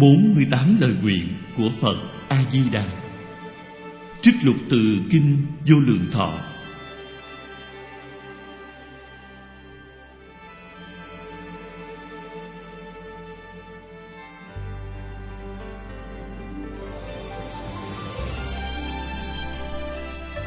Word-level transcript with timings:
48 0.00 0.76
lời 0.80 0.94
nguyện 1.02 1.28
của 1.56 1.70
Phật 1.80 1.96
A-di-đà 2.28 2.84
Trích 4.22 4.34
lục 4.42 4.56
từ 4.70 4.98
Kinh 5.10 5.46
Vô 5.66 5.76
Lượng 5.78 6.06
Thọ. 6.12 6.32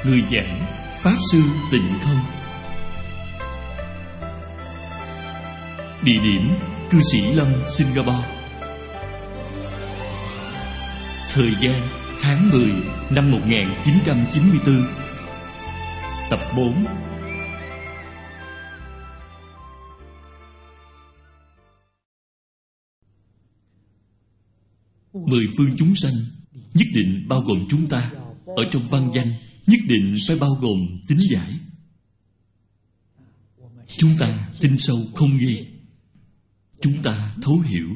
Người 0.06 0.24
giảng 0.32 0.66
Pháp 0.98 1.18
Sư 1.32 1.42
Tịnh 1.72 2.00
Không. 2.04 2.20
Địa 6.04 6.20
điểm 6.24 6.50
Cư 6.90 7.00
sĩ 7.12 7.34
Lâm, 7.34 7.48
Singapore. 7.78 8.43
Thời 11.36 11.52
gian, 11.62 11.90
tháng 12.20 12.50
10 12.50 12.74
năm 13.12 13.32
1994 13.32 14.86
Tập 16.30 16.40
4 16.56 16.86
Mười 25.14 25.46
phương 25.58 25.76
chúng 25.78 25.96
sanh, 25.96 26.14
Nhất 26.74 26.88
định 26.94 27.26
bao 27.30 27.42
gồm 27.42 27.66
chúng 27.70 27.88
ta. 27.88 28.12
Ở 28.46 28.64
trong 28.72 28.90
văn 28.90 29.12
danh, 29.14 29.34
Nhất 29.68 29.80
định 29.88 30.14
phải 30.28 30.38
bao 30.38 30.52
gồm 30.62 31.02
tính 31.08 31.20
giải. 31.32 31.54
Chúng 33.88 34.12
ta 34.20 34.50
tin 34.60 34.78
sâu 34.78 34.98
không 35.16 35.38
nghi. 35.38 35.68
Chúng 36.82 37.04
ta 37.04 37.34
thấu 37.42 37.60
hiểu. 37.60 37.90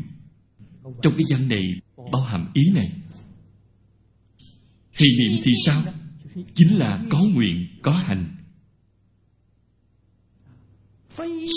Trong 1.02 1.14
cái 1.18 1.26
văn 1.30 1.48
này, 1.48 1.64
Bao 2.12 2.22
hàm 2.22 2.52
ý 2.54 2.64
này 2.76 2.92
Hỷ 4.98 5.08
niệm 5.20 5.42
thì 5.44 5.52
sao? 5.66 5.84
Chính 6.54 6.78
là 6.78 7.04
có 7.10 7.20
nguyện, 7.34 7.68
có 7.82 7.92
hành. 7.92 8.36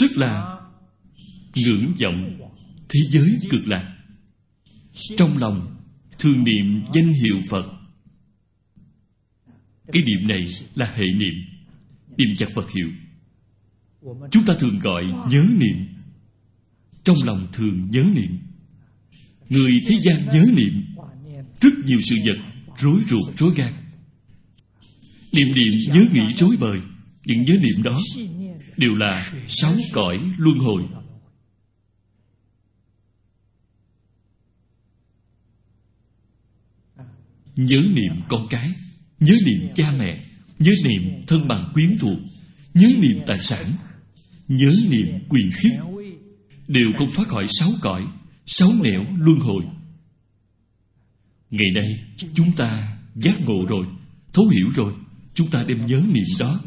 Sức 0.00 0.16
là 0.16 0.60
ngưỡng 1.54 1.94
vọng 2.02 2.40
thế 2.88 3.00
giới 3.10 3.38
cực 3.50 3.68
lạc. 3.68 3.96
Trong 5.16 5.38
lòng 5.38 5.76
thường 6.18 6.44
niệm 6.44 6.82
danh 6.94 7.12
hiệu 7.12 7.36
Phật. 7.50 7.64
Cái 9.92 10.02
niệm 10.02 10.28
này 10.28 10.44
là 10.74 10.92
hệ 10.94 11.04
niệm 11.16 11.34
Niệm 12.16 12.36
chặt 12.36 12.46
Phật 12.54 12.70
hiệu. 12.70 12.88
Chúng 14.30 14.44
ta 14.46 14.54
thường 14.60 14.78
gọi 14.78 15.04
nhớ 15.30 15.46
niệm. 15.56 15.88
Trong 17.04 17.16
lòng 17.24 17.48
thường 17.52 17.90
nhớ 17.90 18.04
niệm. 18.14 18.38
Người 19.48 19.80
thế 19.86 19.98
gian 20.02 20.26
nhớ 20.32 20.46
niệm. 20.56 20.84
Rất 21.60 21.72
nhiều 21.84 22.00
sự 22.00 22.16
vật 22.26 22.49
rối 22.80 23.00
ruột 23.08 23.36
rối 23.36 23.54
gan. 23.56 23.72
Niệm 25.32 25.54
niệm 25.54 25.72
nhớ 25.92 26.06
nghĩ 26.12 26.36
rối 26.36 26.56
bời 26.60 26.80
những 27.24 27.42
nhớ 27.42 27.54
niệm 27.54 27.82
đó 27.82 28.00
đều 28.76 28.94
là 28.94 29.32
sáu 29.46 29.72
cõi 29.92 30.18
luân 30.38 30.58
hồi. 30.58 30.82
Nhớ 37.56 37.82
niệm 37.94 38.12
con 38.28 38.46
cái, 38.50 38.72
nhớ 39.20 39.34
niệm 39.44 39.72
cha 39.74 39.92
mẹ, 39.98 40.24
nhớ 40.58 40.72
niệm 40.84 41.26
thân 41.26 41.48
bằng 41.48 41.70
quyến 41.74 41.98
thuộc, 41.98 42.18
nhớ 42.74 42.88
niệm 42.98 43.18
tài 43.26 43.38
sản, 43.38 43.66
nhớ 44.48 44.70
niệm 44.88 45.06
quyền 45.28 45.50
khiết 45.54 45.72
đều 46.68 46.92
không 46.98 47.10
thoát 47.14 47.28
khỏi 47.28 47.46
sáu 47.48 47.68
cõi, 47.80 48.06
sáu 48.46 48.68
nẻo 48.82 49.04
luân 49.18 49.38
hồi. 49.38 49.64
Ngày 51.50 51.70
nay, 51.74 52.04
chúng 52.34 52.52
ta 52.56 52.98
giác 53.14 53.40
ngộ 53.40 53.66
rồi, 53.68 53.86
Thấu 54.32 54.48
hiểu 54.48 54.68
rồi. 54.74 54.92
Chúng 55.34 55.50
ta 55.50 55.64
đem 55.68 55.86
nhớ 55.86 56.02
niệm 56.08 56.24
đó, 56.40 56.60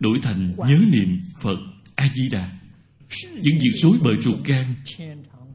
Đổi 0.00 0.18
thành 0.22 0.56
nhớ 0.56 0.80
niệm 0.90 1.20
Phật 1.42 1.58
A-di-đà. 1.94 2.58
Những 3.42 3.58
việc 3.58 3.72
rối 3.74 3.98
bời 4.02 4.14
ruột 4.20 4.44
gan 4.44 4.74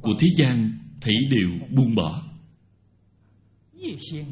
Của 0.02 0.14
thế 0.20 0.28
gian 0.38 0.80
Thấy 1.02 1.16
đều 1.30 1.50
buông 1.70 1.96
bỏ. 1.96 2.24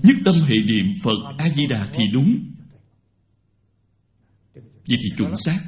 Nhất 0.03 0.17
tâm 0.25 0.35
hệ 0.47 0.55
niệm 0.65 0.85
Phật 1.03 1.17
A-di-đà 1.37 1.87
thì 1.93 2.03
đúng. 2.13 2.39
Vậy 4.55 4.97
thì 5.03 5.17
chuẩn 5.17 5.37
xác. 5.37 5.59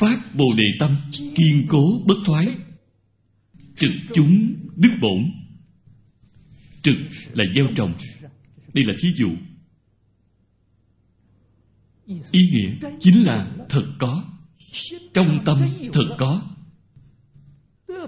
Phát 0.00 0.18
Bồ 0.34 0.44
Đề 0.56 0.64
Tâm 0.78 0.96
Kiên 1.12 1.66
cố 1.68 2.02
bất 2.06 2.14
thoái. 2.24 2.48
Trực 3.76 3.92
chúng 4.14 4.54
đức 4.76 4.90
bổn. 5.00 5.41
Trực 6.82 6.96
là 7.34 7.44
gieo 7.54 7.66
trồng. 7.76 7.94
Đây 8.74 8.84
là 8.84 8.94
thí 9.02 9.08
dụ. 9.16 9.30
Ý 12.30 12.40
nghĩa 12.52 12.88
chính 13.00 13.22
là 13.22 13.50
thật 13.68 13.86
có. 13.98 14.24
Trong 15.14 15.44
tâm 15.44 15.58
thật 15.92 16.14
có. 16.18 16.42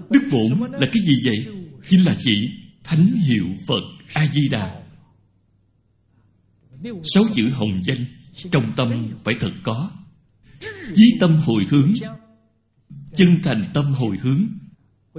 Đức 0.09 0.29
bổn 0.31 0.71
là 0.71 0.87
cái 0.91 1.03
gì 1.05 1.13
vậy? 1.25 1.55
Chính 1.87 2.05
là 2.05 2.17
chỉ 2.19 2.49
Thánh 2.83 3.15
hiệu 3.27 3.45
Phật 3.67 3.81
A-di-đà. 4.13 4.83
Sáu 7.03 7.23
chữ 7.35 7.49
hồng 7.49 7.81
danh 7.83 8.05
Trong 8.51 8.73
tâm 8.75 9.15
phải 9.23 9.35
thật 9.39 9.51
có. 9.63 9.91
Chí 10.93 11.17
tâm 11.19 11.35
hồi 11.35 11.65
hướng, 11.69 11.93
Chân 13.15 13.39
thành 13.43 13.63
tâm 13.73 13.85
hồi 13.85 14.17
hướng. 14.17 14.47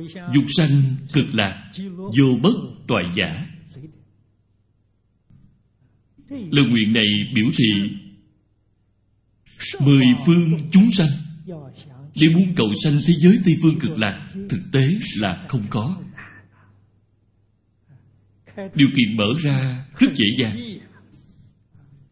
Dục 0.05 0.45
sanh 0.57 0.97
cực 1.13 1.35
lạc, 1.35 1.71
Vô 1.89 2.39
bất 2.43 2.55
toại 2.87 3.05
giả. 3.17 3.47
Lời 6.29 6.65
nguyện 6.65 6.93
này 6.93 7.33
biểu 7.35 7.47
thị 7.59 7.91
Mười 9.81 10.07
phương 10.27 10.59
chúng 10.71 10.91
sanh. 10.91 11.09
Để 12.21 12.29
muốn 12.35 12.55
cầu 12.57 12.67
sanh 12.85 13.01
thế 13.07 13.15
giới 13.19 13.39
Tây 13.45 13.57
Phương 13.63 13.79
cực 13.79 13.99
lạc, 13.99 14.33
Thực 14.49 14.61
tế 14.73 14.95
là 15.19 15.45
không 15.49 15.63
có. 15.71 16.03
Điều 18.75 18.89
kiện 18.97 19.17
mở 19.17 19.27
ra 19.39 19.87
rất 19.99 20.15
dễ 20.15 20.27
dàng. 20.39 20.57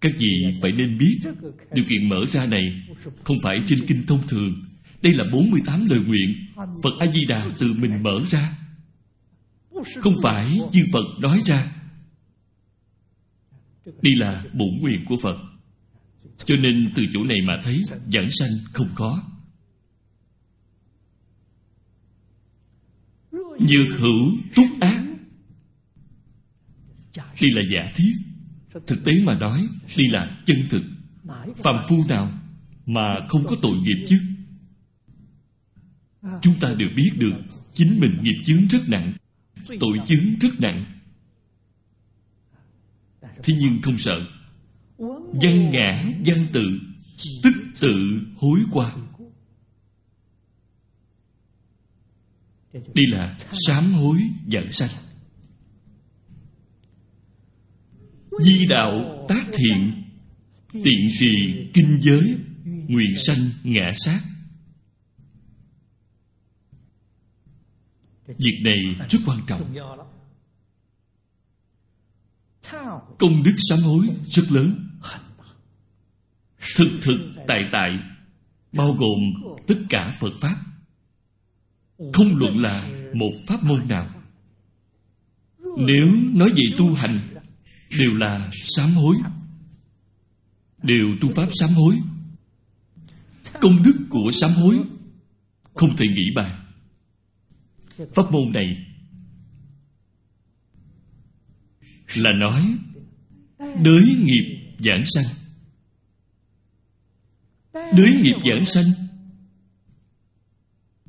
Các 0.00 0.12
vị 0.18 0.28
phải 0.62 0.72
nên 0.72 0.98
biết, 0.98 1.18
Điều 1.72 1.84
kiện 1.88 2.08
mở 2.08 2.26
ra 2.28 2.46
này 2.46 2.82
Không 3.24 3.36
phải 3.42 3.56
trên 3.66 3.86
kinh 3.86 4.06
thông 4.06 4.26
thường. 4.28 4.54
Đây 5.04 5.14
là 5.14 5.24
48 5.32 5.86
lời 5.86 6.00
nguyện 6.00 6.46
Phật 6.56 6.90
A-di-đà 7.00 7.46
tự 7.58 7.72
mình 7.72 8.02
mở 8.02 8.20
ra. 8.28 8.58
Không 10.00 10.14
phải 10.22 10.58
chư 10.72 10.84
Phật 10.92 11.04
nói 11.20 11.40
ra. 11.46 11.72
Đây 13.84 14.12
là 14.16 14.44
bổn 14.52 14.68
nguyện 14.80 15.04
của 15.08 15.16
Phật. 15.22 15.38
Cho 16.44 16.56
nên 16.56 16.92
từ 16.94 17.06
chỗ 17.12 17.24
này 17.24 17.36
mà 17.46 17.60
thấy 17.64 17.82
Giảng 18.12 18.30
sanh 18.30 18.50
không 18.72 18.94
khó. 18.94 19.22
Nhược 23.58 23.98
hữu 23.98 24.32
túc 24.56 24.66
ác. 24.80 25.04
Đây 27.16 27.50
là 27.50 27.62
giả 27.72 27.92
thiết. 27.94 28.12
Thực 28.86 29.04
tế 29.04 29.12
mà 29.24 29.38
nói 29.38 29.68
Đây 29.96 30.06
là 30.10 30.42
chân 30.44 30.56
thực. 30.70 30.82
Phạm 31.56 31.84
phu 31.88 31.96
nào 32.08 32.32
Mà 32.86 33.20
không 33.28 33.46
có 33.46 33.56
tội 33.62 33.76
nghiệp 33.76 34.04
chứ 34.08 34.18
Chúng 36.42 36.54
ta 36.60 36.74
đều 36.78 36.88
biết 36.96 37.10
được, 37.16 37.34
Chính 37.74 38.00
mình 38.00 38.18
nghiệp 38.22 38.42
chướng 38.44 38.68
rất 38.68 38.88
nặng, 38.88 39.16
Tội 39.80 39.98
chướng 40.06 40.38
rất 40.40 40.60
nặng. 40.60 40.84
Thế 43.22 43.54
nhưng 43.60 43.82
không 43.82 43.98
sợ. 43.98 44.26
Văn 45.32 45.70
ngã, 45.70 46.04
văn 46.26 46.46
tự, 46.52 46.80
Tức 47.42 47.52
tự 47.80 48.20
hối 48.36 48.60
qua. 48.72 48.92
Đây 52.72 53.06
là 53.06 53.36
sám 53.66 53.92
hối 53.92 54.18
giảng 54.52 54.72
sanh. 54.72 54.90
Di 58.40 58.66
đạo 58.66 59.24
tác 59.28 59.46
thiện, 59.52 60.04
Tiện 60.72 61.06
trì 61.18 61.54
kinh 61.74 61.98
giới, 62.02 62.36
Nguyện 62.64 63.18
sanh 63.18 63.38
ngã 63.64 63.90
sát. 63.94 64.20
Việc 68.26 68.60
này 68.64 69.06
rất 69.10 69.18
quan 69.26 69.38
trọng. 69.46 69.74
Công 73.18 73.42
đức 73.42 73.54
sám 73.56 73.78
hối 73.78 74.08
rất 74.26 74.52
lớn. 74.52 74.88
Thực 76.76 76.90
thực 77.02 77.32
tại 77.46 77.58
tại 77.72 77.90
Bao 78.72 78.92
gồm 78.92 79.20
tất 79.66 79.74
cả 79.88 80.16
Phật 80.20 80.32
Pháp. 80.40 80.56
Không 82.12 82.36
luận 82.36 82.58
là 82.58 82.88
một 83.14 83.32
pháp 83.46 83.64
môn 83.64 83.88
nào. 83.88 84.10
Nếu 85.58 86.06
nói 86.32 86.48
về 86.48 86.64
tu 86.78 86.94
hành 86.94 87.18
Đều 87.98 88.14
là 88.14 88.50
sám 88.52 88.90
hối. 88.90 89.16
Đều 90.82 91.06
tu 91.20 91.32
pháp 91.32 91.48
sám 91.50 91.70
hối. 91.70 91.98
Công 93.60 93.82
đức 93.82 94.06
của 94.10 94.30
sám 94.32 94.50
hối 94.50 94.76
Không 95.74 95.96
thể 95.96 96.06
nghĩ 96.08 96.30
bàn 96.34 96.63
Pháp 97.96 98.32
môn 98.32 98.52
này 98.52 98.86
là 102.16 102.30
nói 102.32 102.78
đới 103.58 104.16
nghiệp 104.22 104.76
giảng 104.78 105.02
sanh. 105.04 105.24
Đới 107.72 108.20
nghiệp 108.22 108.36
giảng 108.44 108.64
sanh 108.64 108.84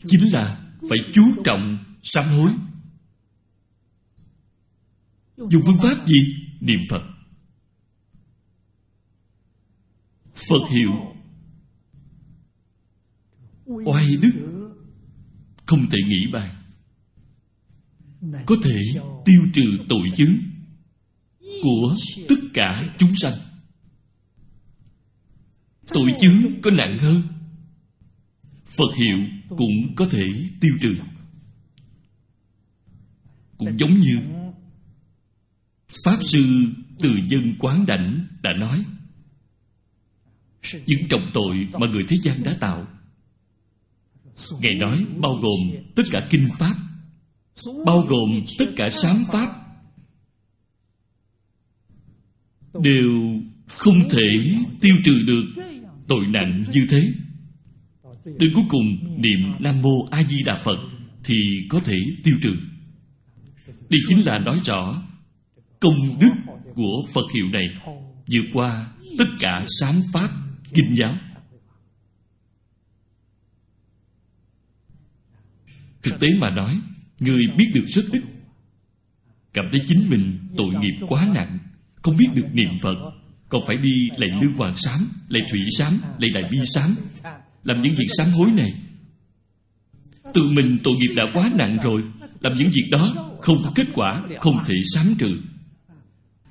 chính 0.05 0.33
là 0.33 0.71
phải 0.89 0.97
chú 1.13 1.21
trọng 1.43 1.95
sám 2.03 2.25
hối. 2.25 2.51
Dùng 5.37 5.61
phương 5.65 5.77
pháp 5.83 6.05
gì? 6.05 6.35
Niệm 6.59 6.79
phật. 6.89 7.01
Phật 10.35 10.69
hiệu 10.69 11.15
oai 13.65 14.17
đức. 14.17 14.31
Không 15.65 15.89
thể 15.89 15.97
nghĩ 16.07 16.27
bàn 16.33 16.64
có 18.45 18.55
thể 18.63 18.81
tiêu 19.25 19.41
trừ 19.53 19.77
tội 19.89 20.11
chứng 20.15 20.37
của 21.63 21.95
tất 22.29 22.35
cả 22.53 22.93
chúng 22.97 23.15
sanh. 23.15 23.33
Tội 25.87 26.11
chứng 26.19 26.59
có 26.61 26.71
nặng 26.71 26.97
hơn, 26.97 27.21
phật 28.65 28.95
hiệu 28.95 29.17
cũng 29.49 29.95
có 29.95 30.07
thể 30.11 30.23
tiêu 30.61 30.71
trừ. 30.81 30.95
Cũng 33.57 33.77
giống 33.77 33.99
như 33.99 34.19
pháp 36.05 36.17
sư 36.21 36.45
từ 36.99 37.09
dân 37.29 37.55
quán 37.59 37.85
đảnh 37.85 38.25
đã 38.41 38.53
nói, 38.53 38.85
những 40.85 41.07
trọng 41.09 41.31
tội 41.33 41.67
mà 41.79 41.87
người 41.87 42.03
thế 42.07 42.17
gian 42.23 42.43
đã 42.43 42.57
tạo, 42.59 42.87
ngài 44.59 44.73
nói 44.79 45.05
bao 45.21 45.33
gồm 45.35 45.83
tất 45.95 46.03
cả 46.11 46.27
kinh 46.29 46.47
pháp 46.59 46.75
bao 47.85 48.01
gồm 48.01 48.41
tất 48.59 48.65
cả 48.75 48.89
sám 48.89 49.23
pháp, 49.31 49.65
đều 52.73 53.41
không 53.67 54.09
thể 54.09 54.57
tiêu 54.81 54.95
trừ 55.05 55.23
được 55.27 55.63
tội 56.07 56.27
nặng 56.27 56.63
như 56.73 56.85
thế. 56.89 57.13
Đến 58.25 58.51
cuối 58.53 58.63
cùng, 58.69 58.85
niệm 59.21 59.39
nam 59.59 59.81
mô 59.81 60.07
a 60.11 60.23
di 60.23 60.43
đà 60.43 60.61
phật 60.63 60.77
thì 61.23 61.35
có 61.69 61.79
thể 61.79 61.97
tiêu 62.23 62.35
trừ. 62.41 62.55
Đây 63.89 63.99
chính 64.07 64.25
là 64.25 64.39
nói 64.39 64.59
rõ 64.63 65.03
công 65.79 66.19
đức 66.19 66.31
của 66.75 67.03
phật 67.13 67.31
hiệu 67.35 67.45
này 67.53 67.67
vượt 68.31 68.45
qua 68.53 68.91
tất 69.17 69.25
cả 69.39 69.65
sám 69.79 70.01
pháp 70.13 70.29
kinh 70.73 70.95
giáo. 70.97 71.17
Thực 76.03 76.19
tế 76.19 76.27
mà 76.37 76.49
nói 76.49 76.81
người 77.19 77.47
biết 77.57 77.71
được 77.73 77.85
rất 77.87 78.03
ít 78.11 78.21
cảm 79.55 79.69
thấy 79.71 79.81
chính 79.87 80.09
mình 80.09 80.39
tội 80.57 80.69
nghiệp 80.81 81.05
quá 81.07 81.27
nặng, 81.33 81.59
không 82.01 82.17
biết 82.17 82.27
được 82.33 82.47
niệm 82.53 82.69
phật. 82.81 82.95
Còn 83.49 83.61
phải 83.67 83.77
đi 83.77 84.09
lạy 84.17 84.29
lương 84.41 84.57
hoàng 84.57 84.75
sám, 84.75 85.07
lạy 85.29 85.41
thủy 85.51 85.61
sám, 85.77 85.93
lạy 86.19 86.29
đại 86.29 86.43
bi 86.51 86.57
sám, 86.65 86.95
làm 87.63 87.81
những 87.81 87.95
việc 87.95 88.07
sám 88.17 88.27
hối 88.27 88.51
này. 88.51 88.73
Tự 90.33 90.41
mình 90.55 90.77
tội 90.83 90.93
nghiệp 90.95 91.13
đã 91.15 91.23
quá 91.33 91.51
nặng 91.55 91.77
rồi, 91.83 92.03
làm 92.39 92.53
những 92.53 92.69
việc 92.73 92.87
đó 92.91 93.13
không 93.41 93.57
có 93.63 93.71
kết 93.75 93.87
quả, 93.93 94.23
không 94.39 94.63
thể 94.65 94.75
sám 94.93 95.15
trừ. 95.19 95.37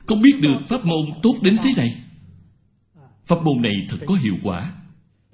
Không 0.07 0.23
biết 0.23 0.41
được 0.41 0.59
pháp 0.69 0.85
môn 0.85 1.07
tốt 1.23 1.35
đến 1.43 1.57
thế 1.63 1.71
này. 1.77 1.95
Pháp 3.27 3.43
môn 3.45 3.63
này 3.63 3.75
thật 3.89 3.99
có 4.07 4.15
hiệu 4.15 4.37
quả. 4.43 4.73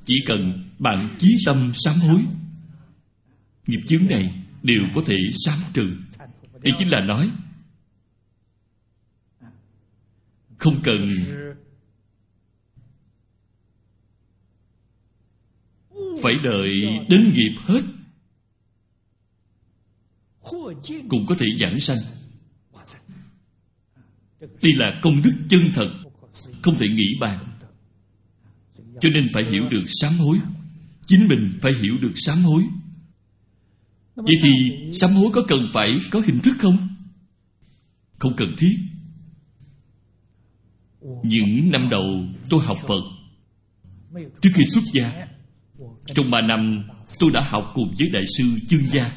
Chỉ 0.05 0.15
cần 0.27 0.71
bạn 0.79 1.09
chí 1.19 1.29
tâm 1.47 1.73
sám 1.75 1.97
hối. 1.99 2.21
Nghiệp 3.67 3.81
chướng 3.87 4.07
này 4.11 4.35
đều 4.63 4.83
có 4.95 5.03
thể 5.07 5.17
sám 5.45 5.59
trừ 5.73 5.97
đây 6.63 6.73
chính 6.79 6.89
là 6.89 7.01
nói, 7.01 7.31
không 10.59 10.81
cần 10.85 11.09
phải 16.23 16.35
đợi 16.45 16.71
đến 17.09 17.33
nghiệp 17.35 17.55
hết 17.65 17.81
cũng 21.09 21.27
có 21.27 21.35
thể 21.39 21.47
giảng 21.61 21.79
sanh. 21.79 21.99
Đây 24.41 24.73
là 24.77 25.01
công 25.03 25.23
đức 25.23 25.35
chân 25.49 25.61
thật, 25.75 25.91
không 26.63 26.79
thể 26.79 26.89
nghĩ 26.89 27.17
bàn. 27.21 27.59
Cho 29.01 29.09
nên 29.09 29.27
phải 29.33 29.45
hiểu 29.45 29.69
được 29.71 29.85
sám 29.87 30.13
hối. 30.13 30.39
Chính 31.07 31.29
mình 31.29 31.59
phải 31.61 31.73
hiểu 31.73 31.99
được 32.01 32.13
sám 32.15 32.43
hối 32.43 32.63
vậy 34.25 34.35
thì 34.43 34.51
sám 34.93 35.11
hối 35.11 35.31
có 35.33 35.43
cần 35.49 35.67
phải 35.73 36.01
có 36.11 36.21
hình 36.27 36.41
thức 36.41 36.53
không? 36.59 36.89
Không 38.19 38.37
cần 38.37 38.55
thiết. 38.59 38.79
Những 41.23 41.71
năm 41.71 41.89
đầu 41.91 42.05
tôi 42.51 42.65
học 42.65 42.79
phật. 42.87 43.03
Trước 44.41 44.51
khi 44.55 44.65
xuất 44.65 44.85
gia 44.93 45.27
trong 46.07 46.31
ba 46.31 46.41
năm 46.41 46.89
tôi 47.19 47.31
đã 47.31 47.41
học 47.49 47.73
cùng 47.75 47.95
với 47.99 48.09
đại 48.09 48.23
sư 48.39 48.45
chương 48.69 48.87
gia. 48.87 49.17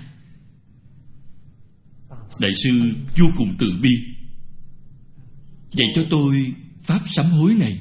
Đại 2.40 2.52
sư 2.54 2.94
vô 3.18 3.26
cùng 3.38 3.56
từ 3.60 3.74
bi 3.82 3.90
dạy 5.72 5.88
cho 5.96 6.06
tôi 6.10 6.54
pháp 6.84 7.00
sám 7.06 7.26
hối 7.26 7.56
này. 7.56 7.80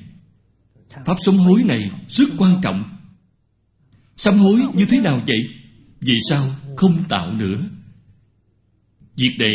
Pháp 1.07 1.17
sám 1.27 1.35
hối 1.35 1.63
này 1.65 1.91
rất 2.09 2.25
quan 2.39 2.61
trọng. 2.63 2.85
Sám 4.17 4.39
hối 4.39 4.61
như 4.75 4.87
thế 4.87 5.01
nào 5.01 5.23
vậy? 5.27 5.49
Vì 6.01 6.19
sao 6.29 6.47
không 6.77 7.05
tạo 7.09 7.33
nữa. 7.33 7.69
Việc 9.17 9.37
này 9.39 9.55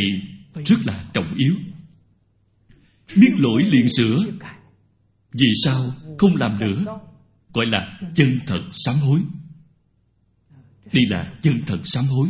rất 0.65 0.75
là 0.85 1.05
trọng 1.13 1.35
yếu. 1.37 1.55
Biết 3.15 3.31
lỗi 3.37 3.63
liền 3.63 3.85
sửa. 3.89 4.17
Vì 5.31 5.47
sao 5.63 5.95
không 6.17 6.35
làm 6.35 6.59
nữa? 6.59 6.85
Gọi 7.53 7.65
là 7.65 7.99
chân 8.15 8.39
thật 8.47 8.63
sám 8.71 8.95
hối. 8.95 9.21
Đây 10.93 11.03
là 11.09 11.33
chân 11.41 11.61
thật 11.65 11.79
sám 11.83 12.05
hối, 12.05 12.29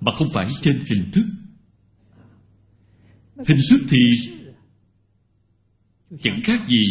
mà 0.00 0.12
không 0.12 0.28
phải 0.32 0.48
trên 0.62 0.84
hình 0.86 1.10
thức. 1.12 1.24
Hình 3.46 3.60
thức 3.70 3.80
thì 3.88 3.98
chẳng 6.22 6.40
khác 6.44 6.68
gì 6.68 6.82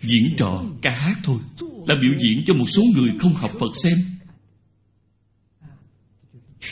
diễn 0.00 0.34
trò 0.36 0.64
ca 0.82 0.90
hát 0.90 1.16
thôi. 1.22 1.38
Là 1.86 1.94
biểu 1.94 2.12
diễn 2.22 2.42
cho 2.46 2.54
một 2.54 2.66
số 2.68 2.82
người 2.94 3.10
không 3.18 3.34
học 3.34 3.50
phật 3.60 3.70
xem 3.82 3.98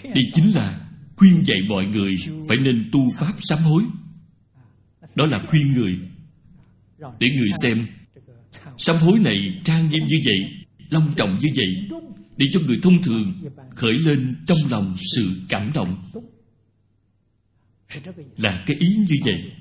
đây 0.05 0.25
chính 0.33 0.55
là 0.55 0.89
khuyên 1.17 1.43
dạy 1.47 1.59
mọi 1.69 1.87
người 1.87 2.17
phải 2.49 2.57
nên 2.57 2.89
tu 2.93 3.01
pháp 3.19 3.33
sám 3.39 3.59
hối. 3.59 3.83
Đó 5.15 5.27
là 5.27 5.39
khuyên 5.39 5.73
người. 5.73 5.99
Để 7.19 7.31
người 7.31 7.51
xem, 7.63 7.87
sám 8.77 8.97
hối 8.97 9.19
này 9.19 9.61
trang 9.65 9.91
nghiêm 9.91 10.03
như 10.07 10.17
vậy, 10.25 10.39
long 10.91 11.13
trọng 11.17 11.39
như 11.39 11.49
vậy, 11.57 12.01
để 12.37 12.47
cho 12.53 12.61
người 12.61 12.79
thông 12.83 13.03
thường 13.03 13.43
khởi 13.71 13.93
lên 13.93 14.37
trong 14.47 14.59
lòng 14.71 14.97
sự 15.17 15.31
cảm 15.49 15.73
động. 15.75 16.03
Là 18.37 18.65
cái 18.67 18.77
ý 18.81 18.89
như 18.97 19.15
vậy. 19.25 19.53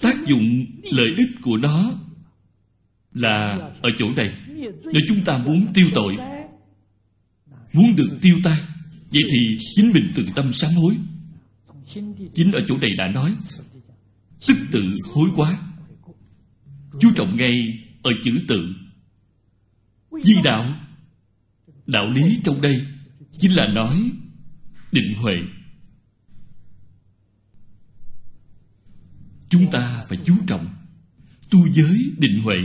Tác 0.00 0.26
dụng 0.26 0.66
lợi 0.92 1.08
ích 1.16 1.30
của 1.42 1.56
nó 1.56 1.92
là 3.12 3.58
ở 3.82 3.90
chỗ 3.98 4.10
này. 4.16 4.34
Nếu 4.92 5.02
chúng 5.08 5.24
ta 5.24 5.38
muốn 5.38 5.66
tiêu 5.74 5.86
tội, 5.94 6.14
muốn 7.72 7.96
được 7.96 8.18
tiêu 8.20 8.36
tai 8.44 8.58
vậy 9.10 9.22
thì 9.30 9.58
chính 9.74 9.92
mình 9.92 10.12
từ 10.14 10.24
tâm 10.34 10.52
sám 10.52 10.70
hối. 10.74 10.96
Chính 12.34 12.52
ở 12.52 12.60
chỗ 12.68 12.78
này 12.78 12.90
đã 12.98 13.08
nói, 13.08 13.36
tức 14.46 14.56
tự 14.72 14.94
hối 15.14 15.30
quá. 15.36 15.58
Chú 17.00 17.10
trọng 17.16 17.36
ngay 17.36 17.78
ở 18.02 18.10
chữ 18.22 18.32
tự. 18.48 18.74
Di 20.24 20.34
đạo 20.44 20.74
đạo 21.86 22.10
lý 22.10 22.40
trong 22.44 22.60
đây 22.60 22.86
chính 23.38 23.52
là 23.52 23.68
nói 23.68 24.12
định 24.92 25.14
huệ. 25.16 25.36
Chúng 29.48 29.70
ta 29.70 30.04
phải 30.08 30.18
chú 30.24 30.34
trọng 30.46 30.74
tu 31.50 31.72
giới 31.72 32.12
định 32.18 32.42
huệ. 32.42 32.56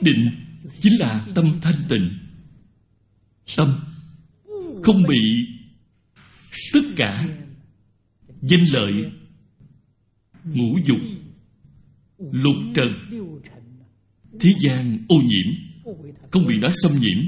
Định 0.00 0.30
chính 0.80 0.92
là 1.00 1.26
tâm 1.34 1.46
thanh 1.60 1.74
tịnh. 1.88 2.18
Tâm 3.56 3.74
không 4.84 5.02
bị 5.08 5.48
tất 6.72 6.80
cả 6.96 7.24
danh 8.42 8.64
lợi, 8.72 8.92
ngũ 10.44 10.78
dục, 10.84 11.00
lục 12.18 12.56
trần, 12.74 12.92
thế 14.40 14.50
gian 14.60 14.98
ô 15.08 15.16
nhiễm, 15.16 15.54
không 16.30 16.46
bị 16.46 16.54
nó 16.58 16.68
xâm 16.82 16.92
nhiễm. 17.00 17.18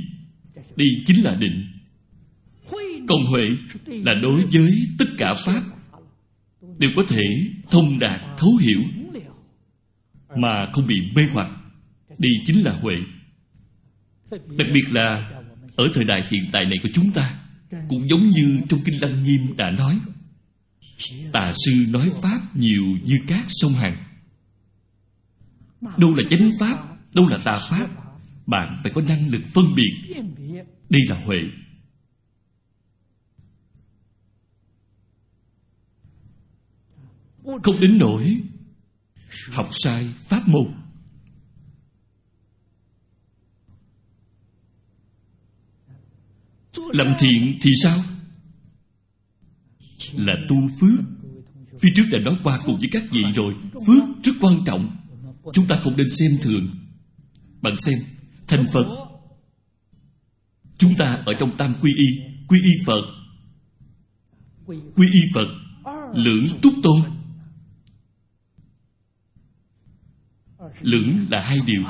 Đây 0.76 0.88
chính 1.04 1.25
là 1.25 1.34
định. 1.34 1.66
Còn 3.08 3.25
huệ 3.25 3.48
là 3.86 4.14
đối 4.22 4.46
với 4.46 4.72
tất 4.98 5.04
cả 5.18 5.34
pháp 5.44 5.62
đều 6.78 6.90
có 6.96 7.02
thể 7.08 7.25
thông 7.70 7.98
đạt, 7.98 8.20
thấu 8.38 8.56
hiểu 8.56 8.82
mà 10.36 10.66
không 10.72 10.86
bị 10.86 11.00
mê 11.14 11.22
hoặc. 11.32 11.50
Đây 12.18 12.30
chính 12.44 12.64
là 12.64 12.72
huệ. 12.72 12.94
Đặc 14.30 14.66
biệt 14.72 14.84
là 14.90 15.30
ở 15.76 15.88
thời 15.94 16.04
đại 16.04 16.20
hiện 16.30 16.44
tại 16.52 16.64
này 16.64 16.78
của 16.82 16.88
chúng 16.92 17.10
ta 17.14 17.45
cũng 17.70 18.08
giống 18.08 18.28
như 18.28 18.61
trong 18.68 18.80
kinh 18.85 19.02
lăng 19.02 19.23
nghiêm 19.23 19.56
đã 19.56 19.70
nói, 19.70 20.00
Tà 21.32 21.52
sư 21.64 21.87
nói 21.90 22.11
Pháp 22.23 22.56
nhiều 22.56 22.85
như 23.04 23.16
cát 23.28 23.44
sông 23.49 23.73
Hằng 23.73 24.04
Đâu 25.80 26.14
là 26.14 26.23
chánh 26.30 26.50
Pháp, 26.61 26.96
Đâu 27.14 27.26
là 27.26 27.38
tà 27.44 27.58
Pháp, 27.70 27.88
Bạn 28.46 28.78
phải 28.82 28.92
có 28.92 29.00
năng 29.00 29.28
lực 29.28 29.42
phân 29.54 29.64
biệt. 29.76 30.14
Đây 30.88 31.00
là 31.08 31.20
Huệ. 31.25 31.38
Không 37.62 37.80
đến 37.80 37.99
nỗi 37.99 38.40
Học 39.52 39.68
sai 39.70 40.08
Pháp 40.23 40.49
môn. 40.49 40.86
Làm 46.93 47.14
thiện 47.19 47.59
thì 47.61 47.71
sao? 47.83 47.99
Là 50.12 50.35
tu 50.49 50.57
phước. 50.81 51.00
Phía 51.81 51.88
trước 51.95 52.05
đã 52.11 52.19
nói 52.19 52.37
qua 52.45 52.59
cùng 52.64 52.78
với 52.78 52.88
các 52.93 53.02
vị 53.11 53.23
rồi. 53.35 53.55
Phước 53.87 54.02
rất 54.25 54.33
quan 54.40 54.55
trọng. 54.66 54.97
Chúng 55.52 55.66
ta 55.66 55.76
không 55.83 55.97
nên 55.97 56.11
xem 56.11 56.38
thường. 56.43 56.69
Bạn 57.61 57.76
xem, 57.76 57.99
Thành 58.47 58.66
Phật. 58.73 59.07
Chúng 60.78 60.95
ta 60.97 61.23
ở 61.26 61.35
trong 61.35 61.57
tam 61.57 61.75
quy 61.81 61.95
y 61.97 62.07
Quy 62.49 62.59
y 62.62 62.85
Phật. 62.87 63.02
Quy 64.66 65.07
y 65.12 65.21
Phật, 65.35 65.49
Lưỡng 66.14 66.47
túc 66.62 66.75
tôn. 66.83 67.00
Lưỡng 70.81 71.26
là 71.31 71.40
hai 71.40 71.59
điều. 71.66 71.83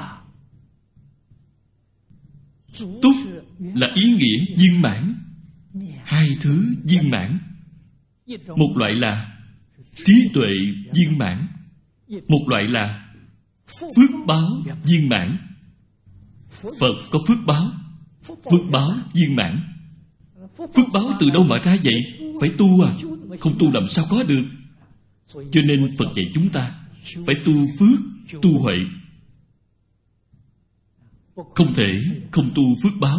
Túc 2.79 3.17
là 3.59 3.91
ý 3.95 4.13
nghĩa 4.13 4.55
viên 4.57 4.83
mãn. 4.83 5.15
Hai 6.05 6.37
thứ 6.41 6.65
viên 6.85 7.11
mãn. 7.11 7.39
Một 8.57 8.75
loại 8.77 8.93
là 8.95 9.39
trí 10.05 10.29
tuệ 10.35 10.51
viên 10.95 11.19
mãn. 11.19 11.47
Một 12.29 12.47
loại 12.49 12.65
là 12.65 13.07
phước 13.97 14.11
báo 14.27 14.49
viên 14.87 15.09
mãn. 15.09 15.39
Phật 16.81 16.95
có 17.11 17.19
phước 17.29 17.39
báo 17.47 17.71
Phước 18.27 18.71
báo 18.71 18.91
viên 19.15 19.37
mãn. 19.37 19.61
Phước 20.59 20.87
báo 20.93 21.05
từ 21.21 21.31
đâu 21.31 21.45
mà 21.45 21.57
ra 21.65 21.77
vậy? 21.83 22.05
Phải 22.41 22.51
tu 22.59 22.85
à? 22.85 22.93
Không 23.41 23.59
tu 23.59 23.71
làm 23.71 23.89
sao 23.89 24.05
có 24.11 24.23
được. 24.29 24.45
Cho 25.35 25.61
nên 25.65 25.97
Phật 25.99 26.15
dạy 26.17 26.31
chúng 26.35 26.49
ta 26.49 26.73
Phải 27.27 27.35
tu 27.45 27.53
phước, 27.79 27.99
tu 28.43 28.63
huệ. 28.63 28.77
Không 31.37 31.75
thể 31.75 31.99
không 32.31 32.51
tu 32.55 32.63
phước 32.83 32.93
báo, 33.01 33.19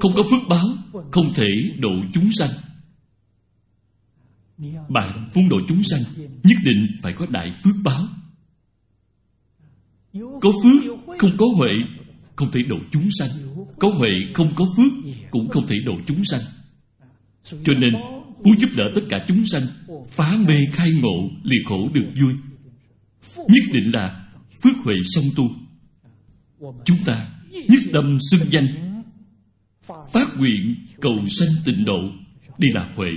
Không 0.00 0.12
có 0.16 0.22
phước 0.30 0.48
báo, 0.48 0.66
Không 1.10 1.32
thể 1.34 1.48
độ 1.78 1.90
chúng 2.14 2.30
sanh. 2.32 2.50
Bạn 4.88 5.30
muốn 5.34 5.48
độ 5.48 5.60
chúng 5.68 5.82
sanh, 5.82 6.00
Nhất 6.42 6.58
định 6.64 6.86
phải 7.02 7.12
có 7.12 7.26
đại 7.30 7.52
phước 7.64 7.74
báo. 7.84 8.02
Có 10.40 10.52
phước, 10.62 10.98
Không 11.18 11.30
có 11.38 11.46
huệ, 11.56 11.70
Không 12.36 12.50
thể 12.50 12.60
độ 12.68 12.76
chúng 12.92 13.08
sanh. 13.18 13.30
Có 13.78 13.88
huệ, 13.88 14.10
không 14.34 14.52
có 14.56 14.66
phước, 14.76 15.14
Cũng 15.30 15.48
không 15.48 15.66
thể 15.66 15.76
độ 15.84 15.94
chúng 16.06 16.24
sanh. 16.24 16.42
Cho 17.44 17.72
nên, 17.72 17.92
Muốn 18.44 18.60
giúp 18.60 18.70
đỡ 18.76 18.84
tất 18.94 19.02
cả 19.08 19.24
chúng 19.28 19.44
sanh, 19.44 19.62
Phá 20.08 20.36
mê 20.48 20.54
khai 20.72 20.92
ngộ 20.92 21.30
Lìa 21.42 21.64
khổ 21.64 21.88
được 21.94 22.06
vui. 22.20 22.34
Nhất 23.36 23.64
định 23.72 23.90
là 23.94 24.26
Phước 24.62 24.76
huệ 24.84 24.94
song 25.04 25.24
tu. 25.36 25.44
Chúng 26.84 26.98
ta 27.06 27.39
nhất 27.68 27.82
tâm 27.92 28.18
xưng 28.30 28.52
danh. 28.52 28.66
Phát 30.12 30.28
nguyện 30.38 30.86
cầu 31.00 31.12
sanh 31.28 31.48
tịnh 31.64 31.84
độ. 31.84 32.00
Đây 32.58 32.70
là 32.74 32.92
huệ. 32.96 33.08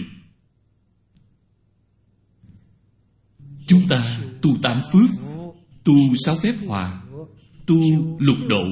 Chúng 3.67 3.81
ta 3.89 4.19
tu 4.41 4.57
tam 4.63 4.81
phước, 4.93 5.09
Tu 5.83 5.93
sáu 6.25 6.35
phép 6.43 6.53
hòa, 6.67 7.03
Tu 7.65 7.75
lục 8.19 8.37
độ. 8.49 8.63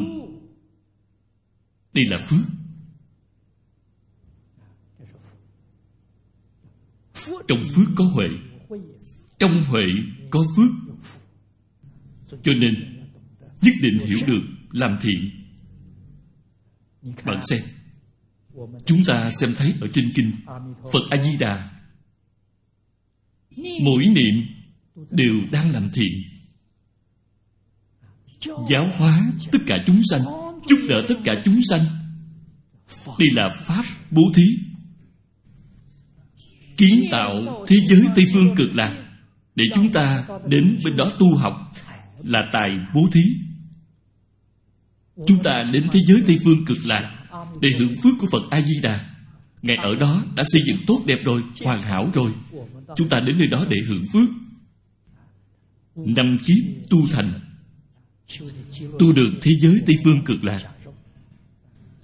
Đây 1.93 2.05
là 2.05 2.25
phước. 2.29 2.45
Trong 7.47 7.63
phước 7.75 7.87
có 7.95 8.05
huệ, 8.05 8.27
Trong 9.39 9.63
huệ 9.63 9.83
có 10.29 10.39
phước. 10.55 10.71
Cho 12.43 12.53
nên, 12.53 12.97
Nhất 13.61 13.73
định 13.81 13.99
hiểu 13.99 14.17
được, 14.27 14.41
Làm 14.71 14.97
thiện 15.01 15.40
bạn 17.01 17.39
xem. 17.49 17.61
Chúng 18.85 19.03
ta 19.07 19.31
xem 19.39 19.53
thấy 19.57 19.73
ở 19.81 19.87
trên 19.93 20.11
kinh 20.15 20.31
Phật 20.93 20.99
A-di-đà. 21.09 21.69
Mỗi 23.81 24.05
niệm 24.05 24.45
Đều 25.09 25.35
đang 25.51 25.71
làm 25.71 25.89
thiện 25.93 26.23
Giáo 28.69 28.89
hóa 28.97 29.21
tất 29.51 29.59
cả 29.67 29.75
chúng 29.87 30.01
sanh 30.11 30.21
Giúp 30.69 30.79
đỡ 30.89 31.05
tất 31.09 31.15
cả 31.23 31.33
chúng 31.45 31.59
sanh. 31.69 31.81
Đây 33.19 33.27
là 33.33 33.43
Pháp 33.65 33.83
bố 34.11 34.21
thí. 34.35 34.57
Kiến 36.77 37.05
tạo 37.11 37.63
thế 37.67 37.75
giới 37.87 38.07
Tây 38.15 38.25
Phương 38.33 38.55
cực 38.55 38.75
lạc 38.75 39.05
Để 39.55 39.65
chúng 39.75 39.91
ta 39.91 40.27
đến 40.47 40.77
bên 40.85 40.97
đó 40.97 41.11
tu 41.19 41.35
học 41.37 41.71
Là 42.23 42.39
tài 42.51 42.79
bố 42.95 43.01
thí 43.11 43.21
Chúng 45.27 45.43
ta 45.43 45.63
đến 45.73 45.87
thế 45.91 45.99
giới 46.05 46.23
Tây 46.27 46.39
Phương 46.43 46.65
cực 46.65 46.77
lạc 46.85 47.17
Để 47.61 47.69
hưởng 47.79 47.95
phước 48.03 48.13
của 48.19 48.27
Phật 48.31 48.49
A-di-đà. 48.49 49.05
Ngài 49.61 49.77
ở 49.77 49.95
đó 49.95 50.23
đã 50.35 50.43
xây 50.47 50.61
dựng 50.67 50.77
tốt 50.87 51.01
đẹp 51.05 51.19
rồi 51.23 51.41
Hoàn 51.63 51.81
hảo 51.81 52.09
rồi. 52.13 52.31
Chúng 52.95 53.09
ta 53.09 53.19
đến 53.19 53.37
nơi 53.37 53.47
đó 53.47 53.65
để 53.69 53.77
hưởng 53.87 54.05
phước. 54.13 54.29
Năm 55.95 56.37
kiếp 56.45 56.89
tu 56.89 57.07
thành. 57.11 57.33
Tu 58.99 59.13
được 59.13 59.31
thế 59.41 59.51
giới 59.61 59.81
Tây 59.85 59.95
Phương 60.03 60.21
cực 60.25 60.43
lạc. 60.43 60.61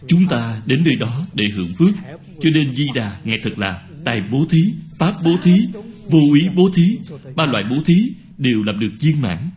Chúng 0.08 0.28
ta 0.28 0.62
đến 0.66 0.84
nơi 0.84 0.96
đó 0.96 1.28
để 1.34 1.46
hưởng 1.56 1.74
phước. 1.80 1.96
Cho 2.42 2.50
nên 2.54 2.76
Di 2.76 2.86
Đà 2.96 3.20
ngài 3.24 3.38
thật 3.44 3.58
là 3.58 3.88
Tài 4.06 4.22
bố 4.32 4.46
thí, 4.50 4.60
Pháp 5.00 5.14
bố 5.26 5.38
thí 5.42 5.68
Vô 6.10 6.20
ý 6.42 6.50
bố 6.56 6.70
thí 6.74 6.98
Ba 7.36 7.46
loại 7.46 7.64
bố 7.70 7.76
thí 7.86 8.14
đều 8.38 8.64
làm 8.64 8.80
được 8.80 8.92
viên 9.00 9.22
mãn. 9.22 9.50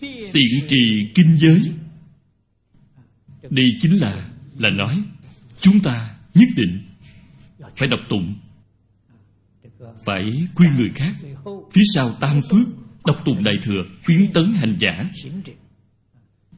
Tiện 0.00 0.68
trì 0.68 1.10
kinh 1.14 1.38
giới. 1.38 1.72
Đây 3.50 3.66
chính 3.80 4.00
là 4.00 4.28
Là 4.58 4.70
nói, 4.70 5.02
Chúng 5.60 5.80
ta 5.80 6.14
nhất 6.34 6.48
định 6.56 6.82
Phải 7.76 7.88
đọc 7.88 8.00
tụng. 8.08 8.34
Phải 10.04 10.46
khuyên 10.54 10.76
người 10.76 10.90
khác, 10.94 11.14
Phía 11.72 11.82
sau 11.94 12.12
tam 12.20 12.40
phước, 12.50 12.66
Đọc 13.04 13.16
tụng 13.24 13.44
đại 13.44 13.54
thừa, 13.62 13.82
Khuyến 14.04 14.32
tấn 14.32 14.52
hành 14.54 14.76
giả. 14.80 15.10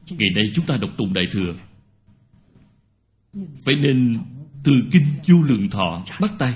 Ngày 0.09 0.29
nay 0.35 0.43
chúng 0.53 0.65
ta 0.65 0.77
đọc 0.77 0.89
tụng 0.97 1.13
đại 1.13 1.25
thừa. 1.31 1.55
Phải 3.65 3.75
nên 3.81 4.19
từ 4.63 4.71
kinh 4.91 5.05
vô 5.27 5.41
lượng 5.41 5.69
thọ 5.69 6.05
bắt 6.21 6.31
tay. 6.39 6.53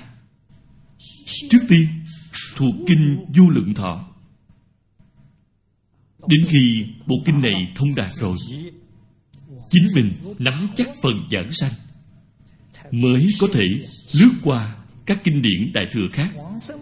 Trước 1.50 1.60
tiên, 1.70 1.88
Thuộc 2.56 2.76
kinh 2.88 3.26
vô 3.36 3.50
lượng 3.50 3.74
thọ. 3.74 4.08
Đến 6.28 6.46
khi 6.50 6.86
bộ 7.06 7.16
kinh 7.26 7.42
này 7.42 7.54
thông 7.76 7.96
đạt 7.96 8.12
rồi, 8.12 8.36
Chính 9.70 9.88
mình 9.96 10.14
nắm 10.40 10.68
chắc 10.76 10.90
phần 11.02 11.14
giảng 11.32 11.52
sanh, 11.52 11.72
Mới 12.92 13.28
có 13.40 13.48
thể 13.54 13.64
lướt 14.14 14.32
qua 14.44 14.76
các 15.06 15.24
kinh 15.24 15.42
điển 15.42 15.74
đại 15.74 15.86
thừa 15.92 16.08
khác. 16.14 16.30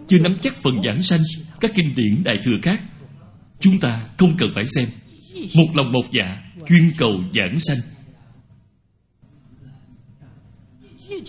Chưa 0.08 0.18
nắm 0.18 0.36
chắc 0.40 0.56
phần 0.56 0.82
giảng 0.82 1.02
sanh, 1.02 1.20
Các 1.60 1.72
kinh 1.74 1.94
điển 1.94 2.22
đại 2.24 2.36
thừa 2.44 2.56
khác, 2.62 2.82
Chúng 3.60 3.80
ta 3.80 4.08
không 4.16 4.36
cần 4.38 4.50
phải 4.54 4.64
xem. 4.66 4.88
Một 5.54 5.66
lòng 5.74 5.92
một 5.92 6.04
dạ 6.12 6.42
Chuyên 6.66 6.92
cầu 6.98 7.12
giảng 7.34 7.58
sanh. 7.60 7.78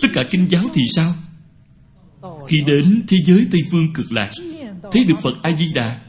Tất 0.01 0.07
cả 0.13 0.23
kinh 0.29 0.47
giáo 0.49 0.63
thì 0.73 0.81
sao? 0.95 1.13
Khi 2.47 2.57
đến 2.67 3.01
thế 3.07 3.17
giới 3.25 3.47
Tây 3.51 3.61
Phương 3.71 3.93
cực 3.93 4.11
lạc, 4.11 4.29
Thấy 4.91 5.03
được 5.03 5.15
Phật 5.23 5.33
A-di-đà 5.43 6.06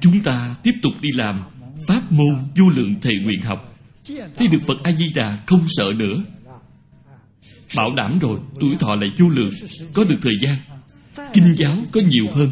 Chúng 0.00 0.22
ta 0.22 0.56
tiếp 0.62 0.74
tục 0.82 0.92
đi 1.00 1.08
làm 1.14 1.44
Pháp 1.86 2.12
môn 2.12 2.34
vô 2.56 2.68
lượng 2.68 3.00
thệ 3.00 3.14
nguyện 3.22 3.40
học. 3.42 3.78
Thấy 4.36 4.48
được 4.48 4.58
Phật 4.66 4.82
A-di-đà 4.82 5.38
không 5.46 5.64
sợ 5.66 5.92
nữa. 5.96 6.24
Bảo 7.76 7.94
đảm 7.94 8.18
rồi, 8.18 8.40
Tuổi 8.60 8.76
thọ 8.80 8.94
lại 8.94 9.10
vô 9.18 9.28
lượng, 9.28 9.52
Có 9.94 10.04
được 10.04 10.18
thời 10.22 10.38
gian. 10.40 10.56
Kinh 11.32 11.54
giáo 11.56 11.76
có 11.92 12.00
nhiều 12.00 12.26
hơn, 12.34 12.50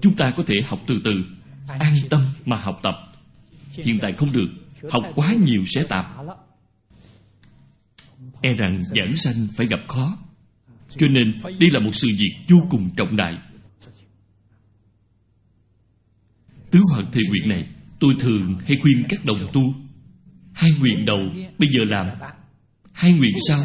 Chúng 0.00 0.14
ta 0.16 0.30
có 0.30 0.42
thể 0.46 0.54
học 0.66 0.80
từ 0.86 1.00
từ, 1.04 1.24
An 1.68 1.94
tâm 2.10 2.22
mà 2.44 2.56
học 2.56 2.80
tập. 2.82 2.94
Hiện 3.72 3.98
tại 3.98 4.12
không 4.12 4.32
được, 4.32 4.48
Học 4.90 5.04
quá 5.14 5.34
nhiều 5.46 5.64
sẽ 5.66 5.82
tạp. 5.82 6.06
E 8.42 8.54
rằng 8.54 8.84
giảng 8.84 9.16
sanh 9.16 9.48
phải 9.56 9.66
gặp 9.66 9.80
khó, 9.88 10.18
Cho 10.96 11.06
nên 11.08 11.36
đây 11.60 11.70
là 11.70 11.80
một 11.80 11.94
sự 11.94 12.08
việc 12.18 12.34
vô 12.48 12.66
cùng 12.70 12.90
trọng 12.96 13.16
đại. 13.16 13.34
Tứ 16.70 16.80
hoàng 16.92 17.10
thề 17.12 17.20
nguyện 17.28 17.48
này, 17.48 17.68
Tôi 18.00 18.14
thường 18.20 18.58
hay 18.66 18.78
khuyên 18.82 19.04
các 19.08 19.24
đồng 19.24 19.50
tu. 19.52 19.60
Hai 20.54 20.70
nguyện 20.80 21.04
đầu 21.04 21.18
bây 21.58 21.68
giờ 21.68 21.84
làm, 21.84 22.06
Hai 22.92 23.12
nguyện 23.12 23.34
sau. 23.48 23.60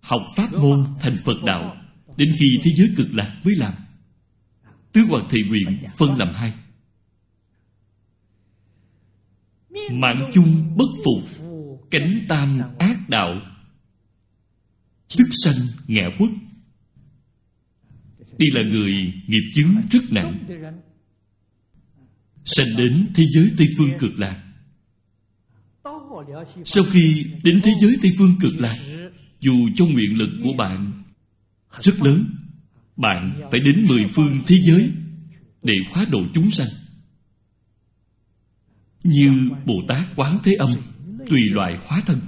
Học 0.00 0.22
pháp 0.36 0.52
môn 0.52 0.86
thành 1.00 1.16
phật 1.24 1.42
đạo, 1.46 1.76
đến 2.16 2.34
khi 2.40 2.58
thế 2.62 2.70
giới 2.76 2.90
cực 2.96 3.14
lạc 3.14 3.40
mới 3.44 3.54
làm. 3.56 3.72
Tứ 4.92 5.00
hoàng 5.08 5.26
thề 5.30 5.38
nguyện 5.48 5.82
phân 5.98 6.16
làm 6.16 6.34
hai. 6.34 6.52
Mạng 9.90 10.30
chung 10.32 10.76
bất 10.76 10.88
phục 11.04 11.48
cánh 11.90 12.18
tam 12.28 12.60
ác 12.78 13.08
đạo. 13.08 13.40
Tức 15.16 15.28
sanh 15.44 15.66
ngạ 15.86 16.04
quốc 16.18 16.30
đây 18.38 18.48
là 18.52 18.70
người 18.70 18.92
nghiệp 19.26 19.50
chứng 19.54 19.74
rất 19.90 20.02
nặng 20.10 20.44
sanh 22.44 22.66
đến 22.76 23.06
thế 23.14 23.24
giới 23.34 23.50
tây 23.58 23.66
phương 23.78 23.90
cực 23.98 24.18
lạc. 24.18 24.42
Sau 26.64 26.84
khi 26.84 27.26
đến 27.42 27.60
thế 27.64 27.72
giới 27.80 27.96
tây 28.02 28.12
phương 28.18 28.34
cực 28.40 28.52
lạc, 28.58 28.76
dù 29.40 29.68
cho 29.76 29.86
nguyện 29.86 30.18
lực 30.18 30.30
của 30.42 30.52
bạn 30.58 31.02
rất 31.80 32.02
lớn, 32.02 32.34
bạn 32.96 33.40
phải 33.50 33.60
đến 33.60 33.86
mười 33.88 34.06
phương 34.08 34.38
thế 34.46 34.56
giới 34.62 34.90
để 35.62 35.74
khóa 35.90 36.06
độ 36.10 36.22
chúng 36.34 36.50
sanh. 36.50 36.68
Như 39.04 39.50
bồ 39.66 39.74
tát 39.88 40.06
quán 40.16 40.38
thế 40.44 40.54
âm 40.54 40.70
tùy 41.26 41.40
loại 41.50 41.78
hóa 41.86 42.02
thân 42.06 42.18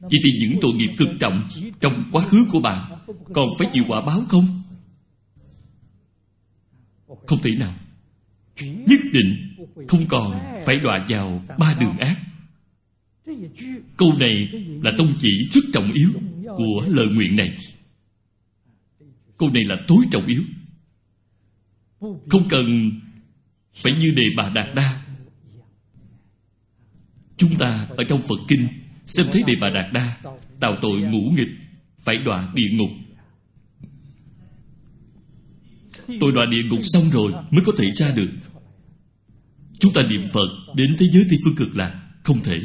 vậy 0.00 0.20
thì 0.24 0.30
những 0.40 0.58
tội 0.60 0.72
nghiệp 0.74 0.90
cực 0.98 1.08
trọng 1.20 1.48
trong 1.80 2.08
quá 2.12 2.24
khứ 2.24 2.46
của 2.50 2.60
bạn 2.60 2.92
còn 3.34 3.48
phải 3.58 3.68
chịu 3.72 3.84
quả 3.88 4.00
báo 4.06 4.24
không? 4.28 4.62
Không 7.26 7.42
thể 7.42 7.50
nào. 7.58 7.74
Nhất 8.60 9.00
định 9.12 9.53
không 9.88 10.06
còn 10.08 10.40
phải 10.66 10.76
đọa 10.76 11.06
vào 11.08 11.44
ba 11.58 11.76
đường 11.80 11.96
ác. 11.98 12.20
Câu 13.96 14.12
này 14.18 14.48
là 14.82 14.90
tông 14.98 15.12
chỉ 15.18 15.48
rất 15.52 15.60
trọng 15.72 15.92
yếu 15.92 16.10
của 16.44 16.86
lời 16.88 17.06
nguyện 17.06 17.36
này. 17.36 17.56
Câu 19.36 19.50
này 19.50 19.64
là 19.64 19.76
tối 19.88 20.04
trọng 20.10 20.26
yếu. 20.26 20.42
Không 22.00 22.48
cần 22.48 22.90
phải 23.74 23.92
như 23.92 24.10
đề 24.10 24.24
bà 24.36 24.48
đạt 24.48 24.66
đa. 24.74 25.04
Chúng 27.36 27.58
ta 27.58 27.88
ở 27.96 28.04
trong 28.04 28.22
phật 28.22 28.38
kinh 28.48 28.68
xem 29.06 29.26
thấy 29.32 29.42
đề 29.46 29.54
bà 29.60 29.68
đạt 29.74 29.92
đa 29.92 30.16
tạo 30.60 30.76
tội 30.82 31.00
ngũ 31.00 31.30
nghịch, 31.36 31.48
phải 32.04 32.16
đọa 32.24 32.52
địa 32.54 32.68
ngục. 32.72 32.90
Tôi 36.20 36.32
đọa 36.32 36.46
địa 36.46 36.62
ngục 36.62 36.80
xong 36.82 37.10
rồi 37.12 37.32
mới 37.50 37.64
có 37.64 37.72
thể 37.78 37.92
ra 37.92 38.12
được 38.16 38.30
chúng 39.84 39.92
ta 39.92 40.02
niệm 40.02 40.24
phật 40.32 40.74
đến 40.74 40.96
thế 40.98 41.06
giới 41.06 41.26
tây 41.30 41.38
phương 41.44 41.56
cực 41.56 41.76
lạc, 41.76 42.02
không 42.22 42.42
thể. 42.42 42.60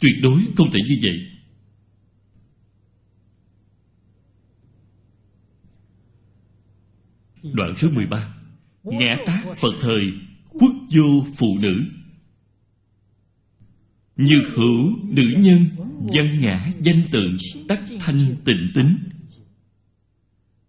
Tuyệt 0.00 0.14
đối 0.22 0.40
không 0.56 0.70
thể 0.70 0.80
như 0.88 0.98
vậy. 1.02 1.30
Đoạn 7.52 7.74
thứ 7.78 7.90
13 7.90 8.34
Ngã 8.84 9.16
tác 9.26 9.42
Phật 9.60 9.74
thời, 9.80 10.12
Quốc 10.48 10.72
vô 10.90 11.26
phụ 11.36 11.58
nữ. 11.62 11.84
Như 14.16 14.42
hữu 14.54 14.96
nữ 15.04 15.34
nhân, 15.38 15.66
Văn 16.12 16.40
ngã, 16.40 16.72
danh 16.80 17.02
tự, 17.10 17.36
Đắc 17.68 17.80
thanh, 18.00 18.36
tịnh 18.44 18.70
tính. 18.74 18.98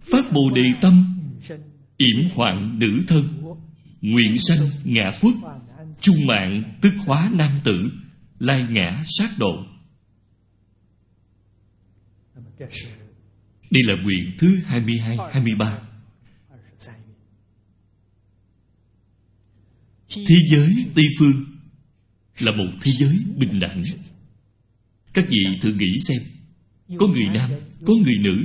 Phát 0.02 0.26
bồ 0.32 0.50
đề 0.56 0.64
tâm, 0.82 1.20
yểm 1.98 2.30
hoạn 2.36 2.80
nữ 2.80 3.04
thân. 3.08 3.24
Nguyện 4.08 4.38
sanh 4.38 4.68
ngã 4.84 5.12
quốc 5.22 5.34
Trung 6.02 6.16
mạng 6.28 6.78
tức 6.82 6.94
hóa 7.06 7.32
nam 7.34 7.52
tử 7.64 7.90
Lai 8.40 8.66
ngã 8.70 9.04
sát 9.06 9.30
độ. 9.40 9.66
Đây 13.72 13.82
là 13.84 13.96
nguyện 14.04 14.36
thứ 14.38 14.48
22, 14.66 15.18
23 15.32 15.80
Thế 20.10 20.36
giới 20.50 20.86
Tây 20.96 21.06
Phương 21.20 21.46
Là 22.40 22.52
một 22.52 22.78
thế 22.82 22.92
giới 22.92 23.20
bình 23.38 23.60
đẳng. 23.60 23.84
Các 25.14 25.26
vị 25.30 25.40
thử 25.62 25.74
nghĩ 25.74 25.96
xem 26.08 26.22
Có 26.98 27.08
người 27.08 27.26
nam, 27.34 27.50
có 27.86 27.94
người 28.04 28.18
nữ 28.22 28.36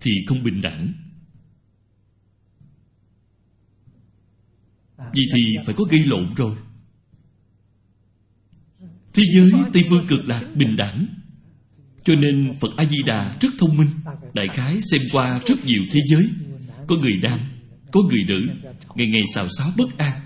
Thì 0.00 0.10
không 0.26 0.44
bình 0.44 0.60
đẳng. 0.60 0.92
Vì 5.14 5.22
thì 5.34 5.40
phải 5.66 5.74
có 5.78 5.84
gây 5.84 6.04
lộn 6.04 6.34
rồi. 6.36 6.56
Thế 9.14 9.22
giới 9.34 9.52
Tây 9.72 9.84
Phương 9.88 10.06
cực 10.06 10.28
lạc 10.28 10.44
bình 10.54 10.76
đẳng. 10.76 11.06
Cho 12.04 12.14
nên 12.14 12.52
Phật 12.60 12.70
A-di-đà 12.76 13.36
rất 13.40 13.48
thông 13.58 13.76
minh. 13.76 13.88
Đại 14.34 14.48
khái 14.52 14.80
xem 14.82 15.02
qua 15.12 15.40
rất 15.46 15.64
nhiều 15.66 15.82
thế 15.90 16.00
giới. 16.10 16.28
Có 16.86 16.96
người 16.96 17.12
nam, 17.22 17.40
có 17.92 18.00
người 18.00 18.24
nữ 18.28 18.46
Ngày 18.94 19.06
ngày 19.06 19.22
xào 19.34 19.48
xáo 19.58 19.72
bất 19.76 19.98
an. 19.98 20.20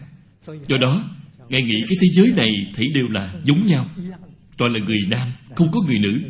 Do 0.69 0.77
đó 0.81 1.11
Ngài 1.49 1.63
nghĩ 1.63 1.85
cái 1.89 1.97
thế 2.01 2.09
giới 2.13 2.33
này 2.37 2.51
thấy 2.75 2.87
đều 2.95 3.09
là 3.09 3.35
giống 3.45 3.67
nhau. 3.67 3.87
Toàn 4.57 4.73
là 4.73 4.81
người 4.81 5.01
nam 5.11 5.29
Không 5.57 5.73
có 5.73 5.81
người 5.87 5.99
nữ. 5.99 6.21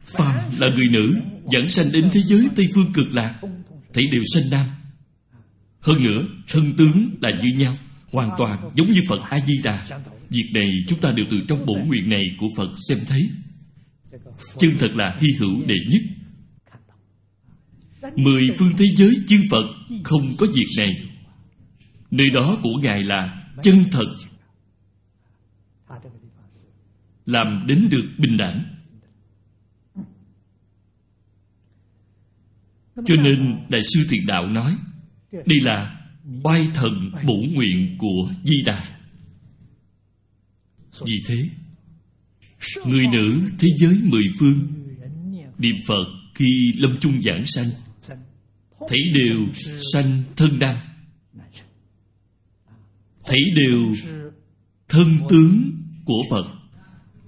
Phàm 0.00 0.36
là 0.58 0.68
người 0.76 0.88
nữ 0.88 1.14
Dẫn 1.50 1.68
sanh 1.68 1.92
đến 1.92 2.10
thế 2.12 2.20
giới 2.20 2.48
Tây 2.56 2.68
Phương 2.74 2.92
cực 2.92 3.12
lạc 3.12 3.40
Thấy 3.92 4.06
đều 4.06 4.22
sanh 4.34 4.50
nam. 4.50 4.66
Hơn 5.82 6.02
nữa, 6.02 6.26
Thân 6.48 6.72
tướng 6.76 7.10
là 7.20 7.30
như 7.42 7.58
nhau, 7.58 7.76
Hoàn 8.12 8.30
toàn 8.38 8.70
giống 8.74 8.90
như 8.90 9.00
Phật 9.08 9.20
A-di-đà. 9.30 9.86
Việc 10.28 10.50
này 10.54 10.68
chúng 10.88 10.98
ta 10.98 11.12
đều 11.12 11.26
từ 11.30 11.40
trong 11.48 11.66
bổ 11.66 11.74
nguyện 11.86 12.08
này 12.08 12.24
Của 12.38 12.48
Phật 12.56 12.70
xem 12.88 12.98
thấy. 13.08 13.30
Chân 14.56 14.70
thật 14.78 14.90
là 14.94 15.16
hy 15.20 15.28
hữu 15.38 15.64
đệ 15.66 15.76
nhất. 15.88 16.02
Mười 18.16 18.42
phương 18.58 18.72
thế 18.78 18.84
giới 18.96 19.16
chư 19.26 19.42
Phật 19.50 19.66
Không 20.04 20.36
có 20.38 20.46
việc 20.54 20.66
này. 20.76 21.08
Nơi 22.10 22.26
đó 22.34 22.56
của 22.62 22.74
Ngài 22.82 23.02
là 23.02 23.44
chân 23.62 23.76
thật. 23.90 24.06
Làm 27.26 27.64
đến 27.66 27.88
được 27.90 28.04
bình 28.18 28.36
đẳng. 28.36 28.64
Cho 33.06 33.16
nên 33.16 33.66
Đại 33.68 33.82
sư 33.84 34.06
Thiện 34.10 34.26
Đạo 34.26 34.46
nói 34.46 34.76
đây 35.32 35.60
là 35.62 36.00
oai 36.42 36.68
thần 36.74 37.10
bổ 37.26 37.34
nguyện 37.52 37.96
của 37.98 38.30
Di 38.44 38.62
Đà. 38.62 38.98
Vì 41.06 41.22
thế, 41.26 41.48
Người 42.86 43.06
nữ 43.12 43.40
thế 43.58 43.68
giới 43.76 43.98
mười 44.02 44.24
phương, 44.38 44.68
Niệm 45.58 45.76
Phật 45.86 46.04
khi 46.34 46.72
lâm 46.78 46.96
chung 47.00 47.22
giảng 47.22 47.46
sanh, 47.46 47.66
Thấy 48.88 48.98
đều 49.14 49.38
sanh 49.92 50.22
thân 50.36 50.58
nam 50.58 50.76
thấy 53.24 53.40
đều 53.54 53.94
thân 54.88 55.06
tướng 55.28 55.72
của 56.04 56.22
Phật. 56.30 56.46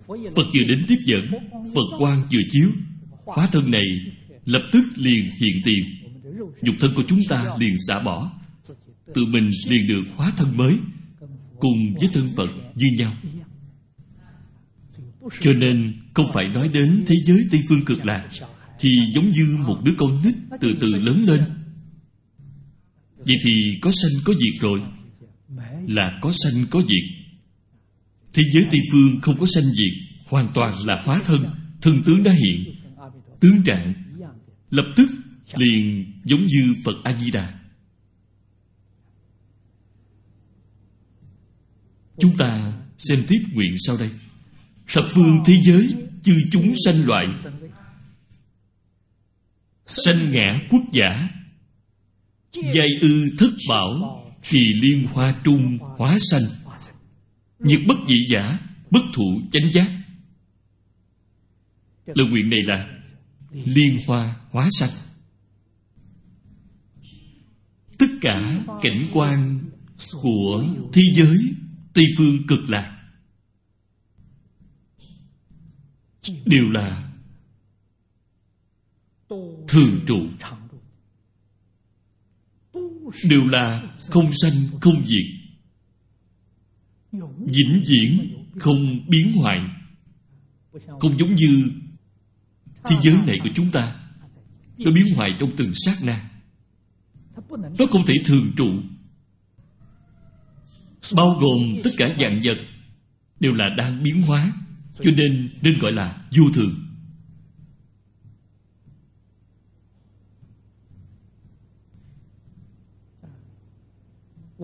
Phật 0.06 0.46
vừa 0.54 0.64
đến 0.68 0.84
tiếp 0.88 0.98
dẫn, 1.04 1.30
Phật 1.74 1.96
quan 1.98 2.22
vừa 2.32 2.42
chiếu. 2.50 2.68
Hóa 3.24 3.48
thân 3.52 3.70
này 3.70 3.84
lập 4.44 4.62
tức 4.72 4.82
liền 4.96 5.24
hiện 5.24 5.60
tiền. 5.64 5.84
Dục 6.62 6.74
thân 6.80 6.90
của 6.96 7.02
chúng 7.08 7.20
ta 7.28 7.44
liền 7.58 7.74
xả 7.88 8.00
bỏ. 8.00 8.32
Tự 9.14 9.24
mình 9.26 9.50
liền 9.68 9.88
được 9.88 10.02
hóa 10.16 10.32
thân 10.36 10.56
mới, 10.56 10.76
Cùng 11.58 11.94
với 12.00 12.08
thân 12.12 12.28
Phật 12.36 12.50
như 12.74 12.86
nhau. 12.98 13.12
Cho 15.40 15.52
nên 15.52 15.94
không 16.14 16.26
phải 16.34 16.48
nói 16.48 16.68
đến 16.68 17.04
thế 17.06 17.14
giới 17.24 17.44
Tây 17.50 17.62
Phương 17.68 17.84
cực 17.84 18.04
lạc, 18.04 18.28
Thì 18.80 18.88
giống 19.14 19.30
như 19.30 19.56
một 19.66 19.80
đứa 19.84 19.92
con 19.98 20.22
nít 20.24 20.34
từ 20.60 20.74
từ 20.80 20.96
lớn 20.96 21.24
lên. 21.24 21.40
Vậy 23.16 23.36
thì 23.44 23.78
có 23.82 23.90
sanh 23.90 24.12
có 24.24 24.34
diệt 24.34 24.60
rồi, 24.60 24.80
là 25.88 26.18
có 26.22 26.32
sanh 26.32 26.66
có 26.70 26.82
diệt. 26.82 27.24
Thế 28.34 28.42
giới 28.52 28.66
tây 28.70 28.80
phương 28.92 29.20
không 29.20 29.36
có 29.40 29.46
sanh 29.54 29.64
diệt, 29.64 30.20
hoàn 30.26 30.48
toàn 30.54 30.74
là 30.86 31.02
hóa 31.04 31.20
thân 31.24 31.44
thân 31.82 32.02
tướng 32.04 32.22
đã 32.22 32.32
hiện. 32.32 32.74
Tướng 33.40 33.62
trạng 33.62 33.94
lập 34.70 34.84
tức 34.96 35.08
liền 35.56 36.12
giống 36.24 36.46
như 36.46 36.74
phật 36.84 36.94
a 37.04 37.16
di 37.16 37.30
đà 37.30 37.64
chúng 42.18 42.36
ta 42.36 42.72
xem 42.98 43.24
tiếp 43.28 43.40
nguyện 43.52 43.74
sau 43.86 43.96
đây. 43.96 44.10
Thập 44.92 45.04
phương 45.10 45.42
thế 45.46 45.60
giới 45.64 45.94
chư 46.22 46.42
chúng 46.50 46.72
sanh 46.84 47.06
loại. 47.06 47.26
Sanh 49.86 50.32
ngã 50.32 50.60
quốc 50.70 50.82
giả. 50.92 51.28
Giai 52.52 52.88
ư 53.00 53.30
thất 53.38 53.50
bảo 53.68 54.20
thì 54.42 54.58
liên 54.74 55.06
hoa 55.12 55.34
trung 55.44 55.78
hóa 55.80 56.16
sanh. 56.30 56.42
Nhật 57.58 57.80
bất 57.88 57.96
dị 58.08 58.26
giả, 58.32 58.58
Bất 58.90 59.00
thụ 59.14 59.40
chánh 59.52 59.72
giác. 59.72 59.90
Lời 62.06 62.26
nguyện 62.26 62.50
này 62.50 62.60
là 62.64 62.88
Liên 63.50 63.98
hoa 64.06 64.36
hóa 64.50 64.68
sanh. 64.78 64.90
Tất 67.98 68.06
cả 68.20 68.64
cảnh 68.82 69.06
quan 69.12 69.60
Của 70.22 70.64
thế 70.92 71.02
giới 71.14 71.38
Tây 71.94 72.04
phương 72.18 72.46
cực 72.48 72.68
lạc 72.68 72.90
Đều 76.44 76.70
là 76.70 77.10
thường 79.68 80.00
trụ, 80.06 80.26
đều 83.28 83.40
là 83.44 83.96
không 84.10 84.30
sanh, 84.32 84.52
không 84.80 85.06
diệt, 85.06 85.24
vĩnh 87.38 87.82
viễn 87.86 88.34
không 88.58 89.06
biến 89.08 89.32
hoại, 89.32 89.60
không 91.00 91.18
giống 91.18 91.34
như 91.34 91.70
thế 92.84 92.96
giới 93.02 93.14
này 93.26 93.38
của 93.42 93.50
chúng 93.54 93.70
ta. 93.70 93.96
Nó 94.78 94.90
biến 94.90 95.14
hoại 95.14 95.30
trong 95.40 95.50
từng 95.56 95.70
sát 95.74 95.94
na 96.02 96.30
nó 97.78 97.86
không 97.90 98.06
thể 98.06 98.14
thường 98.24 98.52
trụ, 98.56 98.82
bao 101.16 101.38
gồm 101.40 101.80
tất 101.84 101.90
cả 101.96 102.14
dạng 102.18 102.40
vật 102.44 102.58
đều 103.40 103.52
là 103.52 103.68
đang 103.68 104.02
biến 104.02 104.22
hóa, 104.22 104.52
cho 105.00 105.10
nên 105.16 105.48
nên 105.62 105.78
gọi 105.78 105.92
là 105.92 106.24
vô 106.36 106.44
thường. 106.54 106.84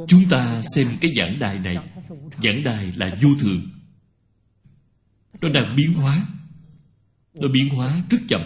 Chúng 0.08 0.28
ta 0.30 0.62
xem 0.74 0.86
cái 1.00 1.14
giảng 1.16 1.38
đài 1.38 1.58
này. 1.58 1.76
Giảng 2.42 2.62
đài 2.64 2.92
là 2.92 3.18
vô 3.22 3.28
thường. 3.40 3.70
Nó 5.40 5.48
đang 5.48 5.76
biến 5.76 5.92
hóa. 5.94 6.26
Nó 7.34 7.48
biến 7.48 7.68
hóa 7.68 8.02
rất 8.10 8.18
chậm. 8.28 8.40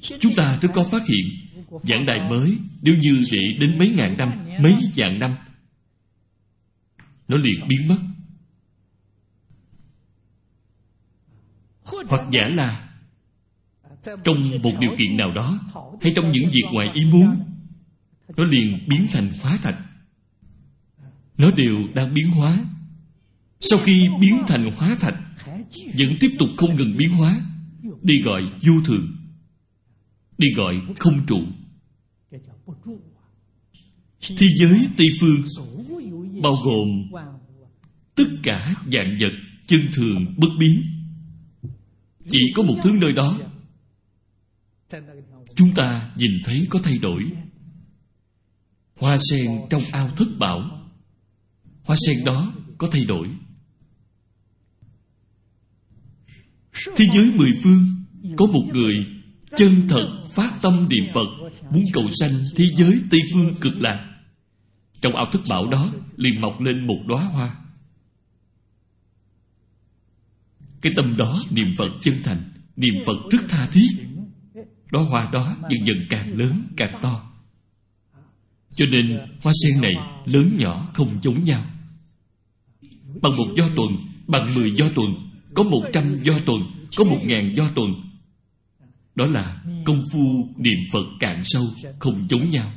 Chúng 0.00 0.34
ta 0.36 0.58
rất 0.62 0.68
có 0.74 0.88
phát 0.92 1.02
hiện 1.08 1.45
giảng 1.82 2.06
đài 2.06 2.30
mới 2.30 2.58
nếu 2.82 2.94
như 2.94 3.22
để 3.32 3.38
đến 3.60 3.78
mấy 3.78 3.88
ngàn 3.88 4.16
năm 4.16 4.30
mấy 4.60 4.74
vạn 4.94 5.18
năm 5.18 5.34
nó 7.28 7.36
liền 7.36 7.68
biến 7.68 7.88
mất. 7.88 7.98
Hoặc 12.08 12.26
giả 12.30 12.48
là 12.48 12.88
trong 14.24 14.62
một 14.62 14.72
điều 14.80 14.90
kiện 14.98 15.16
nào 15.16 15.32
đó 15.34 15.58
hay 16.02 16.12
trong 16.16 16.30
những 16.30 16.50
việc 16.50 16.64
ngoài 16.72 16.90
ý 16.94 17.04
muốn 17.04 17.36
nó 18.36 18.44
liền 18.44 18.86
biến 18.88 19.06
thành 19.12 19.30
hóa 19.42 19.58
thạch 19.62 19.78
nó 21.38 21.50
đều 21.56 21.76
đang 21.94 22.14
biến 22.14 22.30
hóa. 22.30 22.58
Sau 23.60 23.78
khi 23.78 24.08
biến 24.20 24.42
thành 24.48 24.70
hóa 24.76 24.96
thạch 25.00 25.16
vẫn 25.98 26.16
tiếp 26.20 26.30
tục 26.38 26.48
không 26.56 26.76
ngừng 26.76 26.96
biến 26.96 27.10
hóa. 27.10 27.40
Đi 28.02 28.22
gọi 28.22 28.42
vô 28.42 28.72
thường 28.84 29.16
đi 30.38 30.52
gọi 30.56 30.74
không 30.98 31.26
trụ 31.26 31.42
thế 34.20 34.46
giới 34.56 34.88
tây 34.96 35.06
phương, 35.20 35.44
bao 36.42 36.52
gồm 36.64 36.88
tất 38.14 38.24
cả 38.42 38.74
dạng 38.92 39.16
vật 39.20 39.32
chân 39.66 39.80
thường 39.94 40.34
bất 40.36 40.48
biến. 40.58 40.82
Chỉ 42.30 42.38
có 42.54 42.62
một 42.62 42.74
thứ 42.82 42.90
nơi 43.00 43.12
đó, 43.12 43.38
chúng 45.54 45.74
ta 45.74 46.14
nhìn 46.16 46.30
thấy 46.44 46.66
có 46.70 46.80
thay 46.82 46.98
đổi. 46.98 47.22
Hoa 48.96 49.18
sen 49.30 49.50
trong 49.70 49.82
ao 49.92 50.10
thất 50.10 50.28
bảo, 50.38 50.90
hoa 51.84 51.96
sen 52.06 52.24
đó 52.24 52.54
có 52.78 52.88
thay 52.92 53.04
đổi. 53.04 53.28
Thế 56.96 57.04
giới 57.14 57.32
mười 57.34 57.50
phương 57.62 58.04
có 58.36 58.46
một 58.46 58.64
người 58.72 59.15
chân 59.56 59.86
thật 59.88 60.24
phát 60.34 60.52
tâm 60.62 60.88
niệm 60.88 61.04
phật, 61.14 61.28
muốn 61.70 61.84
cầu 61.92 62.04
sanh 62.10 62.32
thế 62.56 62.64
giới 62.76 63.00
tây 63.10 63.20
phương 63.32 63.54
cực 63.60 63.80
lạc. 63.80 64.12
Trong 65.00 65.16
ao 65.16 65.26
thất 65.32 65.40
bảo 65.48 65.68
đó, 65.68 65.92
liền 66.16 66.40
mọc 66.40 66.60
lên 66.60 66.86
một 66.86 66.98
đóa 67.06 67.24
hoa. 67.24 67.56
Cái 70.80 70.92
tâm 70.96 71.16
đó 71.16 71.42
niệm 71.50 71.74
phật 71.78 71.90
chân 72.02 72.14
thành, 72.24 72.42
niệm 72.76 72.94
phật 73.06 73.16
rất 73.30 73.38
tha 73.48 73.66
thiết. 73.66 73.88
Đóa 74.90 75.02
hoa 75.02 75.30
đó 75.32 75.56
dần 75.70 75.86
dần 75.86 75.96
càng 76.10 76.38
lớn, 76.38 76.62
càng 76.76 76.98
to. 77.02 77.32
Cho 78.74 78.86
nên, 78.86 79.18
hoa 79.42 79.52
sen 79.62 79.82
này 79.82 79.94
lớn 80.24 80.56
nhỏ 80.58 80.88
không 80.94 81.08
giống 81.22 81.44
nhau. 81.44 81.62
Bằng 83.22 83.36
một 83.36 83.48
do 83.56 83.68
tuần, 83.76 83.88
bằng 84.26 84.54
mười 84.54 84.70
do 84.70 84.88
tuần, 84.94 85.30
có 85.54 85.62
một 85.62 85.82
trăm 85.92 86.22
do 86.24 86.38
tuần, 86.46 86.60
có 86.96 87.04
một 87.04 87.20
ngàn 87.24 87.54
do 87.56 87.68
tuần 87.74 88.05
đó 89.16 89.26
là 89.26 89.62
công 89.84 90.02
phu 90.12 90.48
niệm 90.56 90.78
phật 90.92 91.06
cạn 91.20 91.42
sâu, 91.44 91.64
không 91.98 92.26
giống 92.30 92.50
nhau. 92.50 92.72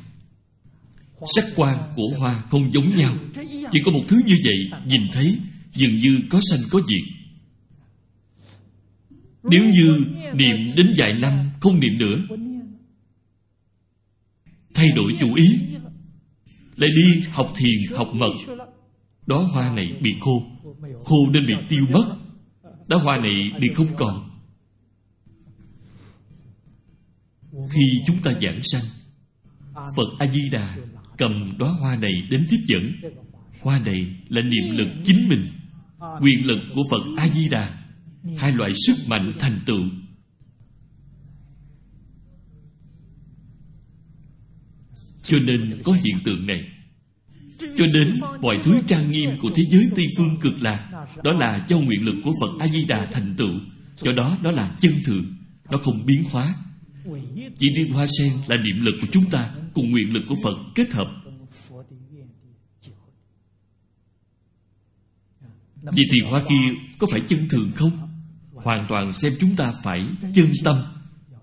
Sắc 1.36 1.44
quan 1.56 1.78
của 1.94 2.08
hoa 2.18 2.42
không 2.50 2.72
giống 2.72 2.96
nhau. 2.96 3.14
Chỉ 3.72 3.80
có 3.84 3.92
một 3.92 4.02
thứ 4.08 4.20
như 4.26 4.34
vậy 4.44 4.80
nhìn 4.86 5.02
thấy, 5.12 5.38
dường 5.74 5.98
như 5.98 6.20
có 6.30 6.40
sanh 6.50 6.60
có 6.70 6.80
diệt. 6.88 7.02
Nếu 9.42 9.62
như 9.64 10.04
niệm 10.34 10.56
đến 10.76 10.94
vài 10.96 11.12
năm 11.12 11.50
không 11.60 11.80
niệm 11.80 11.98
nữa, 11.98 12.16
thay 14.74 14.88
đổi 14.96 15.12
chủ 15.20 15.34
ý, 15.34 15.58
lại 16.76 16.90
đi 16.96 17.22
học 17.32 17.52
thiền, 17.56 17.96
học 17.96 18.08
mật, 18.14 18.56
đó 19.26 19.48
hoa 19.52 19.72
này 19.72 19.92
bị 20.02 20.14
khô. 20.20 20.42
Khô 21.04 21.16
nên 21.30 21.46
bị 21.46 21.54
tiêu 21.68 21.84
mất. 21.92 22.16
Đó 22.88 22.96
hoa 22.96 23.16
này 23.16 23.34
bị 23.60 23.68
không 23.74 23.96
còn. 23.96 24.29
Khi 27.70 27.80
chúng 28.06 28.22
ta 28.22 28.32
giảng 28.32 28.62
sanh, 28.62 28.84
phật 29.96 30.08
a 30.18 30.26
di 30.32 30.48
đà 30.48 30.76
cầm 31.18 31.58
đóa 31.58 31.70
hoa 31.70 31.96
này 31.96 32.12
đến 32.30 32.46
tiếp 32.50 32.60
dẫn. 32.66 32.92
Hoa 33.60 33.78
này 33.78 34.16
là 34.28 34.42
niệm 34.42 34.76
lực 34.76 34.88
chính 35.04 35.28
mình, 35.28 35.48
quyền 36.20 36.46
lực 36.46 36.60
của 36.74 36.82
phật 36.90 37.02
a 37.16 37.28
di 37.28 37.48
đà 37.48 37.84
hai 38.38 38.52
loại 38.52 38.70
sức 38.86 38.96
mạnh 39.08 39.32
thành 39.38 39.58
tựu. 39.66 39.82
Cho 45.22 45.38
nên 45.38 45.82
có 45.84 45.92
hiện 45.92 46.16
tượng 46.24 46.46
này. 46.46 46.64
Cho 47.58 47.86
đến 47.94 48.20
mọi 48.42 48.58
thứ 48.64 48.80
trang 48.86 49.10
nghiêm 49.10 49.30
của 49.40 49.50
thế 49.54 49.62
giới 49.70 49.90
tây 49.96 50.06
phương 50.16 50.40
cực 50.40 50.62
lạc, 50.62 51.06
đó 51.24 51.32
là 51.32 51.66
do 51.68 51.78
nguyện 51.78 52.04
lực 52.04 52.16
của 52.24 52.32
phật 52.40 52.50
a 52.60 52.66
di 52.66 52.84
đà 52.84 53.04
thành 53.04 53.34
tựu. 53.36 53.54
Do 53.96 54.12
đó 54.12 54.38
đó 54.42 54.50
là 54.50 54.76
chân 54.80 54.92
thường 55.04 55.36
nó 55.70 55.78
không 55.78 56.06
biến 56.06 56.24
hóa 56.30 56.54
chỉ 57.58 57.68
riêng 57.76 57.92
hoa 57.92 58.06
sen 58.18 58.32
là 58.46 58.56
niệm 58.56 58.80
lực 58.80 58.94
của 59.00 59.06
chúng 59.10 59.24
ta 59.30 59.54
cùng 59.74 59.90
nguyện 59.90 60.12
lực 60.12 60.22
của 60.28 60.36
phật 60.42 60.56
kết 60.74 60.90
hợp. 60.90 61.10
Vậy 65.82 66.04
thì 66.12 66.20
hoa 66.20 66.44
kia 66.48 66.78
có 66.98 67.06
phải 67.10 67.20
chân 67.28 67.48
thường 67.50 67.70
không? 67.74 67.90
Hoàn 68.52 68.86
toàn 68.88 69.12
xem 69.12 69.32
chúng 69.40 69.56
ta 69.56 69.72
phải 69.84 70.00
chân 70.34 70.46
tâm, 70.64 70.76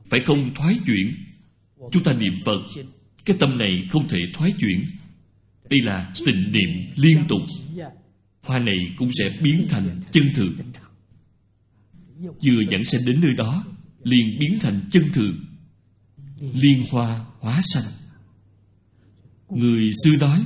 phải 0.09 0.19
không 0.25 0.53
thoái 0.55 0.79
chuyển. 0.85 1.15
Chúng 1.91 2.03
ta 2.03 2.13
niệm 2.13 2.33
phật, 2.45 2.61
cái 3.25 3.37
tâm 3.39 3.57
này 3.57 3.71
không 3.91 4.07
thể 4.07 4.19
thoái 4.33 4.53
chuyển. 4.59 4.83
Đây 5.69 5.81
là 5.81 6.13
tình 6.25 6.51
niệm 6.51 6.69
liên 6.95 7.17
tục. 7.27 7.41
Hoa 8.41 8.59
này 8.59 8.77
cũng 8.97 9.09
sẽ 9.11 9.37
biến 9.41 9.65
thành 9.69 10.01
chân 10.11 10.23
thường. 10.35 10.53
Vừa 12.19 12.61
dẫn 12.69 12.83
sanh 12.83 13.01
đến 13.07 13.21
nơi 13.21 13.33
đó, 13.37 13.65
liền 14.03 14.39
biến 14.39 14.59
thành 14.59 14.81
chân 14.91 15.03
thường 15.13 15.46
liên 16.39 16.83
hoa 16.91 17.25
hóa 17.39 17.61
sanh. 17.63 17.91
Người 19.49 19.91
xưa 20.03 20.15
nói, 20.15 20.45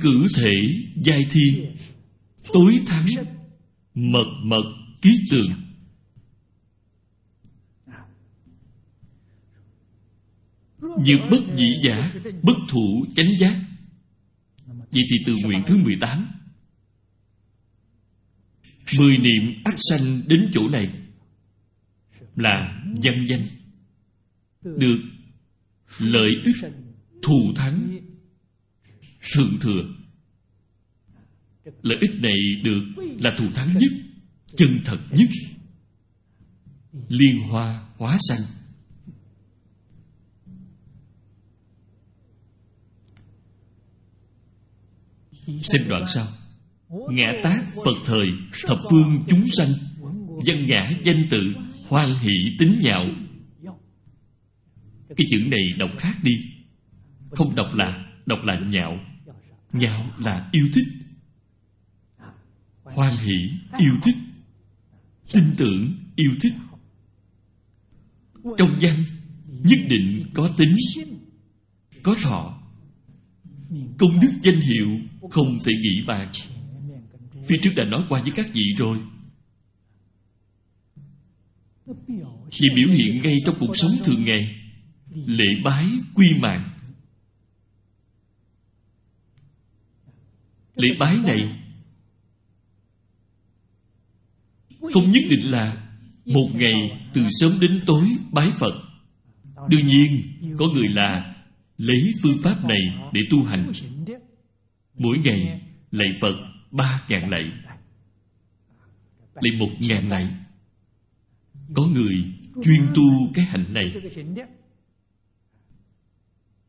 cử 0.00 0.26
thể 0.36 0.52
giai 0.96 1.26
thiên, 1.30 1.76
tối 2.52 2.80
thắng, 2.86 3.06
mật 3.94 4.26
mật 4.42 4.64
ký 5.02 5.10
tường. 5.30 5.50
Như 10.98 11.18
bất 11.30 11.56
dĩ 11.56 11.68
giả, 11.82 12.12
Bất 12.42 12.56
thủ 12.68 13.06
chánh 13.14 13.38
giác. 13.38 13.56
Vậy 14.66 15.02
thì 15.10 15.16
từ 15.26 15.34
nguyện 15.44 15.62
thứ 15.66 15.76
18 15.76 16.26
Mười 18.98 19.18
niệm 19.18 19.62
ác 19.64 19.74
sanh 19.76 20.22
đến 20.26 20.50
chỗ 20.52 20.68
này 20.68 20.90
Là 22.36 22.82
dân 23.00 23.14
danh. 23.28 23.46
Được 24.64 24.98
lợi 25.98 26.30
ích 26.44 26.72
thù 27.22 27.52
thắng, 27.56 27.98
thượng 29.34 29.58
thừa. 29.60 29.84
Lợi 31.82 31.98
ích 32.00 32.10
này 32.22 32.62
được 32.62 32.84
là 33.20 33.34
thù 33.38 33.44
thắng 33.54 33.78
nhất, 33.78 33.92
chân 34.56 34.80
thật 34.84 34.98
nhất, 35.10 35.28
liên 37.08 37.38
hoa 37.48 37.86
hóa 37.96 38.18
sanh. 38.28 38.40
Xem 45.62 45.82
đoạn 45.88 46.02
sau. 46.06 46.26
Ngã 46.88 47.32
tác 47.42 47.64
phật 47.84 47.96
thời, 48.04 48.28
thập 48.66 48.78
phương 48.90 49.24
chúng 49.28 49.48
sanh 49.48 49.68
dân 50.44 50.66
ngã 50.66 50.90
danh 51.02 51.26
tự, 51.30 51.42
hoan 51.88 52.08
hỷ 52.20 52.56
tính 52.58 52.78
nhạo 52.82 53.04
cái 55.16 55.26
chữ 55.30 55.42
này 55.46 55.72
đọc 55.78 55.90
khác 55.98 56.16
đi. 56.22 56.32
Không 57.30 57.54
đọc 57.54 57.74
là 57.74 58.06
đọc 58.26 58.44
là 58.44 58.58
nhạo. 58.58 58.98
Nhạo 59.72 60.10
là 60.18 60.48
yêu 60.52 60.68
thích. 60.74 60.86
Hoan 62.82 63.12
hỷ, 63.22 63.50
yêu 63.78 63.94
thích. 64.02 64.16
Tin 65.32 65.44
tưởng, 65.56 65.94
yêu 66.16 66.30
thích. 66.40 66.52
Trong 68.58 68.78
văn 68.80 69.04
nhất 69.48 69.78
định 69.88 70.26
có 70.34 70.50
tính, 70.56 70.76
có 72.02 72.16
thọ. 72.22 72.60
Công 73.98 74.20
đức 74.20 74.32
danh 74.42 74.60
hiệu 74.60 75.00
không 75.30 75.58
thể 75.64 75.72
nghĩ 75.82 76.02
bàn. 76.06 76.28
Phía 77.48 77.56
trước 77.62 77.70
đã 77.76 77.84
nói 77.84 78.04
qua 78.08 78.22
với 78.22 78.32
các 78.36 78.46
vị 78.54 78.64
rồi. 78.78 78.98
Vì 82.60 82.68
biểu 82.76 82.88
hiện 82.88 83.22
ngay 83.22 83.36
trong 83.46 83.56
cuộc 83.60 83.76
sống 83.76 83.90
thường 84.04 84.24
ngày 84.24 84.63
lễ 85.14 85.46
bái 85.64 85.86
quy 86.14 86.26
mạng. 86.40 86.70
Lễ 90.74 90.88
bái 90.98 91.18
này 91.26 91.60
không 94.92 95.12
nhất 95.12 95.22
định 95.30 95.50
là 95.50 95.88
một 96.24 96.48
ngày 96.54 97.08
từ 97.14 97.26
sớm 97.30 97.52
đến 97.60 97.80
tối 97.86 98.04
bái 98.32 98.50
phật. 98.50 98.74
Đương 99.68 99.86
nhiên, 99.86 100.38
có 100.58 100.66
người 100.74 100.88
là 100.88 101.34
lấy 101.76 102.12
phương 102.22 102.38
pháp 102.42 102.64
này 102.68 102.80
để 103.12 103.20
tu 103.30 103.44
hành. 103.44 103.72
Mỗi 104.94 105.18
ngày 105.18 105.60
lạy 105.90 106.08
phật 106.20 106.36
ba 106.70 107.02
ngàn 107.08 107.30
lạy. 107.30 107.52
Lạy 109.34 109.58
một 109.58 109.70
ngàn 109.80 110.08
lạy. 110.08 110.28
Có 111.74 111.82
người 111.82 112.14
chuyên 112.64 112.86
tu 112.94 113.02
cái 113.34 113.44
hạnh 113.44 113.64
này. 113.74 113.92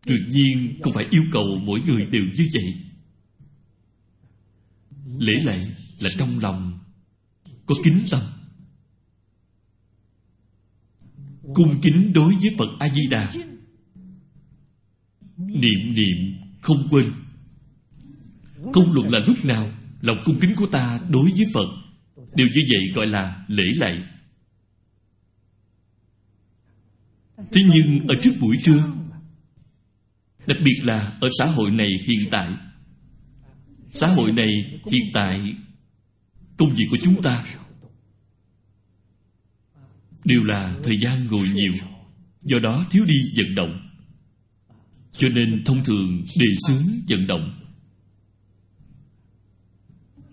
Tự 0.05 0.15
nhiên 0.29 0.79
không 0.83 0.93
phải 0.93 1.05
yêu 1.09 1.23
cầu 1.31 1.59
mỗi 1.63 1.81
người 1.81 2.05
đều 2.05 2.23
như 2.35 2.47
vậy. 2.53 2.75
Lễ 5.17 5.33
lạy 5.43 5.75
là 5.99 6.09
trong 6.17 6.39
lòng, 6.39 6.79
Có 7.65 7.75
kính 7.83 7.99
tâm. 8.11 8.21
Cung 11.53 11.79
kính 11.81 12.13
đối 12.13 12.35
với 12.35 12.49
Phật 12.57 12.69
A-di-đà. 12.79 13.33
Niệm 15.37 15.93
niệm 15.93 16.17
không 16.61 16.87
quên. 16.89 17.11
Không 18.73 18.93
luận 18.93 19.09
là 19.09 19.19
lúc 19.27 19.45
nào, 19.45 19.71
Lòng 20.05 20.17
cung 20.25 20.39
kính 20.41 20.55
của 20.55 20.67
ta 20.71 20.99
đối 21.09 21.31
với 21.31 21.45
Phật 21.53 21.67
Đều 22.35 22.47
như 22.47 22.61
vậy 22.71 22.91
gọi 22.95 23.07
là 23.07 23.45
lễ 23.47 23.63
lạy 23.75 24.03
Thế 27.37 27.61
nhưng 27.73 28.07
ở 28.07 28.15
trước 28.21 28.31
buổi 28.39 28.57
trưa 28.63 28.83
Đặc 30.47 30.57
biệt 30.63 30.79
là 30.83 31.17
ở 31.21 31.27
xã 31.39 31.45
hội 31.45 31.71
này 31.71 31.87
hiện 32.07 32.29
tại. 32.31 32.49
Xã 33.93 34.07
hội 34.07 34.31
này 34.31 34.49
hiện 34.91 35.05
tại, 35.13 35.55
Công 36.57 36.73
việc 36.73 36.85
của 36.91 36.97
chúng 37.03 37.21
ta 37.21 37.45
Đều 40.25 40.43
là 40.43 40.75
thời 40.83 40.99
gian 40.99 41.27
ngồi 41.27 41.47
nhiều, 41.53 41.73
Do 42.41 42.59
đó 42.59 42.85
thiếu 42.89 43.05
đi 43.05 43.15
vận 43.37 43.55
động. 43.55 43.89
Cho 45.11 45.29
nên 45.29 45.63
thông 45.65 45.83
thường 45.83 46.25
đề 46.39 46.45
xướng 46.67 46.83
vận 47.07 47.27
động. 47.27 47.61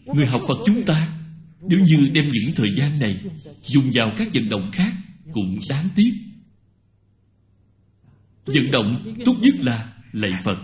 Người 0.07 0.27
học 0.27 0.43
Phật 0.49 0.59
chúng 0.67 0.83
ta, 0.87 1.19
Nếu 1.61 1.81
như 1.81 2.11
đem 2.15 2.29
những 2.29 2.55
thời 2.55 2.71
gian 2.77 2.99
này 2.99 3.21
Dùng 3.63 3.91
vào 3.95 4.13
các 4.19 4.29
vận 4.35 4.49
động 4.49 4.71
khác 4.73 4.93
Cũng 5.33 5.59
đáng 5.69 5.89
tiếc. 5.95 6.13
Vận 8.47 8.71
động 8.71 9.15
tốt 9.25 9.35
nhất 9.41 9.55
là 9.59 9.92
lạy 10.13 10.33
Phật. 10.45 10.59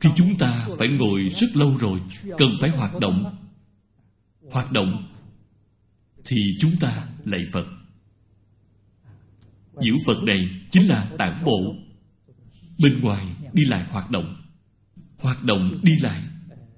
Khi 0.00 0.08
chúng 0.16 0.38
ta 0.38 0.66
phải 0.78 0.88
ngồi 0.88 1.28
rất 1.28 1.56
lâu 1.56 1.76
rồi 1.78 2.00
Cần 2.38 2.48
phải 2.60 2.70
hoạt 2.70 3.00
động. 3.00 3.36
Hoạt 4.50 4.72
động 4.72 5.08
Thì 6.24 6.56
chúng 6.60 6.72
ta 6.80 7.06
lạy 7.24 7.44
Phật. 7.52 7.66
Diễu 9.80 9.94
Phật 10.06 10.22
này 10.22 10.50
chính 10.70 10.88
là 10.88 11.10
tản 11.18 11.44
bộ. 11.44 11.74
Bên 12.78 13.00
ngoài 13.00 13.26
đi 13.52 13.64
lại 13.64 13.84
hoạt 13.90 14.10
động. 14.10 14.36
Hoạt 15.18 15.44
động 15.44 15.80
đi 15.82 15.92
lại 16.02 16.22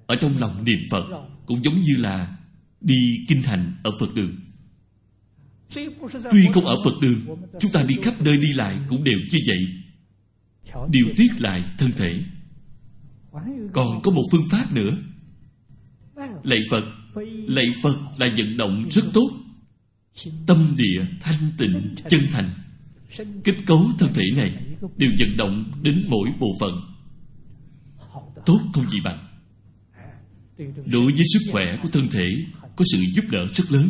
Ở 0.07 0.15
trong 0.15 0.37
lòng 0.37 0.63
niệm 0.63 0.79
Phật 0.91 1.25
Cũng 1.45 1.63
giống 1.63 1.81
như 1.81 1.95
là 1.97 2.37
Đi 2.81 3.25
kinh 3.27 3.41
hành 3.41 3.75
ở 3.83 3.91
Phật 3.99 4.15
đường 4.15 4.35
Tuy 6.31 6.47
không 6.53 6.65
ở 6.65 6.75
Phật 6.85 6.93
đường, 7.01 7.37
Chúng 7.59 7.71
ta 7.71 7.83
đi 7.83 7.95
khắp 8.03 8.21
nơi 8.21 8.37
đi 8.37 8.53
lại 8.53 8.79
cũng 8.89 9.03
đều 9.03 9.19
như 9.31 9.39
vậy. 9.47 9.59
Điều 10.89 11.05
tiết 11.15 11.41
lại 11.41 11.63
thân 11.77 11.91
thể. 11.97 12.23
Còn 13.73 14.01
có 14.03 14.11
một 14.11 14.23
phương 14.31 14.45
pháp 14.51 14.73
nữa. 14.73 14.97
Lạy 16.43 16.59
Phật 16.71 16.83
Lạy 17.47 17.65
Phật 17.83 17.95
là 18.17 18.27
vận 18.37 18.57
động 18.57 18.85
rất 18.89 19.03
tốt. 19.13 19.29
Tâm 20.47 20.75
địa 20.77 21.05
thanh 21.21 21.51
tịnh, 21.57 21.95
chân 22.09 22.21
thành. 22.31 22.49
Kết 23.43 23.55
cấu 23.65 23.89
thân 23.99 24.13
thể 24.13 24.23
này 24.35 24.51
Đều 24.97 25.11
vận 25.19 25.37
động 25.37 25.71
đến 25.81 26.05
mỗi 26.07 26.29
bộ 26.39 26.47
phận. 26.59 26.71
Tốt 28.45 28.59
không 28.73 28.89
gì 28.89 28.99
bằng. 29.03 29.27
Đối 30.85 31.11
với 31.13 31.23
sức 31.33 31.51
khỏe 31.51 31.77
của 31.81 31.89
thân 31.89 32.09
thể 32.09 32.25
Có 32.75 32.85
sự 32.91 32.97
giúp 33.15 33.25
đỡ 33.29 33.39
rất 33.53 33.71
lớn 33.71 33.89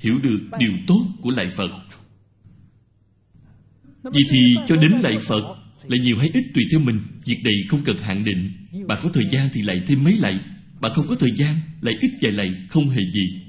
hiểu 0.00 0.18
được 0.18 0.40
điều 0.58 0.72
tốt 0.86 1.06
của 1.22 1.30
lạy 1.30 1.50
Phật. 1.56 1.70
Vì 4.02 4.24
thì 4.30 4.56
cho 4.66 4.76
đến 4.76 4.92
lạy 4.92 5.16
Phật 5.26 5.56
là 5.82 5.96
nhiều 6.02 6.18
hay 6.18 6.30
ít 6.34 6.44
tùy 6.54 6.64
theo 6.70 6.80
mình. 6.80 7.00
Việc 7.24 7.40
này 7.44 7.54
không 7.68 7.84
cần 7.84 7.96
hạn 7.96 8.24
định. 8.24 8.66
Bạn 8.86 8.98
có 9.02 9.10
thời 9.14 9.28
gian 9.30 9.48
thì 9.52 9.62
lạy 9.62 9.82
thêm 9.86 10.04
mấy 10.04 10.16
lạy 10.16 10.40
Bạn 10.80 10.92
không 10.94 11.06
có 11.08 11.14
thời 11.14 11.32
gian 11.36 11.60
Lạy 11.80 11.94
ít 12.00 12.10
vài 12.22 12.32
lạy 12.32 12.66
không 12.68 12.88
hề 12.88 13.00
gì. 13.10 13.42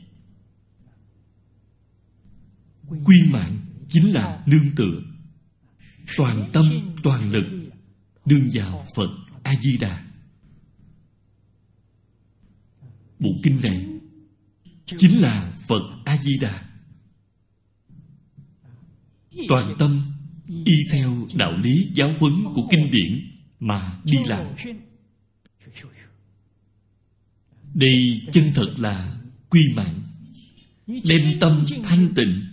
Quy 2.88 3.24
mạng 3.32 3.60
chính 3.90 4.12
là 4.14 4.44
nương 4.46 4.76
tựa. 4.76 5.02
Toàn 6.18 6.50
tâm, 6.54 6.66
toàn 7.04 7.32
lực. 7.32 7.46
Đương 8.26 8.50
vào 8.54 8.86
Phật 8.96 9.10
A-di-đà 9.44 10.04
Bộ 13.20 13.30
kinh 13.44 13.60
này 13.64 13.99
chính 14.98 15.22
là 15.22 15.54
phật 15.68 15.84
a 16.06 16.18
di 16.18 16.38
đà 16.38 16.64
toàn 19.48 19.76
tâm 19.80 20.02
y 20.66 20.74
theo 20.92 21.28
đạo 21.36 21.58
lý 21.58 21.92
giáo 21.96 22.14
huấn 22.20 22.34
của 22.56 22.68
kinh 22.72 22.92
điển 22.92 23.40
mà 23.60 24.00
đi 24.04 24.18
làm. 24.26 24.46
Đây 27.74 28.22
chân 28.32 28.52
thật 28.56 28.74
là 28.78 29.18
quy 29.50 29.62
mạng, 29.76 30.02
đem 30.88 31.40
tâm 31.40 31.66
thanh 31.84 32.14
tịnh 32.16 32.46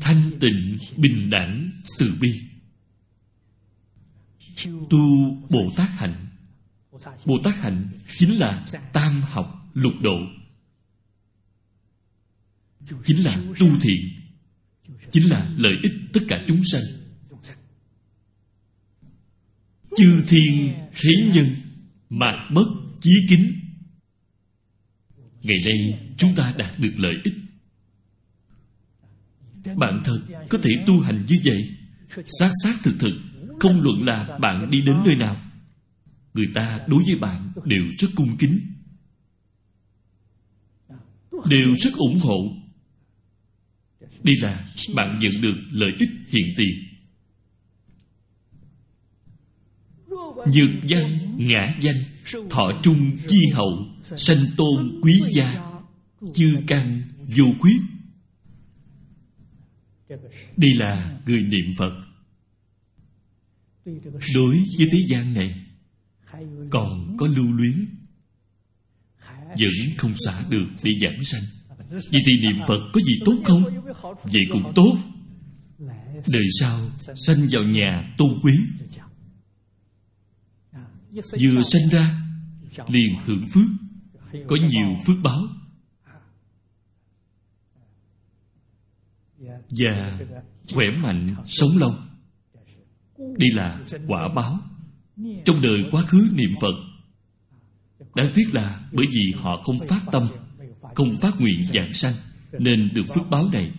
thanh 0.00 0.30
tịnh 0.40 0.78
bình 0.96 1.30
đẳng 1.30 1.70
từ 1.98 2.14
bi. 2.20 2.40
Tu 4.90 5.30
bồ 5.50 5.72
tát 5.76 5.88
hạnh. 5.90 6.26
Bồ 7.24 7.34
tát 7.44 7.56
hạnh 7.56 7.88
chính 8.18 8.38
là 8.38 8.66
tam 8.92 9.22
học 9.22 9.70
lục 9.74 9.92
độ 10.02 10.18
chính 13.04 13.24
là 13.24 13.36
tu 13.58 13.66
thiện. 13.80 14.00
Chính 15.10 15.30
là 15.30 15.50
lợi 15.56 15.72
ích 15.82 15.92
tất 16.12 16.20
cả 16.28 16.44
chúng 16.46 16.64
sanh. 16.64 16.82
Chư 19.96 20.24
thiên 20.28 20.74
thế 21.00 21.10
nhân 21.34 21.46
mạc 22.10 22.50
bất 22.54 22.66
chí 23.00 23.10
kính. 23.28 23.52
Ngày 25.42 25.56
nay 25.64 26.08
chúng 26.18 26.34
ta 26.36 26.54
đạt 26.58 26.78
được 26.78 26.92
lợi 26.96 27.14
ích. 27.24 27.34
Bạn 29.76 30.02
thật 30.04 30.20
có 30.48 30.58
thể 30.62 30.70
tu 30.86 31.00
hành 31.00 31.26
như 31.28 31.36
vậy. 31.44 31.76
Xác 32.26 32.50
xác 32.62 32.74
thực 32.82 32.94
thực, 32.98 33.20
không 33.60 33.80
luận 33.80 34.06
là 34.06 34.38
bạn 34.40 34.70
đi 34.70 34.80
đến 34.80 34.96
nơi 35.04 35.16
nào. 35.16 35.36
Người 36.34 36.46
ta 36.54 36.80
đối 36.86 37.02
với 37.06 37.16
bạn 37.16 37.52
đều 37.64 37.82
rất 37.98 38.08
cung 38.16 38.36
kính. 38.38 38.60
Đều 41.44 41.74
rất 41.78 41.94
ủng 41.94 42.18
hộ 42.20 42.59
đây 44.22 44.34
là 44.42 44.72
bạn 44.94 45.18
nhận 45.18 45.32
được 45.42 45.56
lợi 45.70 45.92
ích 45.98 46.10
hiện 46.28 46.54
tiền 46.56 46.90
Nhược 50.46 50.70
danh, 50.86 51.18
ngã 51.48 51.74
danh 51.80 52.02
Thọ 52.50 52.80
trung 52.82 53.16
chi 53.28 53.38
hậu 53.52 53.88
Sanh 54.02 54.46
tôn 54.56 55.00
quý 55.02 55.22
gia 55.32 55.70
Chư 56.34 56.56
căn 56.66 57.02
vô 57.36 57.44
khuyết. 57.58 57.80
Đây 60.56 60.70
là 60.74 61.20
người 61.26 61.42
niệm 61.42 61.74
Phật. 61.78 62.00
Đối 64.34 64.56
với 64.78 64.88
thế 64.92 64.98
gian 65.08 65.34
này 65.34 65.66
Còn 66.70 67.16
có 67.18 67.26
lưu 67.26 67.52
luyến 67.52 67.86
Vẫn 69.48 69.96
không 69.96 70.14
xả 70.24 70.44
được 70.50 70.66
để 70.82 70.92
giảng 71.02 71.24
sanh. 71.24 71.42
Vậy 71.90 72.22
thì 72.26 72.32
niệm 72.40 72.56
Phật 72.68 72.90
có 72.92 73.00
gì 73.00 73.14
tốt 73.24 73.36
không? 73.44 73.62
Vậy 74.22 74.42
cũng 74.50 74.72
tốt. 74.74 74.96
Đời 76.32 76.46
sau, 76.60 76.78
sanh 77.26 77.48
vào 77.50 77.64
nhà 77.64 78.14
tôn 78.18 78.30
quý. 78.42 78.52
Vừa 81.12 81.62
sanh 81.62 81.88
ra, 81.92 82.16
Liền 82.88 83.16
hưởng 83.24 83.44
phước. 83.54 83.66
Có 84.48 84.56
nhiều 84.56 84.96
phước 85.06 85.16
báo. 85.22 85.42
Và 89.70 90.20
khỏe 90.72 90.84
mạnh, 91.02 91.34
sống 91.46 91.70
lâu. 91.76 91.94
Đây 93.18 93.48
là 93.54 93.80
quả 94.06 94.28
báo. 94.34 94.58
Trong 95.44 95.62
đời 95.62 95.84
quá 95.90 96.02
khứ, 96.02 96.28
niệm 96.34 96.50
phật 96.60 96.74
đáng 98.14 98.32
tiếc 98.34 98.44
là 98.52 98.80
bởi 98.92 99.06
vì 99.10 99.32
họ 99.36 99.56
không 99.56 99.78
phát 99.88 100.00
tâm 100.12 100.22
không 100.94 101.16
phát 101.20 101.40
nguyện 101.40 101.62
giảng 101.62 101.92
sanh, 101.92 102.14
nên 102.52 102.88
được 102.94 103.04
phước 103.14 103.30
báo 103.30 103.48
này 103.52 103.72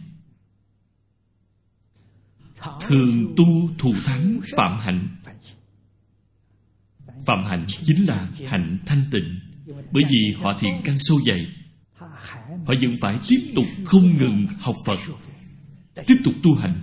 thường 2.82 3.34
tu 3.38 3.46
thù 3.78 3.94
thắng 4.06 4.40
phạm 4.58 4.80
hạnh. 4.80 5.08
Phạm 7.26 7.44
hạnh 7.44 7.66
chính 7.84 8.06
là 8.06 8.28
hạnh 8.48 8.78
thanh 8.86 9.04
tịnh, 9.12 9.40
bởi 9.92 10.04
vì 10.10 10.36
họ 10.42 10.54
thiện 10.60 10.74
căn 10.84 10.96
sâu 11.00 11.20
dày. 11.26 11.48
Họ 12.66 12.74
vẫn 12.82 12.96
phải 13.02 13.18
tiếp 13.28 13.52
tục 13.56 13.66
không 13.86 14.18
ngừng 14.18 14.48
học 14.60 14.76
phật, 14.86 15.00
tiếp 16.08 16.16
tục 16.24 16.34
tu 16.44 16.56
hành. 16.56 16.82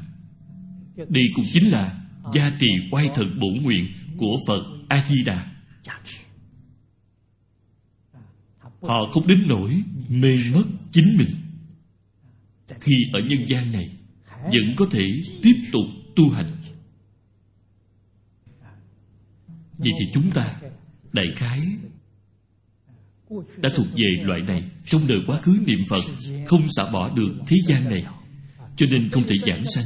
Đây 0.96 1.22
cũng 1.34 1.44
chính 1.52 1.70
là 1.70 2.00
gia 2.34 2.50
trì 2.60 2.68
oai 2.92 3.10
thần 3.14 3.38
bổ 3.40 3.48
nguyện 3.62 3.92
của 4.16 4.36
phật 4.46 4.62
a 4.88 5.04
di 5.08 5.22
đà 5.24 5.46
họ 8.80 9.10
không 9.12 9.26
đến 9.26 9.42
nỗi 9.46 9.82
mê 10.08 10.36
mất 10.54 10.64
chính 10.90 11.16
mình. 11.16 11.30
Khi 12.80 12.94
ở 13.12 13.20
nhân 13.20 13.48
gian 13.48 13.72
này, 13.72 13.90
vẫn 14.42 14.74
có 14.76 14.86
thể 14.90 15.04
tiếp 15.42 15.54
tục 15.72 15.84
tu 16.16 16.30
hành. 16.30 16.56
Vậy 19.78 19.92
thì 20.00 20.06
chúng 20.14 20.30
ta, 20.30 20.60
đại 21.12 21.26
khái, 21.36 21.60
đã 23.56 23.70
thuộc 23.76 23.86
về 23.94 24.08
loại 24.22 24.40
này 24.40 24.62
trong 24.86 25.06
đời 25.06 25.18
quá 25.26 25.40
khứ 25.40 25.58
niệm 25.66 25.78
phật, 25.88 26.02
không 26.46 26.66
xả 26.76 26.90
bỏ 26.92 27.14
được 27.16 27.34
thế 27.46 27.56
gian 27.66 27.84
này. 27.84 28.04
Cho 28.76 28.86
nên 28.90 29.10
không 29.10 29.26
thể 29.26 29.36
giảng 29.46 29.64
sanh. 29.64 29.84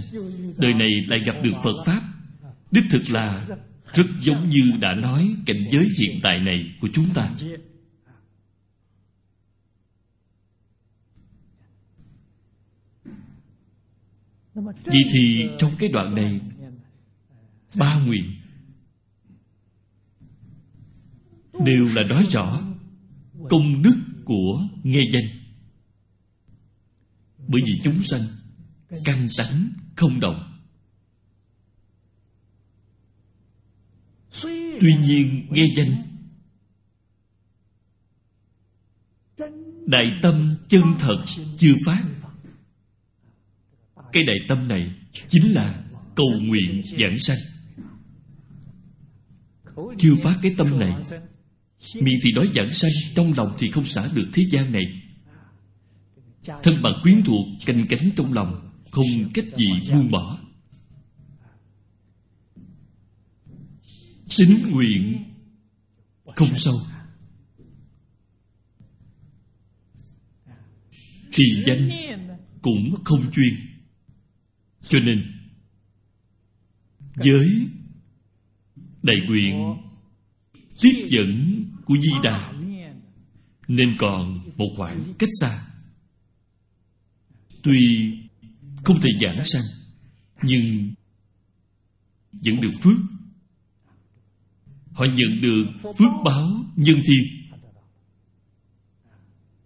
Đời 0.59 0.75
này 0.75 0.91
lại 1.07 1.21
gặp 1.27 1.37
được 1.43 1.53
phật 1.65 1.85
pháp. 1.87 2.03
Đích 2.71 2.85
thực 2.91 3.11
là 3.11 3.47
rất 3.95 4.07
giống 4.21 4.49
như 4.49 4.73
đã 4.81 4.95
nói 4.95 5.35
cảnh 5.47 5.65
giới 5.71 5.89
hiện 6.01 6.21
tại 6.23 6.39
này 6.41 6.59
của 6.81 6.89
chúng 6.93 7.07
ta. 7.15 7.31
Vậy 14.55 15.03
thì 15.13 15.49
trong 15.59 15.73
cái 15.79 15.89
đoạn 15.89 16.15
này, 16.15 16.41
Ba 17.79 18.05
nguyện 18.05 18.35
Đều 21.65 21.85
là 21.95 22.03
nói 22.03 22.25
rõ 22.31 22.63
Công 23.51 23.83
đức 23.83 23.97
của 24.25 24.63
nghe 24.83 25.01
danh. 25.13 25.25
Bởi 27.39 27.61
vì 27.67 27.81
chúng 27.85 28.03
sanh 28.03 28.21
Căn 29.05 29.29
tánh 29.39 29.71
không 29.97 30.21
động. 30.21 30.49
Tuy 34.81 34.97
nhiên 35.01 35.47
nghe 35.51 35.65
danh, 35.77 36.03
Đại 39.87 40.19
tâm 40.23 40.55
chân 40.69 40.83
thật 40.99 41.25
chưa 41.57 41.75
phát 41.87 42.22
cái 44.13 44.23
đại 44.23 44.39
tâm 44.49 44.69
này 44.69 44.95
chính 45.29 45.53
là 45.53 45.85
cầu 46.15 46.31
nguyện 46.41 46.83
giảng 46.99 47.19
sanh. 47.19 47.39
Chưa 49.99 50.15
phát 50.23 50.35
cái 50.43 50.55
tâm 50.59 50.79
này, 50.79 50.93
miệng 51.95 52.19
thì 52.23 52.33
nói 52.33 52.51
giảng 52.55 52.71
sanh, 52.71 52.91
trong 53.15 53.33
lòng 53.37 53.55
thì 53.59 53.71
không 53.71 53.85
xả 53.85 54.09
được 54.15 54.29
thế 54.33 54.43
gian 54.51 54.73
này. 54.73 54.85
Thân 56.63 56.75
bằng 56.83 56.93
quyến 57.03 57.23
thuộc, 57.25 57.47
canh 57.67 57.87
cánh 57.89 58.11
trong 58.17 58.33
lòng, 58.33 58.73
không 58.91 59.31
cách 59.35 59.45
gì 59.57 59.67
buông 59.93 60.11
bỏ. 60.11 60.39
Tính 64.37 64.71
nguyện 64.71 65.25
không 66.37 66.57
sâu. 66.57 66.75
Thì 71.33 71.45
danh 71.67 71.91
cũng 72.63 72.95
không 73.05 73.31
chuyên 73.33 73.72
cho 74.83 75.01
nên 75.01 75.33
với 77.15 77.69
đại 79.03 79.17
nguyện 79.27 79.77
tiếp 80.81 81.07
dẫn 81.09 81.65
của 81.85 81.95
di 82.01 82.11
đà 82.23 82.53
nên 83.69 83.97
còn 83.99 84.51
một 84.57 84.69
khoảng 84.77 85.15
cách 85.19 85.29
xa. 85.41 85.67
Tuy 87.63 88.13
không 88.85 89.01
thể 89.01 89.11
giảng 89.21 89.45
sanh, 89.45 89.63
nhưng 90.43 90.95
vẫn 92.33 92.61
được 92.61 92.73
phước. 92.81 92.99
Họ 94.93 95.05
nhận 95.05 95.41
được 95.41 95.65
phước 95.83 96.11
báo 96.25 96.49
nhân 96.77 97.01
thiên. 97.05 97.23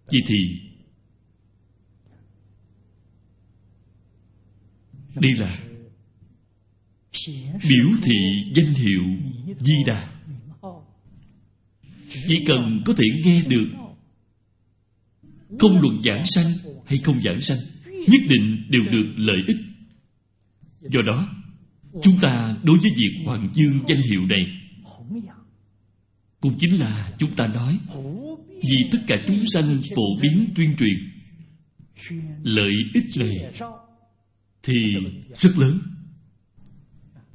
Vậy 0.05 0.21
thì 0.27 0.66
đây 5.19 5.33
là 5.35 5.59
biểu 7.69 7.87
thị 8.03 8.17
danh 8.55 8.73
hiệu 8.73 9.03
di 9.59 9.73
đà. 9.85 10.09
Chỉ 12.27 12.43
cần 12.45 12.81
có 12.85 12.93
thể 12.97 13.05
nghe 13.25 13.41
được 13.47 13.67
không 15.59 15.81
luận 15.81 16.01
giảng 16.03 16.25
sanh 16.25 16.51
hay 16.85 16.97
không 16.97 17.21
giảng 17.21 17.41
sanh, 17.41 17.57
nhất 17.85 18.21
định 18.29 18.67
đều 18.69 18.83
được 18.91 19.13
lợi 19.15 19.37
ích. 19.47 19.57
Do 20.81 21.01
đó, 21.01 21.29
chúng 22.01 22.15
ta 22.21 22.57
đối 22.63 22.77
với 22.77 22.91
việc 22.97 23.13
hoàng 23.25 23.49
dương 23.53 23.79
danh 23.87 24.01
hiệu 24.11 24.25
này 24.25 24.41
cũng 26.41 26.57
chính 26.59 26.79
là 26.79 27.11
chúng 27.19 27.35
ta 27.35 27.47
nói, 27.47 27.79
vì 28.63 28.85
tất 28.91 28.99
cả 29.07 29.15
chúng 29.27 29.43
sanh 29.53 29.81
phổ 29.95 30.03
biến 30.21 30.47
tuyên 30.55 30.75
truyền, 30.79 30.97
lợi 32.43 32.71
ích 32.93 33.05
này 33.15 33.35
thì 34.67 34.73
rất 35.35 35.57
lớn. 35.57 35.79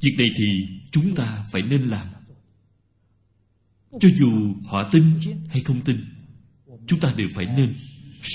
Việc 0.00 0.14
này 0.18 0.26
thì 0.36 0.46
chúng 0.90 1.14
ta 1.14 1.44
phải 1.52 1.62
nên 1.62 1.82
làm. 1.82 2.06
Cho 4.00 4.08
dù 4.18 4.54
họ 4.66 4.88
tin 4.92 5.04
hay 5.48 5.60
không 5.60 5.80
tin, 5.80 5.96
chúng 6.86 7.00
ta 7.00 7.14
đều 7.16 7.28
phải 7.34 7.46
nên 7.46 7.72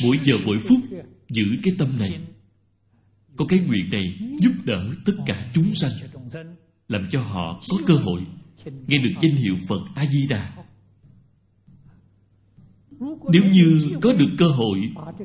mỗi 0.03 0.19
giờ 0.23 0.35
mỗi 0.45 0.59
phút 0.59 0.79
giữ 1.29 1.43
cái 1.63 1.73
tâm 1.77 1.99
này. 1.99 2.19
Có 3.35 3.45
cái 3.45 3.59
nguyện 3.59 3.89
này 3.89 4.19
giúp 4.39 4.53
đỡ 4.65 4.89
tất 5.05 5.13
cả 5.25 5.51
chúng 5.53 5.73
sanh, 5.73 5.91
làm 6.87 7.07
cho 7.11 7.21
họ 7.21 7.61
có 7.69 7.77
cơ 7.87 7.93
hội 7.93 8.21
nghe 8.87 8.97
được 9.03 9.13
danh 9.21 9.35
hiệu 9.35 9.55
phật 9.67 9.81
a 9.95 10.05
di 10.11 10.27
đà 10.27 10.57
nếu 13.31 13.43
như 13.51 13.89
có 14.01 14.13
được 14.13 14.29
cơ 14.37 14.45
hội 14.45 14.79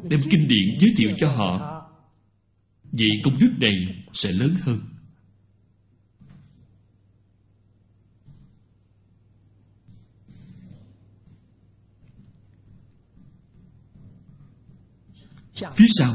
đem 0.08 0.20
kinh 0.30 0.48
điển 0.48 0.78
giới 0.78 0.90
thiệu 0.96 1.10
cho 1.18 1.28
họ 1.28 1.71
vì 2.92 3.08
công 3.24 3.38
đức 3.38 3.52
này 3.60 4.04
sẽ 4.12 4.32
lớn 4.32 4.56
hơn. 4.62 4.80
Phía 15.74 15.86
sau 15.98 16.14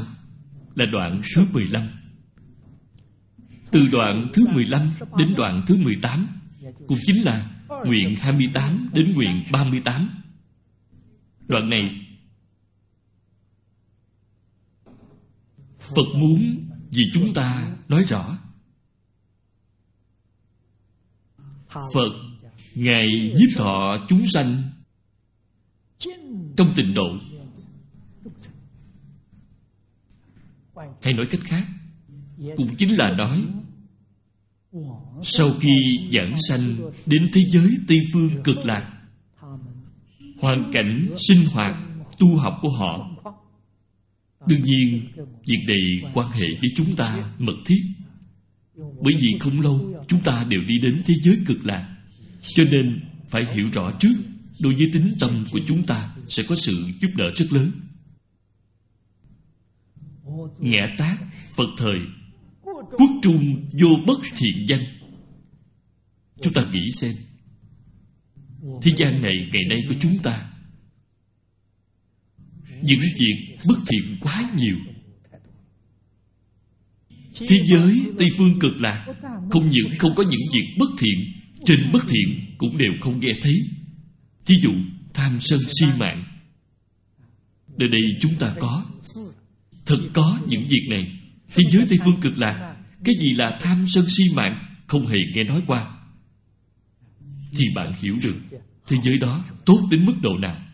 là 0.74 0.84
đoạn 0.92 1.22
số 1.34 1.42
15 1.52 1.88
Từ 3.70 3.88
đoạn 3.92 4.30
thứ 4.32 4.46
15 4.52 4.90
đến 5.18 5.34
đoạn 5.36 5.64
thứ 5.66 5.76
18 5.76 6.26
Cũng 6.86 6.98
chính 7.06 7.24
là 7.24 7.50
nguyện 7.86 8.14
28 8.20 8.90
đến 8.92 9.12
nguyện 9.14 9.42
38 9.52 10.08
Đoạn 11.48 11.68
này, 11.68 11.82
Phật 15.78 16.06
muốn 16.14 16.67
vì 16.90 17.04
chúng 17.12 17.34
ta 17.34 17.76
nói 17.88 18.04
rõ. 18.08 18.38
Phật, 21.68 22.12
Ngài 22.74 23.08
nhiếp 23.08 23.56
thọ 23.56 24.06
chúng 24.08 24.26
sanh, 24.26 24.62
Trong 26.56 26.72
tình 26.76 26.94
độ. 26.94 27.08
Hay 31.02 31.12
nói 31.12 31.26
cách 31.30 31.40
khác, 31.44 31.66
Cũng 32.56 32.76
chính 32.78 32.98
là 32.98 33.10
nói, 33.10 33.44
Sau 35.22 35.50
khi 35.60 36.08
giảng 36.12 36.34
sanh 36.48 36.90
Đến 37.06 37.30
thế 37.32 37.40
giới 37.50 37.76
Tây 37.88 37.98
Phương 38.12 38.42
cực 38.44 38.56
lạc, 38.56 38.92
Hoàn 40.40 40.70
cảnh 40.72 41.08
sinh 41.16 41.46
hoạt, 41.52 41.76
Tu 42.18 42.36
học 42.36 42.58
của 42.62 42.70
họ 42.70 43.10
Đương 44.46 44.62
nhiên, 44.62 45.08
Việc 45.46 45.64
này 45.66 46.10
quan 46.14 46.30
hệ 46.30 46.46
với 46.60 46.70
chúng 46.76 46.96
ta 46.96 47.34
mật 47.38 47.56
thiết. 47.66 47.82
Bởi 48.76 49.14
vì 49.20 49.38
không 49.40 49.60
lâu, 49.60 50.04
Chúng 50.08 50.20
ta 50.20 50.46
đều 50.48 50.60
đi 50.60 50.78
đến 50.78 51.02
thế 51.06 51.14
giới 51.22 51.38
cực 51.46 51.66
lạc. 51.66 51.96
Cho 52.42 52.64
nên, 52.64 53.00
phải 53.28 53.46
hiểu 53.54 53.66
rõ 53.72 53.92
trước, 54.00 54.14
Đối 54.60 54.74
với 54.74 54.90
tính 54.92 55.14
tâm 55.20 55.44
của 55.52 55.60
chúng 55.66 55.82
ta 55.82 56.16
Sẽ 56.28 56.42
có 56.48 56.54
sự 56.54 56.86
giúp 57.00 57.10
đỡ 57.16 57.24
rất 57.34 57.52
lớn. 57.52 57.70
Ngã 60.58 60.94
tác 60.98 61.16
Phật 61.56 61.68
thời. 61.78 61.98
Quốc 62.90 63.10
trung 63.22 63.68
vô 63.72 63.88
bất 64.06 64.18
thiện 64.36 64.66
danh. 64.68 64.84
Chúng 66.40 66.52
ta 66.52 66.64
nghĩ 66.72 66.90
xem, 66.92 67.14
Thế 68.82 68.92
gian 68.96 69.22
này 69.22 69.50
ngày 69.52 69.62
nay 69.68 69.78
của 69.88 69.94
chúng 70.00 70.18
ta 70.22 70.47
những 72.82 73.00
việc 73.00 73.56
bất 73.68 73.78
thiện 73.88 74.16
quá 74.20 74.50
nhiều. 74.56 74.76
Thế 77.48 77.60
giới 77.66 78.02
Tây 78.18 78.28
Phương 78.36 78.58
cực 78.60 78.80
lạc 78.80 79.06
Không 79.50 79.70
những 79.70 79.98
không 79.98 80.14
có 80.14 80.22
những 80.22 80.40
việc 80.52 80.66
bất 80.78 80.90
thiện, 80.98 81.32
Trên 81.64 81.92
bất 81.92 82.02
thiện 82.08 82.54
cũng 82.58 82.78
đều 82.78 82.92
không 83.00 83.20
nghe 83.20 83.32
thấy. 83.40 83.54
Thí 84.46 84.54
dụ, 84.62 84.72
tham 85.14 85.40
sân 85.40 85.60
si 85.68 85.86
mạng. 85.98 86.24
Nơi 87.76 87.88
đây 87.88 88.02
chúng 88.20 88.34
ta 88.34 88.54
có. 88.60 88.84
Thật 89.86 89.98
có 90.12 90.38
những 90.48 90.66
việc 90.68 90.86
này. 90.90 91.18
Thế 91.54 91.64
giới 91.70 91.86
Tây 91.88 91.98
Phương 92.04 92.20
cực 92.20 92.38
lạc, 92.38 92.76
Cái 93.04 93.14
gì 93.20 93.34
là 93.34 93.58
tham 93.60 93.84
sân 93.88 94.04
si 94.08 94.24
mạng 94.34 94.64
Không 94.86 95.06
hề 95.06 95.18
nghe 95.34 95.42
nói 95.42 95.62
qua. 95.66 95.98
Thì 97.56 97.64
bạn 97.74 97.92
hiểu 98.02 98.16
được, 98.22 98.36
Thế 98.86 98.96
giới 99.04 99.18
đó 99.18 99.44
tốt 99.64 99.88
đến 99.90 100.06
mức 100.06 100.14
độ 100.22 100.38
nào? 100.38 100.67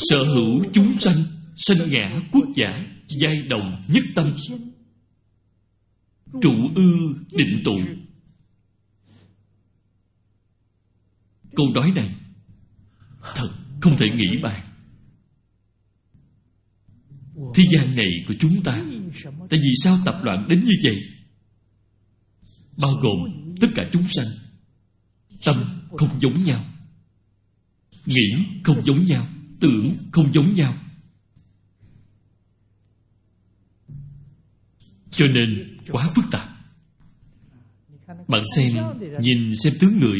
Sở 0.00 0.24
hữu 0.24 0.64
chúng 0.72 0.98
sanh 0.98 1.24
Sanh 1.56 1.90
ngã 1.90 2.20
quốc 2.32 2.44
giả, 2.54 2.86
Giai 3.08 3.42
đồng 3.42 3.84
nhất 3.88 4.04
tâm. 4.14 4.36
Trụ 6.42 6.68
ư 6.74 7.14
định 7.30 7.62
tụ. 7.64 7.80
Câu 11.56 11.66
nói 11.74 11.92
này, 11.96 12.14
Thật 13.34 13.48
không 13.80 13.96
thể 13.96 14.06
nghĩ 14.14 14.38
bàn. 14.42 14.60
Thế 17.54 17.64
gian 17.72 17.96
này 17.96 18.08
của 18.28 18.34
chúng 18.38 18.62
ta, 18.62 18.82
Tại 19.50 19.60
vì 19.60 19.70
sao 19.84 19.98
tập 20.04 20.20
loạn 20.22 20.46
đến 20.48 20.64
như 20.64 20.72
vậy? 20.84 21.00
Bao 22.76 22.92
gồm 22.92 23.18
tất 23.60 23.68
cả 23.74 23.88
chúng 23.92 24.08
sanh. 24.08 24.26
Tâm 25.44 25.64
không 25.90 26.20
giống 26.20 26.44
nhau. 26.44 26.64
Nghĩ 28.06 28.34
không 28.64 28.84
giống 28.84 29.04
nhau. 29.04 29.26
Tưởng 29.60 29.98
không 30.12 30.32
giống 30.32 30.54
nhau. 30.54 30.74
Cho 35.10 35.26
nên 35.26 35.76
quá 35.88 36.10
phức 36.14 36.24
tạp. 36.30 36.48
Bạn 38.28 38.42
xem, 38.56 38.72
Nhìn 39.20 39.56
xem 39.56 39.72
tướng 39.80 39.98
người. 39.98 40.18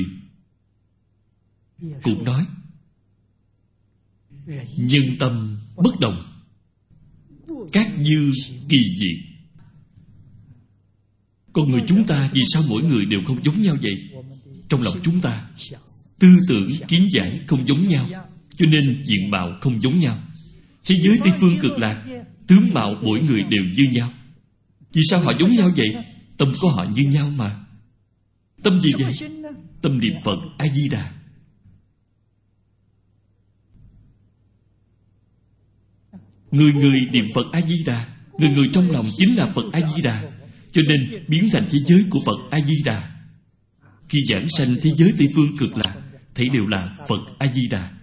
Cũng 2.03 2.25
nói, 2.25 2.47
Nhân 4.77 5.17
tâm 5.21 5.61
bất 5.77 6.01
đồng, 6.01 6.25
Các 7.73 7.87
dư 7.97 8.31
kỳ 8.69 8.79
dị. 9.01 9.09
Con 11.53 11.71
người 11.71 11.81
chúng 11.89 12.07
ta 12.07 12.31
Vì 12.33 12.43
sao 12.53 12.63
mỗi 12.69 12.83
người 12.83 13.07
đều 13.07 13.21
không 13.27 13.45
giống 13.45 13.63
nhau 13.63 13.77
vậy? 13.83 14.11
Trong 14.69 14.83
lòng 14.83 15.01
chúng 15.03 15.21
ta, 15.21 15.51
Tư 16.19 16.29
tưởng 16.49 16.71
kiến 16.89 17.09
giải 17.13 17.41
không 17.47 17.69
giống 17.69 17.89
nhau. 17.89 18.29
Cho 18.59 18.67
nên 18.67 19.03
diện 19.05 19.31
mạo 19.31 19.59
không 19.61 19.83
giống 19.83 19.99
nhau. 19.99 20.19
Thế 20.85 20.97
giới 21.01 21.19
Tây 21.25 21.33
Phương 21.41 21.59
cực 21.61 21.79
lạc, 21.79 22.05
Tướng 22.47 22.75
mạo 22.75 22.95
mỗi 23.03 23.21
người 23.21 23.43
đều 23.43 23.65
như 23.77 23.85
nhau. 23.93 24.13
Vì 24.93 25.03
sao 25.11 25.21
họ 25.21 25.33
giống 25.39 25.51
nhau 25.51 25.71
vậy? 25.77 25.97
Tâm 26.39 26.53
của 26.61 26.71
họ 26.71 26.87
như 26.95 27.03
nhau 27.03 27.31
mà. 27.31 27.65
Tâm 28.63 28.81
gì 28.81 28.91
vậy? 28.99 29.13
Tâm 29.83 29.99
niệm 29.99 30.13
Phật 30.25 30.39
A-di-đà. 30.59 31.13
Người 36.51 36.73
người 36.73 37.01
niệm 37.13 37.25
Phật 37.35 37.47
A-di-đà, 37.53 38.07
Người 38.39 38.49
người 38.49 38.69
trong 38.73 38.91
lòng 38.91 39.07
chính 39.17 39.37
là 39.37 39.47
Phật 39.47 39.65
A-di-đà. 39.73 40.31
Cho 40.73 40.83
nên 40.89 41.25
biến 41.29 41.49
thành 41.53 41.65
thế 41.71 41.79
giới 41.79 42.05
của 42.11 42.21
Phật 42.27 42.39
A-di-đà. 42.51 43.15
Khi 44.09 44.19
giảng 44.29 44.49
sanh 44.49 44.77
thế 44.83 44.91
giới 44.91 45.13
Tây 45.19 45.29
Phương 45.35 45.57
cực 45.57 45.77
lạc, 45.77 45.97
Thấy 46.35 46.49
đều 46.49 46.67
là 46.67 46.97
Phật 47.09 47.21
A-di-đà. 47.39 47.98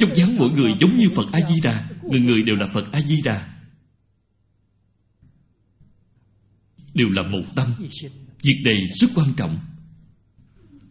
Trong 0.00 0.14
dáng 0.14 0.36
mỗi 0.36 0.50
người 0.50 0.72
giống 0.80 0.96
như 0.96 1.08
Phật 1.14 1.32
A-di-đà, 1.32 1.88
Người 2.10 2.20
người 2.20 2.42
đều 2.42 2.56
là 2.56 2.66
Phật 2.66 2.92
A-di-đà. 2.92 3.54
Đều 6.94 7.08
là 7.16 7.22
một 7.22 7.42
tâm. 7.54 7.74
Việc 8.42 8.62
này 8.64 8.76
rất 8.94 9.08
quan 9.14 9.28
trọng. 9.36 9.58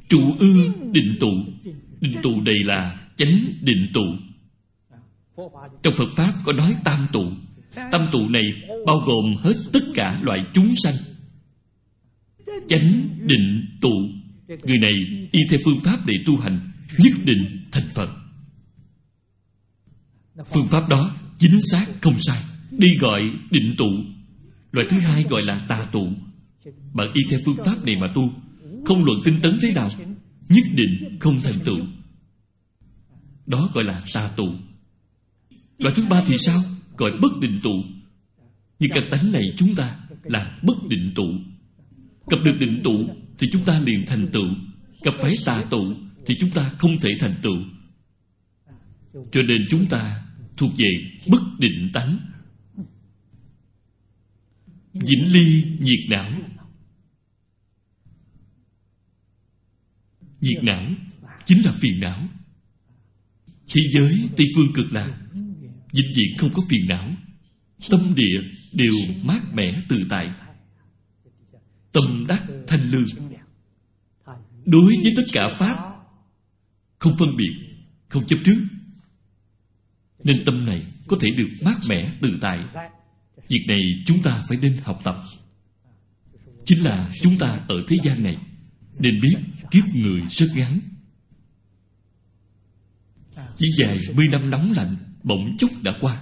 Trụ 0.10 0.36
ư 0.40 0.74
định 0.92 1.18
tụ. 1.20 1.32
Định 2.00 2.22
tụ 2.24 2.42
đây 2.42 2.56
là 2.66 3.00
chánh 3.16 3.40
định 3.62 3.92
tụ. 3.94 4.04
Trong 5.84 5.94
phật 5.94 6.10
pháp 6.16 6.34
có 6.46 6.54
nói 6.54 6.76
tam 6.84 7.08
tụ. 7.14 7.32
Tam 7.76 8.08
tụ 8.12 8.30
này 8.30 8.44
bao 8.86 8.98
gồm 8.98 9.36
hết 9.44 9.54
tất 9.74 9.84
cả 9.94 10.20
loại 10.22 10.46
chúng 10.54 10.74
sanh. 10.84 10.96
Chánh 12.68 13.10
định 13.22 13.66
tụ. 13.82 13.94
Người 14.48 14.78
này 14.78 14.94
y 15.32 15.40
theo 15.50 15.60
phương 15.66 15.80
pháp 15.84 15.98
để 16.06 16.14
tu 16.26 16.38
hành, 16.38 16.72
nhất 16.98 17.14
định 17.26 17.68
thành 17.72 17.90
phật 17.94 18.10
phương 20.46 20.68
pháp 20.68 20.90
đó 20.90 21.16
chính 21.40 21.62
xác 21.62 21.86
không 22.02 22.20
sai. 22.20 22.44
Đi 22.72 22.88
gọi 23.00 23.22
định 23.52 23.76
tụ. 23.78 23.90
Loại 24.72 24.88
thứ 24.90 25.00
hai 25.00 25.24
gọi 25.24 25.42
là 25.42 25.60
tà 25.68 25.88
tụ. 25.92 26.08
Bạn 26.94 27.08
y 27.14 27.22
theo 27.30 27.40
phương 27.46 27.66
pháp 27.66 27.86
này 27.86 27.96
mà 27.96 28.08
tu, 28.16 28.22
Không 28.86 29.04
luận 29.04 29.22
tinh 29.26 29.40
tấn 29.42 29.58
thế 29.62 29.72
nào, 29.72 29.90
Nhất 30.50 30.66
định 30.74 31.18
không 31.20 31.42
thành 31.42 31.60
tựu. 31.64 31.80
Đó 33.46 33.70
gọi 33.74 33.84
là 33.84 34.04
tà 34.14 34.28
tụ. 34.36 34.48
Loại 35.78 35.96
thứ 35.96 36.04
ba 36.10 36.24
thì 36.28 36.38
sao? 36.38 36.62
Gọi 36.98 37.12
bất 37.22 37.32
định 37.42 37.60
tụ. 37.64 37.84
Như 38.80 38.88
căn 38.94 39.04
tánh 39.12 39.32
này 39.32 39.44
chúng 39.58 39.76
ta 39.76 39.98
là 40.24 40.60
bất 40.64 40.88
định 40.88 41.12
tụ. 41.16 41.26
Gặp 42.28 42.38
được 42.46 42.56
định 42.60 42.82
tụ 42.84 43.08
Thì 43.38 43.50
chúng 43.52 43.64
ta 43.64 43.80
liền 43.80 44.06
thành 44.06 44.28
tựu. 44.28 44.48
Gặp 45.04 45.14
phải 45.22 45.36
tà 45.46 45.64
tụ 45.70 45.94
Thì 46.26 46.36
chúng 46.40 46.50
ta 46.50 46.72
không 46.78 47.00
thể 47.00 47.10
thành 47.20 47.36
tựu. 47.42 47.58
Cho 49.14 49.42
nên 49.42 49.66
chúng 49.70 49.86
ta 49.90 50.26
thuộc 50.58 50.72
về 50.78 50.90
bất 51.28 51.42
định 51.60 51.90
tánh. 51.94 52.20
Vĩnh 54.94 55.34
ly 55.34 55.64
nhiệt 55.80 56.00
não. 56.10 56.32
Nhiệt 60.42 60.64
não 60.64 60.86
Chính 61.46 61.66
là 61.66 61.72
phiền 61.72 62.00
não. 62.00 62.28
Thế 63.68 63.82
giới 63.94 64.30
Tây 64.38 64.48
Phương 64.56 64.74
cực 64.74 64.94
lạc, 64.94 65.20
Vĩnh 65.94 66.14
viễn 66.16 66.38
không 66.38 66.50
có 66.54 66.64
phiền 66.70 66.88
não. 66.88 67.10
Tâm 67.90 68.16
địa 68.16 68.50
đều 68.72 68.94
mát 69.24 69.54
mẻ 69.54 69.82
tự 69.90 70.06
tại. 70.10 70.30
Tâm 71.92 72.26
đắc 72.28 72.44
thanh 72.68 72.92
lương. 72.92 73.06
Đối 74.66 74.96
với 75.04 75.14
tất 75.16 75.24
cả 75.34 75.42
Pháp, 75.60 75.78
Không 77.00 77.14
phân 77.20 77.38
biệt, 77.38 77.54
Không 78.10 78.26
chấp 78.26 78.38
trước. 78.46 78.58
Nên 80.24 80.46
tâm 80.46 80.66
này 80.66 80.86
có 81.08 81.18
thể 81.22 81.30
được 81.38 81.50
mát 81.66 81.76
mẻ 81.88 82.12
tự 82.22 82.38
tại. 82.42 82.60
Việc 83.48 83.66
này 83.68 83.80
chúng 84.06 84.22
ta 84.22 84.44
phải 84.48 84.58
nên 84.58 84.78
học 84.84 85.02
tập. 85.04 85.24
Chính 86.66 86.84
là 86.84 87.12
chúng 87.22 87.38
ta 87.38 87.60
ở 87.68 87.84
thế 87.88 87.98
gian 88.04 88.24
này 88.24 88.38
Nên 89.00 89.22
biết 89.22 89.36
kiếp 89.72 89.84
người 89.96 90.22
rất 90.30 90.48
ngắn. 90.56 90.80
Chỉ 93.58 93.72
dài 93.80 93.98
mươi 94.14 94.28
năm 94.28 94.50
nóng 94.50 94.72
lạnh 94.72 94.96
Bỗng 95.24 95.58
chốc 95.58 95.72
đã 95.84 95.94
qua. 96.02 96.22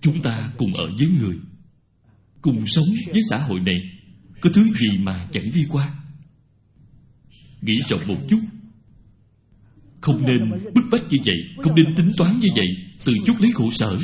Chúng 0.00 0.22
ta 0.22 0.52
cùng 0.58 0.72
ở 0.72 0.90
với 0.98 1.08
người, 1.08 1.36
Cùng 2.42 2.66
sống 2.66 2.86
với 3.06 3.20
xã 3.30 3.38
hội 3.38 3.60
này, 3.60 3.80
Có 4.40 4.50
thứ 4.54 4.64
gì 4.74 4.98
mà 4.98 5.28
chẳng 5.32 5.50
đi 5.54 5.66
qua? 5.70 5.94
Nghĩ 7.60 7.80
rộng 7.88 8.06
một 8.06 8.18
chút 8.28 8.40
không 10.02 10.26
nên 10.26 10.50
bức 10.74 10.84
bách 10.90 11.02
như 11.10 11.18
vậy, 11.24 11.36
Không 11.62 11.74
nên 11.74 11.94
tính 11.96 12.10
toán 12.16 12.38
như 12.40 12.48
vậy 12.56 12.66
Từ 13.04 13.12
chút 13.26 13.34
lấy 13.40 13.52
khổ 13.54 13.70
sở. 13.70 13.98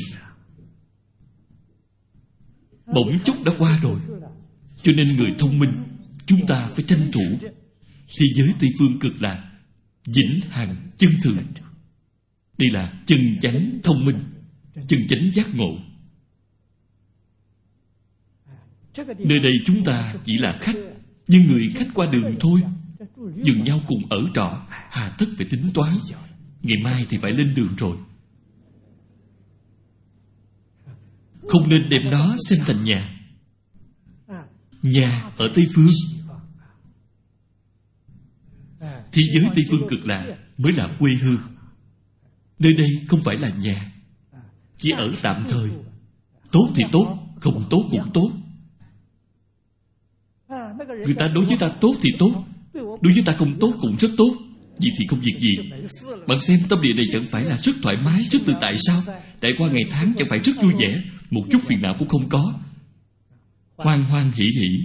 Bỗng 2.94 3.18
chốc 3.24 3.36
đã 3.44 3.52
qua 3.58 3.78
rồi, 3.82 4.00
cho 4.82 4.92
nên 4.92 5.16
người 5.16 5.34
thông 5.38 5.58
minh, 5.58 5.72
chúng 6.26 6.46
ta 6.46 6.68
phải 6.74 6.84
tranh 6.84 7.12
thủ. 7.12 7.38
Thế 8.18 8.26
giới 8.34 8.54
tây 8.60 8.70
phương 8.78 8.98
cực 8.98 9.22
lạc, 9.22 9.50
vĩnh 10.06 10.40
hằng 10.50 10.76
chân 10.96 11.10
thường. 11.22 11.36
Đây 12.58 12.70
là 12.70 13.00
chân 13.06 13.36
chánh 13.40 13.78
thông 13.82 14.04
minh, 14.04 14.18
chân 14.86 15.00
chánh 15.08 15.30
giác 15.34 15.54
ngộ. 15.54 15.78
Nơi 19.18 19.38
đây 19.38 19.52
chúng 19.64 19.84
ta 19.84 20.14
chỉ 20.24 20.38
là 20.38 20.58
khách, 20.60 20.76
nhưng 21.26 21.46
người 21.46 21.72
khách 21.74 21.88
qua 21.94 22.06
đường 22.12 22.36
thôi 22.40 22.60
dừng 23.18 23.64
nhau 23.64 23.80
cùng 23.86 24.02
ở 24.10 24.18
trọ, 24.34 24.66
hà 24.68 25.14
tất 25.18 25.26
phải 25.36 25.46
tính 25.50 25.70
toán. 25.74 25.92
Ngày 26.62 26.76
mai 26.84 27.06
thì 27.10 27.18
phải 27.18 27.32
lên 27.32 27.54
đường 27.54 27.76
rồi. 27.76 27.96
Không 31.48 31.68
nên 31.68 31.88
đem 31.88 32.10
nó 32.10 32.36
xem 32.48 32.58
thành 32.66 32.84
nhà. 32.84 33.14
Nhà 34.82 35.30
ở 35.36 35.50
Tây 35.54 35.66
Phương. 35.74 35.88
Thế 39.12 39.22
giới 39.32 39.50
Tây 39.54 39.64
Phương 39.70 39.88
cực 39.88 40.06
lạc 40.06 40.36
Mới 40.56 40.72
là 40.72 40.96
quê 40.98 41.10
hương. 41.22 41.40
Nơi 42.58 42.74
đây 42.74 42.88
không 43.08 43.20
phải 43.24 43.36
là 43.36 43.48
nhà, 43.48 43.92
Chỉ 44.76 44.90
ở 44.98 45.12
tạm 45.22 45.44
thời. 45.48 45.70
Tốt 46.52 46.72
thì 46.74 46.82
tốt, 46.92 47.18
Không 47.36 47.66
tốt 47.70 47.88
cũng 47.90 48.10
tốt. 48.14 48.30
Người 51.04 51.14
ta 51.14 51.28
đối 51.28 51.44
với 51.44 51.56
ta 51.60 51.68
tốt 51.80 51.94
thì 52.02 52.08
tốt 52.18 52.44
Đối 53.00 53.12
với 53.12 53.22
ta 53.26 53.32
không 53.32 53.58
tốt 53.60 53.74
cũng 53.80 53.96
rất 53.96 54.08
tốt. 54.16 54.36
Vì 54.80 54.90
thì 54.98 55.06
không 55.06 55.20
việc 55.20 55.36
gì. 55.40 55.56
Bạn 56.26 56.40
xem, 56.40 56.60
tâm 56.68 56.82
địa 56.82 56.92
này 56.92 57.04
chẳng 57.12 57.26
phải 57.30 57.44
là 57.44 57.56
rất 57.56 57.72
thoải 57.82 57.96
mái, 57.96 58.20
Rất 58.30 58.38
tự 58.46 58.54
tại 58.60 58.76
sao? 58.78 59.02
Đại 59.40 59.52
qua 59.58 59.68
ngày 59.68 59.82
tháng 59.90 60.12
chẳng 60.18 60.28
phải 60.28 60.38
rất 60.38 60.52
vui 60.62 60.72
vẻ. 60.78 61.02
Một 61.30 61.44
chút 61.50 61.58
phiền 61.62 61.82
não 61.82 61.96
cũng 61.98 62.08
không 62.08 62.28
có. 62.28 62.54
Hoan 63.76 64.04
hoan 64.04 64.32
hỷ 64.34 64.44
hỷ 64.60 64.80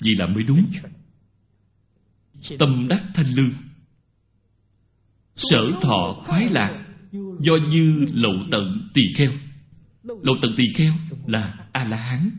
Vì 0.00 0.14
là 0.14 0.26
mới 0.26 0.42
đúng. 0.42 0.66
Tâm 2.58 2.88
đắc 2.88 3.02
thanh 3.14 3.34
lương. 3.34 3.52
Sở 5.36 5.72
thọ 5.80 6.22
khoái 6.26 6.48
lạc. 6.48 6.86
Do 7.40 7.56
như 7.70 8.06
lậu 8.12 8.34
tận 8.50 8.88
tỳ 8.94 9.02
kheo. 9.16 9.32
Lậu 10.02 10.36
tận 10.42 10.54
tỳ 10.56 10.64
kheo 10.74 10.92
là 11.26 11.68
A-la-hán. 11.72 12.30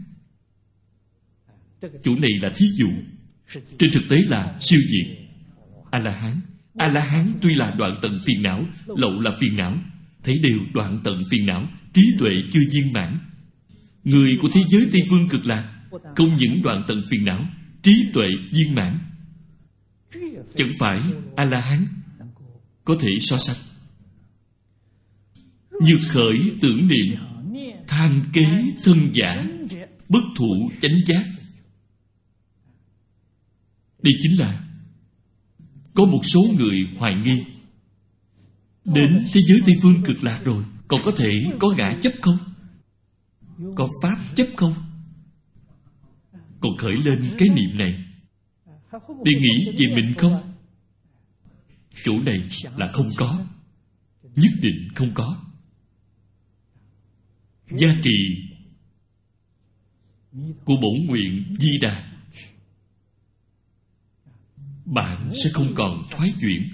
Chủ 2.04 2.16
này 2.16 2.32
là 2.42 2.52
thí 2.56 2.66
dụ. 2.76 2.88
Trên 3.80 3.92
thực 3.92 4.04
tế 4.10 4.18
là 4.28 4.56
siêu 4.60 4.80
diệt. 4.80 5.18
A-la-hán. 5.92 6.42
A-la-hán 6.78 7.34
tuy 7.42 7.56
là 7.56 7.76
đoạn 7.78 7.96
tận 8.02 8.20
phiền 8.26 8.42
não, 8.42 8.66
Lậu 8.88 9.20
là 9.20 9.32
phiền 9.40 9.58
não, 9.58 9.78
Thấy 10.24 10.40
đều 10.40 10.60
đoạn 10.74 11.00
tận 11.04 11.24
phiền 11.30 11.46
não, 11.46 11.68
Trí 11.94 12.02
tuệ 12.20 12.32
chưa 12.52 12.60
viên 12.72 12.94
mãn. 12.94 13.20
Người 14.04 14.38
của 14.42 14.50
thế 14.54 14.62
giới 14.70 14.88
Tây 14.92 15.02
Phương 15.10 15.30
cực 15.30 15.46
lạc, 15.46 15.74
Không 16.16 16.36
những 16.36 16.62
đoạn 16.64 16.84
tận 16.88 17.02
phiền 17.10 17.26
não, 17.26 17.46
Trí 17.82 18.10
tuệ 18.14 18.28
viên 18.52 18.76
mãn. 18.76 19.00
Chẳng 20.56 20.72
phải 20.80 21.00
A-la-hán 21.36 21.88
Có 22.86 22.98
thể 23.00 23.12
so 23.20 23.38
sánh. 23.38 23.58
Như 25.82 25.98
khởi 26.10 26.38
tưởng 26.62 26.88
niệm, 26.88 27.18
Tham 27.88 28.24
kế 28.34 28.46
thân 28.84 29.10
giả, 29.14 29.46
Bất 30.10 30.24
thủ 30.36 30.72
chánh 30.82 30.96
giác. 31.06 31.24
Đây 34.04 34.14
chính 34.20 34.40
là 34.40 34.68
Có 35.94 36.06
một 36.06 36.22
số 36.24 36.40
người 36.58 36.88
hoài 36.98 37.16
nghi 37.16 37.46
Đến 38.86 39.26
thế 39.34 39.42
giới 39.42 39.62
Tây 39.66 39.76
Phương 39.82 40.04
cực 40.06 40.24
lạc 40.24 40.42
rồi, 40.44 40.64
Còn 40.88 41.02
có 41.06 41.12
thể 41.18 41.30
có 41.60 41.74
ngã 41.78 41.98
chấp 42.02 42.14
không? 42.22 42.38
Có 43.76 43.88
Pháp 44.04 44.18
chấp 44.36 44.48
không? 44.56 44.74
Còn 46.60 46.78
khởi 46.78 46.96
lên 46.96 47.36
cái 47.38 47.50
niệm 47.50 47.78
này 47.78 48.04
Để 49.26 49.32
nghĩ 49.40 49.72
về 49.78 49.96
mình 49.96 50.14
không? 50.18 50.42
Chỗ 52.04 52.14
này 52.26 52.50
là 52.78 52.88
không 52.88 53.10
có, 53.18 53.46
Nhất 54.36 54.52
định 54.62 54.88
không 54.96 55.12
có 55.14 55.44
Gia 57.70 57.96
trì 58.04 58.44
Của 60.66 60.76
bổn 60.82 61.06
nguyện 61.08 61.56
di 61.60 61.78
đà 61.82 62.11
bạn 64.92 65.30
sẽ 65.44 65.50
không 65.54 65.76
còn 65.76 66.02
thoái 66.12 66.34
chuyển. 66.42 66.70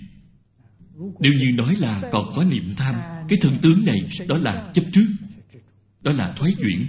Nếu 1.20 1.32
như 1.34 1.52
nói 1.54 1.76
là 1.80 2.02
còn 2.12 2.32
có 2.36 2.44
niệm 2.44 2.74
tham, 2.78 2.96
Cái 3.30 3.40
thân 3.42 3.58
tướng 3.62 3.86
này 3.86 4.10
Đó 4.28 4.38
là 4.38 4.72
chấp 4.74 4.84
trước, 4.94 5.08
Đó 6.02 6.12
là 6.12 6.34
thoái 6.38 6.54
chuyển, 6.58 6.88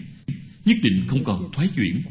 Nhất 0.64 0.76
định 0.82 1.06
không 1.08 1.24
còn 1.24 1.52
thoái 1.52 1.68
chuyển. 1.76 2.02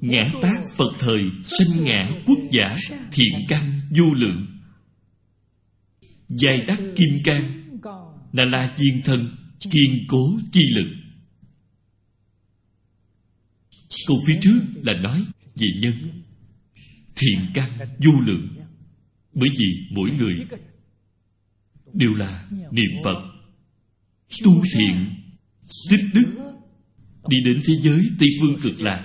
Ngã 0.00 0.24
tác 0.42 0.56
Phật 0.76 0.92
thời 0.98 1.30
Sanh 1.44 1.84
ngã 1.84 2.10
quốc 2.26 2.38
giả 2.52 2.78
Thiện 3.12 3.32
căn 3.48 3.80
vô 3.96 4.14
lượng. 4.14 4.46
Giai 6.28 6.60
đắc 6.60 6.78
kim 6.96 7.18
can 7.24 7.70
là 8.32 8.44
la 8.44 8.74
chiên 8.76 9.02
thân, 9.04 9.28
kiên 9.60 10.04
cố 10.08 10.40
chi 10.52 10.60
lực. 10.74 10.88
Câu 14.06 14.16
phía 14.26 14.38
trước 14.40 14.60
là 14.82 14.92
nói 14.92 15.24
vì 15.60 15.68
nhân, 15.80 16.22
thiện 17.16 17.38
căn 17.54 17.70
vô 17.78 18.12
lượng. 18.26 18.48
Bởi 19.34 19.48
vì 19.58 19.86
mỗi 19.90 20.10
người 20.10 20.36
đều 21.92 22.14
là 22.14 22.48
niệm 22.50 22.90
phật, 23.04 23.22
tu 24.44 24.62
thiện, 24.74 25.14
tích 25.90 26.04
đức, 26.14 26.32
đi 27.28 27.36
đến 27.44 27.60
thế 27.64 27.74
giới 27.80 28.00
tây 28.18 28.28
phương 28.40 28.56
cực 28.62 28.80
lạc. 28.80 29.04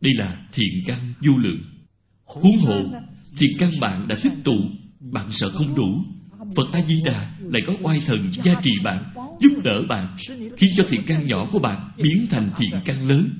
Đây 0.00 0.12
là 0.14 0.46
thiện 0.52 0.82
căn 0.86 0.98
vô 1.20 1.32
lượng. 1.38 1.62
Huống 2.24 2.58
hộ 2.58 2.84
thiện 3.38 3.50
căn 3.58 3.70
bạn 3.80 4.08
đã 4.08 4.16
tích 4.22 4.32
tụ, 4.44 4.70
bạn 5.00 5.32
sợ 5.32 5.50
không 5.50 5.74
đủ. 5.74 6.04
Phật 6.56 6.72
a 6.72 6.82
di 6.82 7.02
đà 7.04 7.38
lại 7.40 7.62
có 7.66 7.74
oai 7.82 8.02
thần 8.06 8.30
gia 8.32 8.60
trì 8.60 8.70
bạn, 8.84 9.12
giúp 9.40 9.52
đỡ 9.64 9.82
bạn, 9.88 10.16
khiến 10.56 10.70
cho 10.76 10.84
thiện 10.88 11.02
căn 11.06 11.26
nhỏ 11.26 11.48
của 11.52 11.58
bạn 11.58 11.90
biến 12.02 12.26
thành 12.30 12.50
thiện 12.56 12.70
căn 12.84 13.08
lớn 13.08 13.30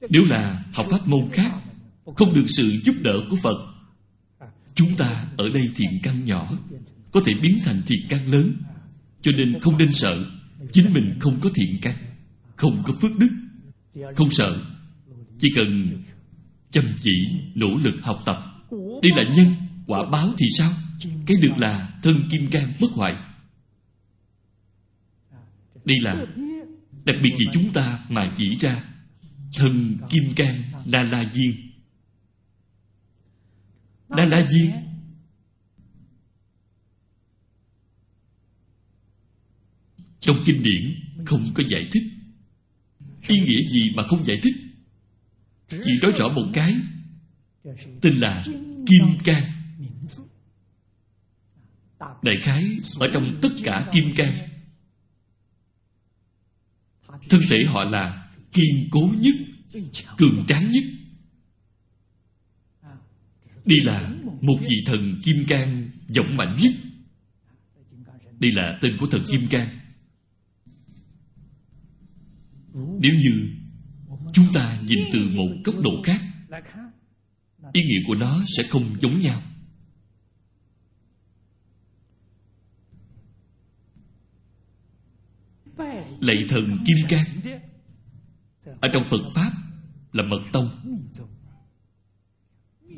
nếu 0.00 0.24
là 0.24 0.64
học 0.74 0.86
pháp 0.90 1.08
môn 1.08 1.30
khác, 1.32 1.52
không 2.16 2.34
được 2.34 2.44
sự 2.46 2.80
giúp 2.84 2.94
đỡ 3.02 3.12
của 3.30 3.36
phật, 3.36 3.56
chúng 4.74 4.96
ta 4.96 5.26
ở 5.36 5.48
đây 5.48 5.70
thiện 5.76 6.00
căn 6.02 6.24
nhỏ, 6.24 6.52
có 7.10 7.20
thể 7.24 7.34
biến 7.42 7.58
thành 7.64 7.82
thiện 7.86 8.00
căn 8.08 8.32
lớn. 8.32 8.56
Cho 9.22 9.32
nên 9.32 9.60
không 9.60 9.78
nên 9.78 9.92
sợ, 9.92 10.24
chính 10.72 10.92
mình 10.92 11.18
không 11.20 11.40
có 11.40 11.50
thiện 11.54 11.78
căn, 11.82 11.94
không 12.56 12.82
có 12.86 12.94
phước 13.00 13.10
đức. 13.16 13.30
Không 14.16 14.30
sợ, 14.30 14.60
chỉ 15.38 15.48
cần 15.56 16.02
chăm 16.70 16.84
chỉ, 17.00 17.28
nỗ 17.54 17.66
lực 17.82 18.02
học 18.02 18.22
tập. 18.26 18.36
Đây 19.02 19.12
là 19.16 19.34
nhân, 19.36 19.52
quả 19.86 20.10
báo 20.10 20.32
thì 20.38 20.46
sao? 20.58 20.70
Cái 21.26 21.36
được 21.42 21.56
là 21.56 21.98
thân 22.02 22.28
kim 22.30 22.50
cang 22.50 22.72
bất 22.80 22.90
hoại. 22.92 23.14
Đây 25.84 25.96
là, 26.00 26.26
đặc 27.04 27.16
biệt 27.22 27.30
vì 27.38 27.46
chúng 27.52 27.72
ta 27.72 27.98
mà 28.08 28.32
chỉ 28.36 28.56
ra 28.60 28.82
thần 29.54 29.98
kim 30.10 30.34
cang 30.36 30.62
đa 30.84 31.02
la 31.02 31.24
diên 31.32 31.72
đa 34.08 34.24
la 34.24 34.46
diên 34.50 34.70
trong 40.28 40.42
kinh 40.46 40.62
điển, 40.62 40.94
không 41.26 41.44
có 41.54 41.62
giải 41.68 41.88
thích. 41.92 42.02
Ý 43.28 43.40
nghĩa 43.40 43.68
gì 43.70 43.90
mà 43.94 44.02
không 44.02 44.24
giải 44.24 44.40
thích? 44.42 44.54
Chỉ 45.68 45.92
nói 46.02 46.12
rõ 46.16 46.28
một 46.28 46.46
cái. 46.54 46.74
Tên 48.00 48.14
là 48.16 48.44
kim 48.86 49.18
cang. 49.24 49.42
Đại 51.98 52.34
khái 52.42 52.78
ở 53.00 53.08
trong 53.12 53.38
tất 53.42 53.48
cả 53.64 53.90
kim 53.92 54.14
cang. 54.16 54.48
Thân 57.08 57.40
thể 57.50 57.58
họ 57.66 57.84
là 57.84 58.27
kiên 58.52 58.88
cố 58.90 59.00
nhất, 59.18 59.34
cường 60.18 60.44
tráng 60.48 60.70
nhất. 60.70 60.84
Đây 63.64 63.78
là 63.82 64.14
một 64.40 64.58
vị 64.60 64.76
thần 64.86 65.20
kim 65.24 65.44
cang 65.48 65.90
vọng 66.16 66.36
mạnh 66.36 66.56
nhất. 66.62 66.72
Đây 68.40 68.50
là 68.52 68.78
tên 68.82 68.96
của 69.00 69.06
thần 69.06 69.22
kim 69.30 69.46
cang. 69.50 69.68
Nếu 72.74 73.12
như 73.14 73.50
chúng 74.32 74.46
ta 74.54 74.80
nhìn 74.86 74.98
từ 75.12 75.28
một 75.34 75.48
góc 75.64 75.74
độ 75.82 76.02
khác, 76.04 76.20
ý 77.72 77.82
nghĩa 77.82 78.00
của 78.06 78.14
nó 78.14 78.42
sẽ 78.56 78.62
không 78.68 79.00
giống 79.00 79.20
nhau. 79.20 79.42
Lạy 86.20 86.36
thần 86.48 86.78
kim 86.86 86.96
cang 87.08 87.26
ở 88.80 88.88
trong 88.92 89.04
phật 89.10 89.22
pháp 89.34 89.52
là 90.12 90.22
mật 90.22 90.40
tông. 90.52 90.70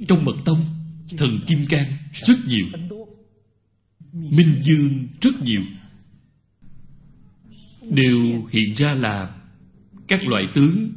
Trong 0.09 0.25
mật 0.25 0.37
tông, 0.45 0.65
thần 1.19 1.41
kim 1.47 1.67
cang 1.69 1.93
rất 2.13 2.37
nhiều. 2.47 2.67
Minh 4.13 4.61
dương 4.63 5.09
rất 5.21 5.43
nhiều. 5.43 5.63
Đều 7.83 8.47
hiện 8.51 8.75
ra 8.75 8.95
là 8.95 9.41
các 10.09 10.27
loại 10.27 10.49
tướng 10.55 10.93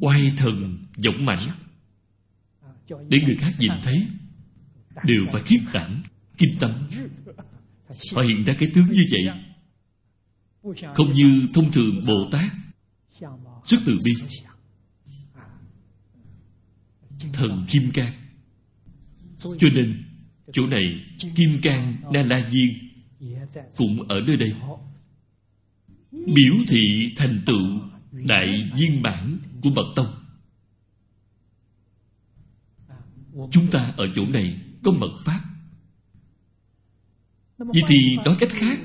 oai 0.00 0.32
thần, 0.36 0.78
dũng 0.96 1.24
mãnh. 1.24 1.48
Để 2.88 3.18
người 3.26 3.36
khác 3.38 3.52
nhìn 3.58 3.72
thấy, 3.82 4.06
đều 5.04 5.22
phải 5.32 5.42
khiếp 5.42 5.60
đảm, 5.72 6.02
kinh 6.38 6.56
tâm. 6.60 6.70
Họ 8.14 8.22
hiện 8.22 8.44
ra 8.44 8.54
cái 8.58 8.70
tướng 8.74 8.86
như 8.86 9.02
vậy 9.10 9.51
không 10.94 11.12
như 11.12 11.46
thông 11.54 11.72
thường 11.72 12.00
bồ 12.06 12.28
tát 12.32 12.52
rất 13.64 13.78
từ 13.86 13.98
bi. 14.04 14.12
Thần 17.32 17.66
kim 17.68 17.90
cang. 17.94 18.12
Cho 19.38 19.68
nên, 19.74 20.04
chỗ 20.52 20.66
này 20.66 20.82
kim 21.36 21.60
cang, 21.62 21.96
na 22.12 22.22
la 22.22 22.50
diên 22.50 22.90
cũng 23.76 24.08
ở 24.08 24.20
nơi 24.26 24.36
đây. 24.36 24.54
Biểu 26.10 26.54
thị 26.68 27.12
thành 27.16 27.42
tựu 27.46 27.80
đại 28.12 28.70
viên 28.76 29.02
bản 29.02 29.38
của 29.62 29.70
bậc 29.70 29.86
tông. 29.96 30.12
Chúng 33.50 33.70
ta 33.70 33.92
ở 33.96 34.06
chỗ 34.14 34.26
này 34.26 34.60
có 34.84 34.92
mật 34.92 35.12
pháp. 35.24 35.40
Vậy 37.58 37.82
thì 37.88 38.16
nói 38.24 38.36
cách 38.40 38.50
khác, 38.52 38.78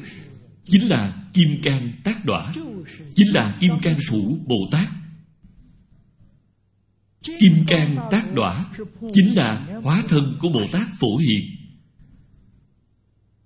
Chính 0.70 0.90
là 0.90 1.27
Kim 1.34 1.62
Cang 1.64 1.92
Tác 2.04 2.26
Đỏa 2.26 2.54
Chính 3.16 3.34
là 3.34 3.58
Kim 3.60 3.72
Cang 3.82 3.98
Thủ 4.10 4.40
Bồ 4.48 4.56
Tát. 4.72 4.88
Kim 7.22 7.66
Cang 7.68 8.08
Tác 8.12 8.34
Đỏa 8.34 8.66
Chính 9.14 9.36
là 9.36 9.80
hóa 9.84 10.04
thân 10.10 10.38
của 10.40 10.50
Bồ 10.50 10.62
Tát 10.72 10.88
Phổ 11.00 11.18
Hiền. 11.18 11.58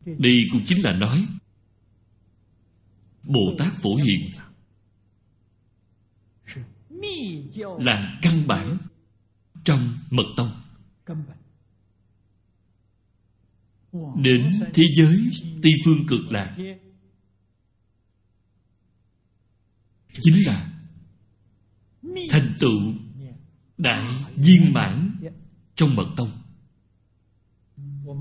Đây 0.05 0.35
cũng 0.51 0.65
chính 0.65 0.83
là 0.83 0.91
nói, 0.91 1.25
Bồ 3.23 3.55
Tát 3.57 3.73
Phổ 3.73 3.95
Hiền 3.95 4.31
Là 7.79 8.19
căn 8.21 8.47
bản 8.47 8.77
Trong 9.63 9.89
mật 10.09 10.23
tông. 10.37 10.51
Đến 14.23 14.51
thế 14.73 14.83
giới 14.97 15.31
Tây 15.63 15.71
phương 15.85 16.07
cực 16.07 16.31
lạc 16.31 16.57
Chính 20.19 20.45
là 20.45 20.67
Thành 22.29 22.53
tựu 22.59 22.93
Đại 23.77 24.05
viên 24.35 24.73
mãn 24.73 25.15
Trong 25.75 25.95
mật 25.95 26.07
tông. 26.17 26.31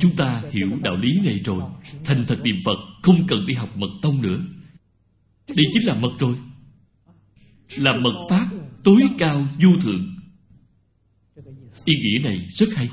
Chúng 0.01 0.17
ta 0.17 0.43
hiểu 0.53 0.69
đạo 0.83 0.97
lý 0.97 1.21
này 1.21 1.39
rồi, 1.39 1.63
Thành 2.05 2.25
thật 2.29 2.41
niệm 2.45 2.57
Phật, 2.65 2.79
Không 3.03 3.27
cần 3.29 3.47
đi 3.47 3.55
học 3.55 3.77
mật 3.77 3.91
tông 4.03 4.23
nữa. 4.23 4.41
Đây 5.49 5.67
chính 5.73 5.87
là 5.87 5.95
mật 5.95 6.13
rồi, 6.19 6.37
Là 7.77 7.97
mật 7.97 8.15
pháp 8.31 8.47
tối 8.85 9.03
cao 9.19 9.49
vô 9.63 9.69
thượng. 9.81 10.17
Ý 11.85 11.95
nghĩa 11.95 12.19
này 12.19 12.47
rất 12.49 12.69
hay. 12.77 12.89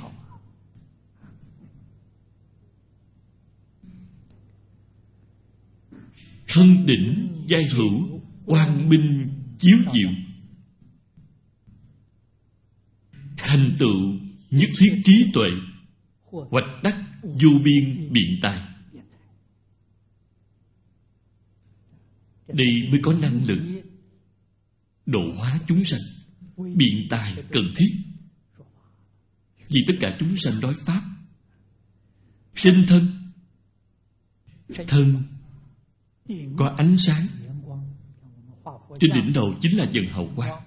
Thân 6.48 6.86
đỉnh 6.86 7.28
giai 7.48 7.66
hữu 7.66 8.22
Quang 8.48 8.90
minh 8.90 9.30
chiếu 9.58 9.78
diệu. 9.94 10.10
Thành 13.38 13.76
tựu 13.80 14.14
nhất 14.50 14.70
thiết 14.80 15.02
trí 15.06 15.32
tuệ, 15.34 15.50
Hoạch 16.24 16.84
đắc 16.84 16.96
vô 17.24 17.50
biên 17.64 18.14
biện 18.14 18.40
tài. 18.42 18.68
Đây 22.48 22.68
mới 22.92 23.00
có 23.04 23.14
năng 23.14 23.46
lực 23.46 23.84
Độ 25.06 25.34
hóa 25.38 25.60
chúng 25.68 25.84
sanh, 25.84 26.02
Biện 26.76 27.08
tài 27.10 27.44
cần 27.52 27.74
thiết. 27.76 27.90
Vì 29.70 29.84
tất 29.88 29.94
cả 30.00 30.18
chúng 30.20 30.38
sanh 30.38 30.54
đói 30.62 30.74
Pháp, 30.86 31.02
sinh 32.56 32.86
thân 32.88 33.08
Thân, 34.88 35.24
Có 36.58 36.76
ánh 36.78 36.98
sáng 36.98 37.28
trên 39.00 39.12
đỉnh 39.14 39.34
đầu 39.34 39.54
chính 39.62 39.78
là 39.78 39.86
dần 39.92 40.06
hào 40.06 40.30
quang. 40.36 40.64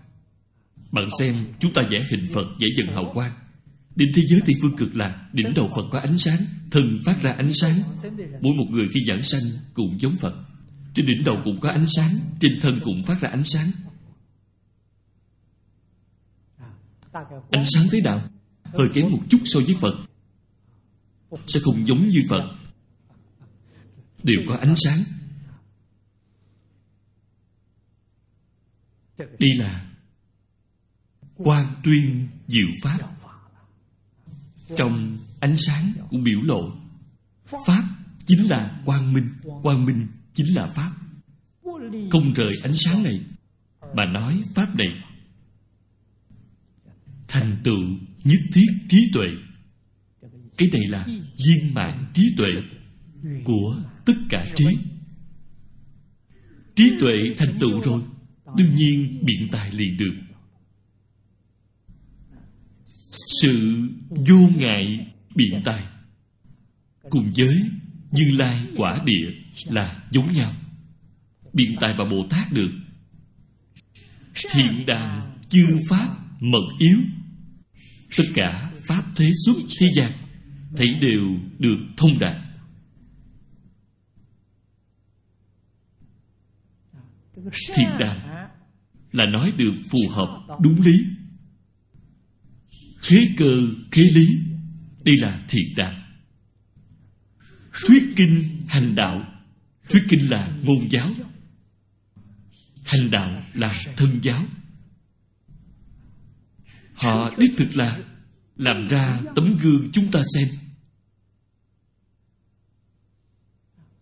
Bạn 0.93 1.09
xem, 1.18 1.35
chúng 1.59 1.73
ta 1.73 1.83
vẽ 1.83 1.99
hình 2.11 2.29
Phật 2.35 2.47
vẽ 2.61 2.66
dần 2.77 2.87
hào 2.87 3.11
quang. 3.14 3.33
Đến 3.97 4.12
thế 4.14 4.23
giới 4.27 4.41
Tây 4.47 4.55
Phương 4.62 4.77
cực 4.77 4.97
lạc 4.97 5.29
Đỉnh 5.33 5.55
đầu 5.55 5.71
Phật 5.77 5.85
có 5.91 5.99
ánh 5.99 6.18
sáng 6.18 6.39
Thân 6.71 6.99
phát 7.07 7.23
ra 7.23 7.33
ánh 7.33 7.53
sáng. 7.53 7.83
Mỗi 8.41 8.55
một 8.57 8.66
người 8.71 8.89
khi 8.95 9.01
giảng 9.09 9.23
sanh 9.23 9.43
cũng 9.75 10.01
giống 10.01 10.16
Phật. 10.16 10.35
Trên 10.95 11.07
đỉnh 11.07 11.23
đầu 11.25 11.37
cũng 11.45 11.61
có 11.61 11.71
ánh 11.71 11.87
sáng, 11.87 12.18
Trên 12.41 12.59
thân 12.61 12.81
cũng 12.83 13.03
phát 13.07 13.21
ra 13.21 13.29
ánh 13.29 13.45
sáng. 13.45 13.71
Ánh 17.51 17.64
sáng 17.64 17.87
thế 17.93 18.01
nào? 18.01 18.23
Hơi 18.64 18.89
kém 18.95 19.11
một 19.11 19.21
chút 19.29 19.39
so 19.45 19.61
với 19.61 19.77
Phật. 19.81 19.95
Sẽ 21.47 21.61
không 21.62 21.87
giống 21.87 22.09
như 22.09 22.23
Phật. 22.29 22.57
Đều 24.23 24.39
có 24.49 24.57
ánh 24.57 24.75
sáng. 24.77 24.99
Đây 29.39 29.51
là 29.59 29.87
Quan 31.37 31.66
tuyên 31.85 32.29
diệu 32.49 32.66
Pháp. 32.83 32.99
Trong 34.77 35.18
ánh 35.41 35.57
sáng 35.57 35.93
cũng 36.11 36.23
biểu 36.23 36.41
lộ, 36.43 36.73
Pháp 37.66 37.83
chính 38.27 38.51
là 38.51 38.81
quang 38.85 39.12
minh 39.12 39.29
Quang 39.62 39.85
minh 39.85 40.07
chính 40.35 40.55
là 40.55 40.68
Pháp. 40.77 40.93
Không 42.11 42.33
rời 42.35 42.53
ánh 42.62 42.75
sáng 42.75 43.03
này, 43.03 43.21
Mà 43.95 44.05
nói 44.05 44.43
Pháp 44.55 44.77
này. 44.77 44.89
Thành 47.29 47.57
tựu 47.64 47.81
nhất 48.25 48.41
thiết 48.55 48.66
trí 48.89 49.11
tuệ. 49.12 49.27
Cái 50.57 50.68
này 50.73 50.83
là 50.89 51.07
viên 51.47 51.75
mãn 51.75 52.07
trí 52.14 52.35
tuệ 52.37 52.51
Của 53.45 53.83
tất 54.07 54.14
cả 54.29 54.47
trí. 54.57 54.66
Trí 56.75 56.93
tuệ 57.01 57.14
thành 57.37 57.59
tựu 57.61 57.81
rồi 57.81 58.03
Đương 58.57 58.75
nhiên 58.75 59.25
biện 59.25 59.49
tài 59.53 59.73
liền 59.73 59.97
được. 59.97 60.15
Sự 63.43 63.89
vô 64.09 64.49
ngại 64.57 65.07
biện 65.35 65.63
tài. 65.65 65.85
Cùng 67.11 67.33
với 67.37 67.71
Như 68.11 68.25
Lai 68.37 68.67
quả 68.77 69.03
địa 69.05 69.31
là 69.65 70.03
giống 70.11 70.33
nhau. 70.33 70.53
Biện 71.53 71.77
tài 71.81 71.95
và 71.99 72.05
Bồ 72.05 72.27
Tát 72.31 72.53
được. 72.53 72.71
Thiện 74.35 74.87
đàn 74.87 75.39
chư 75.49 75.79
Pháp 75.89 76.09
mật 76.41 76.69
yếu. 76.79 76.99
Tất 78.17 78.25
cả 78.35 78.73
Pháp 78.87 79.03
thế 79.17 79.31
xuất 79.45 79.57
thế 79.81 79.87
gian 79.97 80.13
Thấy 80.77 80.95
đều 80.95 81.21
được 81.59 81.79
thông 81.97 82.19
đạt. 82.19 82.37
Thiện 87.75 87.89
đàn 87.99 88.39
là 89.13 89.25
nói 89.33 89.53
được 89.57 89.73
phù 89.89 89.99
hợp, 90.11 90.59
đúng 90.63 90.83
lý. 90.83 91.07
Khế 92.99 93.19
cơ, 93.37 93.61
khế 93.91 94.03
lý, 94.03 94.27
Đây 95.05 95.17
là 95.17 95.45
thiện 95.49 95.77
đàn. 95.77 96.03
Thuyết 97.87 98.03
kinh 98.17 98.61
hành 98.69 98.95
đạo, 98.95 99.43
Thuyết 99.89 100.03
kinh 100.09 100.31
là 100.31 100.53
ngôn 100.63 100.91
giáo. 100.91 101.11
Hành 102.85 103.11
đạo 103.11 103.43
là 103.55 103.75
thân 103.97 104.21
giáo. 104.23 104.43
Họ 106.95 107.31
đích 107.39 107.51
thực 107.57 107.77
là 107.77 107.99
Làm 108.57 108.87
ra 108.87 109.21
tấm 109.35 109.57
gương 109.57 109.91
chúng 109.93 110.11
ta 110.11 110.23
xem. 110.35 110.49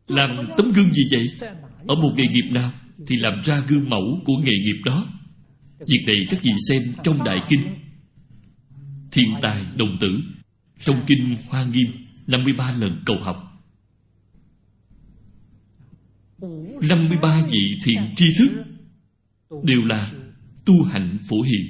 Làm 0.09 0.31
tấm 0.57 0.73
gương 0.73 0.93
gì 0.93 1.03
vậy? 1.11 1.51
Ở 1.89 1.95
một 1.95 2.15
nghề 2.17 2.25
nghiệp 2.25 2.51
nào? 2.53 2.73
Thì 3.07 3.17
làm 3.17 3.41
ra 3.45 3.61
gương 3.69 3.91
mẫu 3.91 4.21
của 4.25 4.37
nghề 4.45 4.53
nghiệp 4.53 4.83
đó. 4.85 5.07
Việc 5.79 6.05
này 6.07 6.17
các 6.31 6.43
vị 6.43 6.53
xem 6.69 6.83
trong 7.05 7.25
Đại 7.25 7.39
Kinh. 7.49 7.61
Thiên 9.13 9.35
tài 9.43 9.63
đồng 9.77 9.97
tử, 10.01 10.21
Trong 10.85 11.05
Kinh 11.07 11.37
Hoa 11.49 11.65
Nghiêm 11.65 11.87
53 12.27 12.73
lần 12.81 13.03
cầu 13.07 13.17
học. 13.23 13.45
53 16.89 17.47
vị 17.51 17.79
thiện 17.85 18.15
tri 18.17 18.27
thức 18.39 18.65
Đều 19.63 19.81
là 19.85 20.13
tu 20.65 20.85
hạnh 20.85 21.19
phổ 21.29 21.43
hiền. 21.43 21.67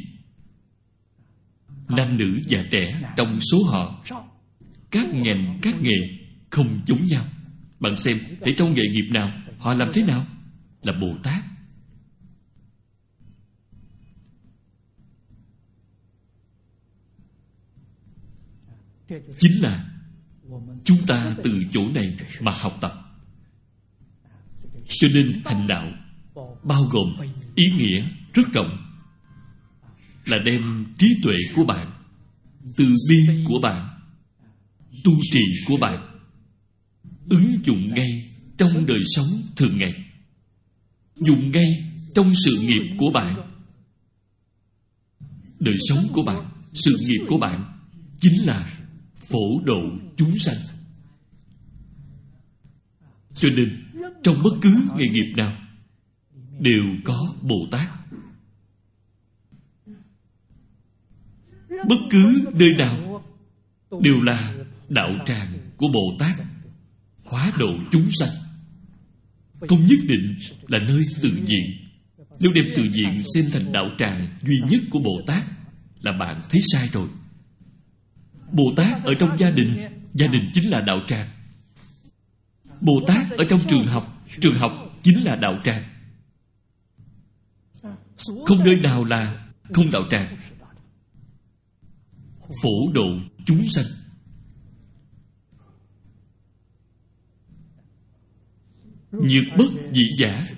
Nam 1.88 2.18
nữ 2.18 2.40
già 2.46 2.64
trẻ 2.70 3.00
trong 3.16 3.38
số 3.40 3.58
họ, 3.70 4.04
các 4.90 5.14
ngành, 5.14 5.58
các 5.62 5.82
nghề 5.82 5.96
không 6.50 6.80
giống 6.86 7.06
nhau. 7.06 7.24
Bạn 7.80 7.96
xem, 7.96 8.18
để 8.44 8.54
trong 8.56 8.74
nghề 8.74 8.82
nghiệp 8.92 9.10
nào, 9.12 9.32
họ 9.58 9.74
làm 9.74 9.90
thế 9.94 10.02
nào? 10.02 10.26
Là 10.82 10.92
bồ 10.92 11.16
tát. 11.22 11.44
Chính 19.38 19.62
là 19.62 19.90
chúng 20.84 20.98
ta 21.06 21.36
từ 21.44 21.64
chỗ 21.70 21.88
này 21.94 22.16
mà 22.40 22.52
học 22.52 22.78
tập. 22.80 22.92
Cho 24.88 25.08
nên 25.14 25.42
hành 25.44 25.66
đạo 25.66 25.92
bao 26.62 26.82
gồm 26.82 27.14
ý 27.54 27.64
nghĩa 27.76 28.08
rất 28.34 28.42
rộng, 28.52 28.78
là 30.24 30.38
đem 30.44 30.86
trí 30.98 31.06
tuệ 31.22 31.34
của 31.56 31.64
bạn 31.64 31.92
từ 32.76 32.84
bi 33.10 33.44
của 33.44 33.60
bạn, 33.62 33.88
tu 35.04 35.12
trì 35.32 35.40
của 35.66 35.76
bạn, 35.76 36.20
ứng 37.30 37.64
dụng 37.64 37.94
ngay 37.94 38.30
trong 38.58 38.86
đời 38.86 39.00
sống 39.04 39.26
thường 39.56 39.78
ngày 39.78 40.07
dùng 41.20 41.50
ngay 41.50 41.92
trong 42.14 42.32
sự 42.34 42.58
nghiệp 42.62 42.96
của 42.98 43.10
bạn. 43.10 43.50
Đời 45.60 45.76
sống 45.88 46.06
của 46.12 46.22
bạn, 46.22 46.50
sự 46.74 46.96
nghiệp 47.00 47.26
của 47.28 47.38
bạn 47.38 47.78
chính 48.18 48.46
là 48.46 48.70
phổ 49.16 49.60
độ 49.64 49.80
chúng 50.16 50.38
sanh. 50.38 50.58
Cho 53.34 53.48
nên, 53.48 53.84
trong 54.22 54.42
bất 54.42 54.50
cứ 54.62 54.88
nghề 54.98 55.08
nghiệp 55.08 55.32
nào, 55.36 55.56
đều 56.60 56.84
có 57.04 57.34
bồ 57.42 57.56
tát. 57.70 57.90
Bất 61.88 61.98
cứ 62.10 62.44
nơi 62.54 62.70
nào 62.78 63.24
đều 64.02 64.20
là 64.20 64.54
đạo 64.88 65.12
tràng 65.26 65.58
của 65.76 65.88
bồ 65.94 66.16
tát, 66.18 66.36
hóa 67.24 67.52
độ 67.58 67.68
chúng 67.92 68.08
sanh 68.10 68.47
không 69.60 69.86
nhất 69.86 69.98
định 70.08 70.36
là 70.66 70.78
nơi 70.78 71.00
tự 71.22 71.30
diện. 71.46 71.88
Nếu 72.40 72.52
đem 72.54 72.64
tự 72.74 72.82
diện 72.92 73.22
xem 73.34 73.44
thành 73.52 73.72
đạo 73.72 73.90
tràng 73.98 74.38
duy 74.42 74.56
nhất 74.70 74.80
của 74.90 74.98
bồ 74.98 75.20
tát, 75.26 75.44
là 76.00 76.12
bạn 76.12 76.40
thấy 76.50 76.60
sai 76.72 76.88
rồi. 76.92 77.08
Bồ 78.52 78.64
tát 78.76 79.04
ở 79.04 79.14
trong 79.14 79.38
gia 79.38 79.50
đình 79.50 79.74
gia 80.14 80.26
đình 80.26 80.50
chính 80.54 80.70
là 80.70 80.80
đạo 80.80 81.00
tràng. 81.06 81.28
Bồ 82.80 82.92
tát 83.06 83.30
ở 83.30 83.44
trong 83.44 83.60
trường 83.68 83.86
học 83.86 84.26
trường 84.40 84.54
học 84.54 84.72
chính 85.02 85.24
là 85.24 85.36
đạo 85.36 85.60
tràng. 85.64 85.84
Không 88.46 88.64
nơi 88.64 88.76
nào 88.82 89.04
là 89.04 89.48
không 89.72 89.90
đạo 89.90 90.02
tràng. 90.10 90.36
Phổ 92.62 92.92
độ 92.92 93.18
chúng 93.46 93.68
sanh. 93.68 93.84
Nhược 99.22 99.44
bất 99.58 99.70
dị 99.92 100.08
giả. 100.18 100.48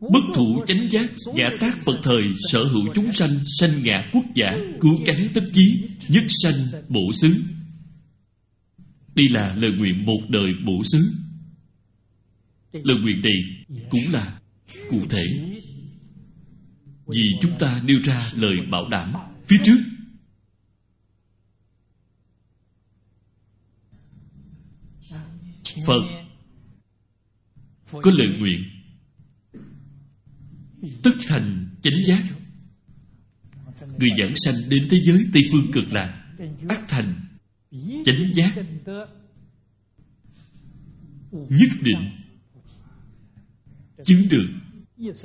Bất 0.00 0.22
thủ 0.34 0.64
chánh 0.66 0.90
giác, 0.90 1.10
Giả 1.36 1.50
tác 1.60 1.76
Phật 1.84 1.98
thời, 2.02 2.22
Sở 2.50 2.64
hữu 2.64 2.94
chúng 2.94 3.12
sanh 3.12 3.30
Sanh 3.60 3.82
ngã 3.82 4.10
quốc 4.12 4.24
giả, 4.34 4.58
Cứu 4.80 5.00
cánh 5.06 5.28
tất 5.34 5.44
chí, 5.52 5.84
Nhất 6.08 6.24
sanh 6.42 6.82
bổ 6.88 7.12
xứ. 7.12 7.34
Đây 9.14 9.28
là 9.28 9.54
lời 9.56 9.72
nguyện 9.72 10.04
một 10.06 10.20
đời 10.28 10.52
bổ 10.66 10.82
xứ. 10.84 11.12
Lời 12.72 12.96
nguyện 13.00 13.22
này 13.22 13.76
Cũng 13.90 14.12
là 14.12 14.40
cụ 14.90 15.00
thể. 15.10 15.24
Vì 17.06 17.22
chúng 17.40 17.52
ta 17.58 17.82
nêu 17.84 17.98
ra 18.04 18.32
lời 18.36 18.56
bảo 18.70 18.88
đảm 18.88 19.12
Phía 19.46 19.58
trước. 19.64 19.78
Phật. 25.86 26.02
có 27.92 28.10
lời 28.10 28.28
nguyện. 28.38 28.62
Tất 31.02 31.10
thành 31.26 31.68
chánh 31.82 32.04
giác. 32.06 32.22
Người 33.98 34.10
giảng 34.18 34.32
sanh 34.36 34.54
đến 34.68 34.88
thế 34.90 34.98
giới 35.04 35.24
Tây 35.32 35.42
Phương 35.52 35.72
cực 35.72 35.92
lạc. 35.92 36.34
Ác 36.68 36.84
thành 36.88 37.14
chánh 38.04 38.32
giác. 38.34 38.54
Nhất 41.32 41.70
định. 41.80 42.10
Chứng 44.04 44.28
được. 44.30 44.48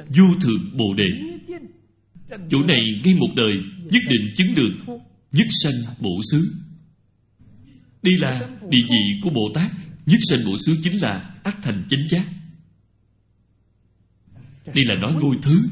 Vô 0.07 0.23
thượng 0.41 0.77
Bồ 0.77 0.93
Đề. 0.93 1.07
Chỗ 2.49 2.63
này 2.63 2.81
ngay 3.03 3.15
một 3.15 3.29
đời 3.35 3.57
Nhất 3.91 4.03
định 4.09 4.33
chứng 4.35 4.55
được. 4.55 4.97
Nhất 5.31 5.47
sanh 5.63 5.73
bổ 5.99 6.21
xứ. 6.31 6.41
Đây 8.01 8.13
là 8.17 8.49
địa 8.69 8.81
vị 8.81 9.19
của 9.23 9.29
Bồ 9.29 9.51
Tát 9.53 9.71
Nhất 10.08 10.20
sanh 10.30 10.39
bổ 10.45 10.58
xứ 10.66 10.78
chính 10.84 11.01
là 11.01 11.39
ác 11.43 11.58
thành 11.62 11.88
chánh 11.89 12.08
giác. 12.10 12.26
Đây 14.66 14.86
là 14.86 14.95
nói 14.95 15.14
ngôi 15.14 15.38
thứ. 15.41 15.70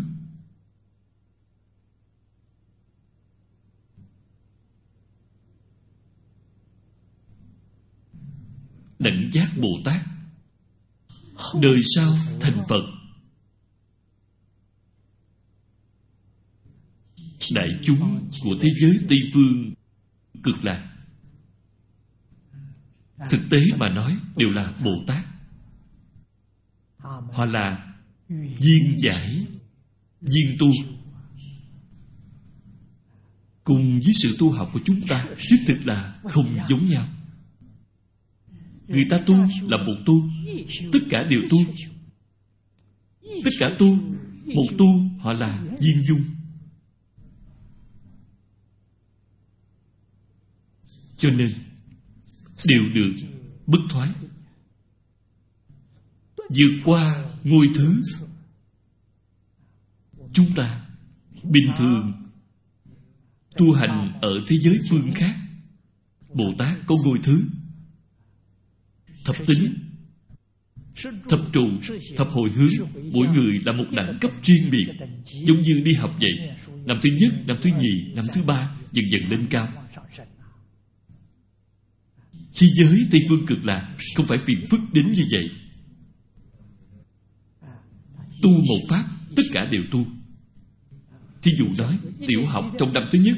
Đảnh 8.99 9.29
giác 9.33 9.51
Bồ 9.61 9.69
Tát. 9.85 10.01
Đời 11.61 11.79
sau 11.95 12.13
thành 12.41 12.61
Phật. 12.69 12.83
Đại 17.51 17.69
chúng 17.83 18.29
của 18.43 18.55
thế 18.61 18.69
giới 18.81 18.99
Tây 19.09 19.19
Phương 19.33 19.73
cực 20.43 20.65
lạc. 20.65 20.94
Thực 23.29 23.41
tế 23.49 23.59
mà 23.77 23.89
nói, 23.89 24.17
đều 24.35 24.49
là 24.49 24.73
Bồ 24.83 25.03
Tát. 25.07 25.25
Họ 27.31 27.45
là 27.45 27.93
viên 28.59 28.97
giải, 28.99 29.47
Viên 30.21 30.57
tu. 30.59 30.67
Cùng 33.63 33.99
với 34.05 34.13
sự 34.13 34.35
tu 34.39 34.51
học 34.51 34.69
của 34.73 34.79
chúng 34.85 35.01
ta, 35.07 35.25
Đích 35.51 35.61
thực 35.67 35.77
là 35.85 36.19
không 36.23 36.57
giống 36.69 36.85
nhau. 36.87 37.07
Người 38.87 39.05
ta 39.09 39.19
tu 39.25 39.35
là 39.61 39.77
một 39.77 39.95
tu, 40.05 40.13
Tất 40.93 40.99
cả 41.09 41.23
đều 41.23 41.41
tu. 41.49 41.57
Tất 43.43 43.51
cả 43.59 43.75
tu, 43.79 43.95
Một 44.45 44.65
tu, 44.77 44.85
họ 45.19 45.33
là 45.33 45.63
viên 45.79 46.05
dung. 46.05 46.23
Cho 51.17 51.31
nên 51.31 51.53
đều 52.67 52.83
được 52.93 53.13
bất 53.67 53.79
thoái. 53.89 54.09
Vượt 56.37 56.81
qua 56.85 57.25
ngôi 57.43 57.69
thứ 57.75 58.01
chúng 60.33 60.47
ta 60.55 60.85
bình 61.43 61.71
thường 61.77 62.13
tu 63.57 63.73
hành 63.73 64.19
ở 64.21 64.31
thế 64.47 64.57
giới 64.57 64.79
phương 64.89 65.11
khác. 65.15 65.35
Bồ 66.33 66.53
tát 66.57 66.77
có 66.85 66.95
ngôi 67.05 67.19
thứ 67.23 67.41
thập 69.25 69.35
tính, 69.47 69.73
thập 71.29 71.39
trụ, 71.53 71.69
thập 72.17 72.27
hồi 72.29 72.49
hướng, 72.49 72.87
mỗi 73.11 73.27
người 73.27 73.59
là 73.65 73.71
một 73.71 73.85
đẳng 73.91 74.17
cấp 74.21 74.31
riêng 74.43 74.71
biệt, 74.71 74.87
giống 75.25 75.61
như 75.61 75.81
đi 75.85 75.93
học 75.93 76.15
vậy. 76.19 76.49
Năm 76.85 76.99
thứ 77.03 77.09
nhất, 77.19 77.33
năm 77.47 77.57
thứ 77.61 77.69
nhì, 77.79 78.13
năm 78.15 78.25
thứ 78.33 78.43
ba, 78.43 78.71
dần 78.91 79.05
dần 79.11 79.21
lên 79.29 79.47
cao. 79.49 79.67
Thế 82.55 82.67
giới 82.73 83.07
Tây 83.11 83.21
Phương 83.29 83.45
cực 83.45 83.65
lạc 83.65 83.95
Không 84.15 84.25
phải 84.25 84.37
phiền 84.37 84.65
phức 84.69 84.79
đến 84.93 85.11
như 85.11 85.23
vậy. 85.31 85.49
Tu 88.41 88.49
một 88.51 88.79
pháp 88.89 89.03
Tất 89.35 89.43
cả 89.53 89.65
đều 89.65 89.81
tu. 89.91 90.05
Thí 91.41 91.51
dụ 91.57 91.65
nói 91.77 91.97
Tiểu 92.27 92.45
học 92.45 92.65
trong 92.79 92.93
năm 92.93 93.03
thứ 93.11 93.19
nhất 93.19 93.37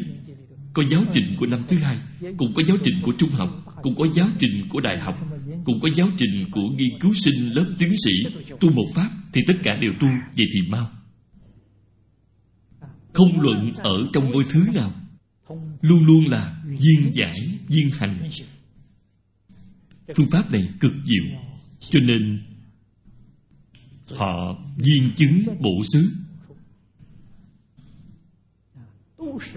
Có 0.73 0.83
giáo 0.89 1.03
trình 1.13 1.35
của 1.39 1.45
năm 1.45 1.63
thứ 1.67 1.77
hai 1.77 1.97
Cũng 2.37 2.53
có 2.53 2.63
giáo 2.63 2.77
trình 2.83 2.95
của 3.01 3.13
trung 3.17 3.29
học 3.29 3.49
Cũng 3.83 3.95
có 3.95 4.07
giáo 4.13 4.29
trình 4.39 4.67
của 4.69 4.79
đại 4.79 4.99
học 4.99 5.27
Cũng 5.65 5.79
có 5.81 5.89
giáo 5.95 6.07
trình 6.17 6.49
của 6.51 6.69
nghiên 6.77 6.99
cứu 6.99 7.13
sinh 7.13 7.55
lớp 7.55 7.65
tiến 7.79 7.93
sĩ. 8.05 8.11
Tu 8.59 8.71
một 8.71 8.85
pháp 8.95 9.09
Thì 9.33 9.41
tất 9.47 9.53
cả 9.63 9.75
đều 9.81 9.91
tu 9.99 10.07
Vậy 10.37 10.45
thì 10.53 10.69
mau. 10.69 10.91
Không 13.17 13.41
luận 13.41 13.71
ở 13.77 14.07
trong 14.13 14.31
ngôi 14.31 14.43
thứ 14.49 14.65
nào. 14.73 14.93
Luôn 15.81 16.05
luôn 16.05 16.25
là 16.27 16.61
viên 16.65 17.13
giải, 17.13 17.59
viên 17.67 17.89
hành 17.99 18.29
phương 20.15 20.29
pháp 20.31 20.51
này 20.51 20.69
cực 20.79 20.93
diệu, 21.05 21.25
cho 21.79 21.99
nên 21.99 22.43
họ 24.15 24.63
viên 24.77 25.11
chứng 25.15 25.45
bổ 25.59 25.83
xứ. 25.93 26.11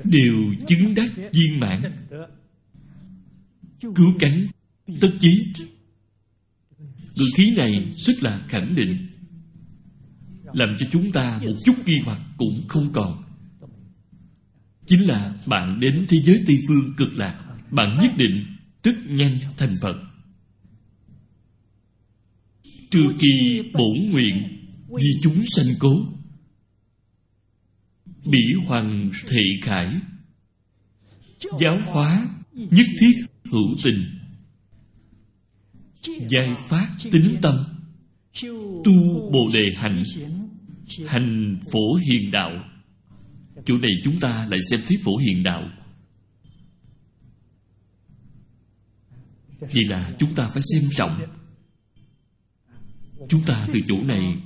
Đều 0.05 0.55
chứng 0.67 0.95
đắc 0.95 1.11
viên 1.17 1.61
mãn, 1.61 2.07
cứu 3.81 4.15
cánh, 4.19 4.47
tất 5.01 5.11
chí. 5.21 5.53
Ngữ 7.17 7.27
khí 7.37 7.55
này 7.57 7.93
rất 7.97 8.23
là 8.23 8.45
khẳng 8.49 8.75
định, 8.77 9.07
làm 10.53 10.69
cho 10.79 10.87
chúng 10.91 11.13
ta 11.13 11.41
một 11.45 11.55
chút 11.65 11.75
nghi 11.87 12.01
hoặc 12.05 12.21
cũng 12.37 12.65
không 12.69 12.93
còn. 12.93 13.25
Chính 14.87 15.09
là 15.09 15.35
bạn 15.47 15.81
đến 15.81 16.07
thế 16.09 16.21
giới 16.21 16.43
tây 16.47 16.59
phương 16.69 16.95
cực 16.97 17.13
lạc, 17.13 17.45
bạn 17.71 17.99
nhất 18.03 18.13
định 18.17 18.47
rất 18.83 18.97
nhanh 19.07 19.39
thành 19.57 19.77
phật. 19.83 20.10
Trừ 22.91 23.01
kỳ 23.19 23.63
bổn 23.75 24.11
nguyện 24.11 24.37
Vì 24.89 25.11
chúng 25.23 25.43
sanh 25.47 25.75
cố. 25.79 26.07
Bỉ 28.25 28.55
hoàng 28.67 29.11
thị 29.29 29.43
khải, 29.63 29.95
Giáo 31.61 31.81
hóa 31.87 32.29
Nhất 32.53 32.87
thiết 33.01 33.13
hữu 33.45 33.77
tình, 33.85 34.07
Giai 36.29 36.55
phát 36.69 36.89
tính 37.13 37.37
tâm, 37.43 37.55
Tu 38.85 39.31
bồ 39.33 39.51
đề 39.55 39.65
hạnh, 39.77 40.03
Hành 41.07 41.59
phổ 41.73 41.95
hiền 41.95 42.31
đạo. 42.31 42.51
Chỗ 43.65 43.79
này 43.79 43.91
chúng 44.05 44.21
ta 44.21 44.47
lại 44.51 44.61
xem 44.71 44.81
thấy 44.87 44.97
phổ 45.05 45.17
hiền 45.17 45.43
đạo. 45.43 45.71
Vì 49.61 49.85
là 49.85 50.15
chúng 50.19 50.35
ta 50.35 50.51
phải 50.55 50.63
xem 50.73 50.91
trọng 50.97 51.40
Chúng 53.29 53.43
ta 53.47 53.67
từ 53.73 53.81
chỗ 53.89 54.03
này 54.03 54.37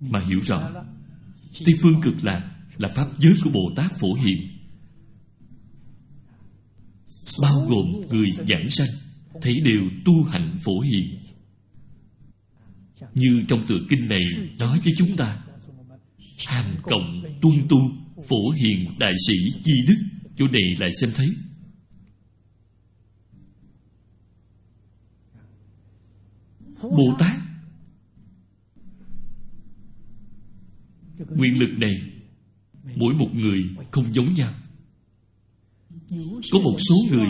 mà 0.00 0.20
hiểu 0.20 0.40
rõ 0.40 0.70
Tây 1.64 1.74
phương 1.82 2.00
cực 2.02 2.24
lạc 2.24 2.50
là 2.76 2.88
pháp 2.88 3.08
giới 3.18 3.34
của 3.44 3.50
Bồ 3.50 3.72
Tát 3.76 3.92
Phổ 4.00 4.14
Hiền. 4.14 4.48
Bao 7.42 7.60
gồm 7.68 8.08
người 8.10 8.30
giảng 8.30 8.70
sanh 8.70 8.88
Thấy 9.42 9.60
đều 9.60 9.82
tu 10.04 10.24
hạnh 10.24 10.56
Phổ 10.64 10.80
Hiền. 10.80 11.18
Như 13.14 13.44
trong 13.48 13.66
tựa 13.66 13.80
kinh 13.88 14.08
này 14.08 14.22
nói 14.58 14.80
với 14.84 14.92
chúng 14.96 15.16
ta 15.16 15.44
Hành 16.46 16.76
cộng 16.82 17.22
tuân 17.42 17.54
tu 17.68 17.78
Phổ 18.28 18.50
Hiền 18.50 18.90
Đại 18.98 19.12
Sĩ 19.26 19.34
Chi 19.62 19.72
Đức, 19.88 19.96
Chỗ 20.36 20.46
này 20.48 20.62
lại 20.78 20.90
xem 21.00 21.10
thấy. 21.14 21.28
Bồ 26.82 27.16
Tát 27.18 27.43
Nguyện 31.30 31.58
lực 31.58 31.70
này, 31.78 32.10
Mỗi 32.96 33.14
một 33.14 33.30
người 33.34 33.64
không 33.90 34.14
giống 34.14 34.34
nhau. 34.34 34.54
Có 36.52 36.58
một 36.58 36.76
số 36.78 36.94
người 37.10 37.28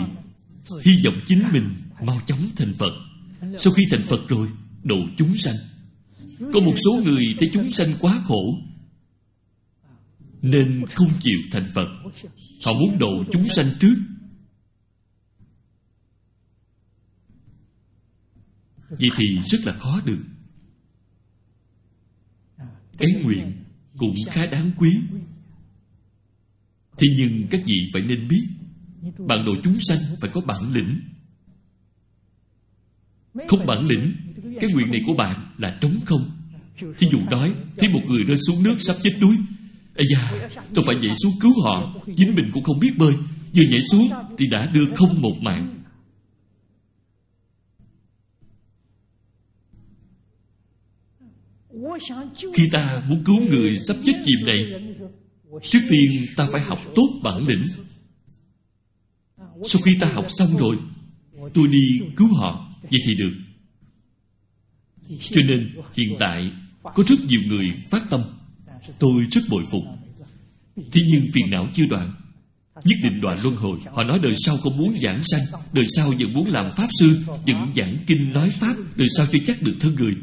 Hy 0.81 0.91
vọng 1.05 1.19
chính 1.25 1.43
mình 1.51 1.81
Mau 2.01 2.21
chóng 2.25 2.49
thành 2.55 2.73
Phật. 2.73 2.91
Sau 3.57 3.73
khi 3.73 3.83
thành 3.91 4.03
Phật 4.09 4.27
rồi 4.27 4.49
Độ 4.83 4.97
chúng 5.17 5.35
sanh. 5.35 5.55
Có 6.39 6.59
một 6.59 6.73
số 6.85 7.01
người 7.05 7.35
thấy 7.39 7.49
chúng 7.53 7.71
sanh 7.71 7.87
quá 7.99 8.21
khổ, 8.23 8.57
Nên 10.41 10.85
không 10.85 11.11
chịu 11.19 11.39
thành 11.51 11.69
Phật. 11.73 11.87
Họ 12.65 12.73
muốn 12.73 12.97
độ 12.99 13.23
chúng 13.31 13.47
sanh 13.47 13.65
trước. 13.79 13.95
Vậy 18.89 19.09
thì 19.17 19.25
rất 19.45 19.57
là 19.65 19.73
khó 19.73 20.01
được. 20.05 20.23
Cái 22.97 23.11
nguyện 23.23 23.64
cũng 23.97 24.15
khá 24.31 24.45
đáng 24.45 24.71
quý. 24.77 24.89
Thế 26.97 27.07
nhưng 27.17 27.47
các 27.51 27.61
vị 27.65 27.89
phải 27.93 28.01
nên 28.01 28.27
biết 28.27 28.47
Bạn 29.17 29.45
độ 29.45 29.51
chúng 29.63 29.77
sanh 29.79 29.97
phải 30.21 30.29
có 30.33 30.41
bản 30.41 30.71
lĩnh. 30.71 30.99
Không 33.47 33.65
bản 33.65 33.85
lĩnh, 33.87 34.13
Cái 34.61 34.71
nguyện 34.73 34.91
này 34.91 35.01
của 35.05 35.13
bạn 35.13 35.53
là 35.57 35.77
trống 35.81 35.99
không. 36.05 36.31
Thí 36.97 37.07
dụ 37.11 37.19
nói, 37.31 37.53
Thấy 37.77 37.89
một 37.89 38.01
người 38.07 38.23
rơi 38.23 38.37
xuống 38.47 38.63
nước 38.63 38.75
sắp 38.77 38.95
chết 39.03 39.11
đuối. 39.19 39.35
Ây 39.95 40.05
da, 40.13 40.49
Tôi 40.73 40.85
phải 40.87 40.95
nhảy 40.95 41.15
xuống 41.15 41.33
cứu 41.41 41.51
họ, 41.65 41.95
Chính 42.17 42.35
mình 42.35 42.45
cũng 42.53 42.63
không 42.63 42.79
biết 42.79 42.91
bơi. 42.97 43.13
Vừa 43.55 43.63
nhảy 43.63 43.81
xuống 43.91 44.09
Thì 44.37 44.47
đã 44.47 44.65
đưa 44.65 44.85
không 44.95 45.21
một 45.21 45.35
mạng. 45.41 45.74
Khi 52.53 52.69
ta 52.71 53.03
muốn 53.09 53.23
cứu 53.23 53.39
người 53.49 53.79
sắp 53.87 53.97
chết 54.05 54.13
chìm 54.25 54.45
này, 54.45 54.81
Trước 55.63 55.79
tiên 55.89 56.25
ta 56.35 56.47
phải 56.51 56.61
học 56.61 56.79
tốt 56.95 57.19
bản 57.23 57.47
lĩnh. 57.47 57.63
Sau 59.63 59.81
khi 59.81 59.97
ta 59.99 60.07
học 60.13 60.25
xong 60.29 60.57
rồi, 60.57 60.77
Tôi 61.53 61.67
đi 61.67 62.05
cứu 62.15 62.27
họ, 62.39 62.71
Vậy 62.81 62.99
thì 63.07 63.15
được. 63.15 63.33
Cho 65.19 65.41
nên, 65.47 65.75
hiện 65.97 66.15
tại, 66.19 66.51
Có 66.83 67.03
rất 67.07 67.19
nhiều 67.27 67.41
người 67.47 67.65
phát 67.91 68.03
tâm. 68.09 68.21
Tôi 68.99 69.25
rất 69.31 69.41
bội 69.49 69.63
phục. 69.71 69.83
Thế 70.75 71.01
nhưng 71.11 71.25
phiền 71.33 71.49
não 71.49 71.67
chưa 71.73 71.85
đoạn. 71.85 72.13
Nhất 72.83 72.97
định 73.03 73.21
đoạn 73.21 73.37
luân 73.43 73.55
hồi. 73.55 73.79
Họ 73.91 74.03
nói 74.03 74.19
đời 74.23 74.33
sau 74.37 74.57
không 74.57 74.77
muốn 74.77 74.95
giảng 75.01 75.21
sanh, 75.23 75.41
Đời 75.73 75.85
sau 75.95 76.13
vẫn 76.19 76.33
muốn 76.33 76.47
làm 76.47 76.71
Pháp 76.71 76.87
Sư, 76.99 77.19
Vẫn 77.27 77.73
giảng 77.75 78.03
kinh 78.07 78.33
nói 78.33 78.49
Pháp, 78.49 78.75
Đời 78.95 79.07
sau 79.17 79.25
chưa 79.31 79.39
chắc 79.45 79.61
được 79.61 79.75
thân 79.79 79.95
người. 79.95 80.15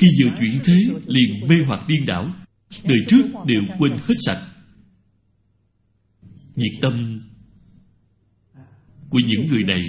Khi 0.00 0.06
vừa 0.20 0.36
chuyển 0.40 0.58
thế, 0.64 0.78
liền 1.06 1.48
mê 1.48 1.54
hoặc 1.66 1.80
điên 1.88 2.06
đảo. 2.06 2.32
Đời 2.84 2.98
trước 3.08 3.22
đều 3.46 3.62
quên 3.78 3.92
hết 3.92 4.14
sạch. 4.26 4.46
Nhiệt 6.56 6.72
tâm 6.80 7.22
Của 9.10 9.20
những 9.26 9.46
người 9.46 9.64
này 9.64 9.80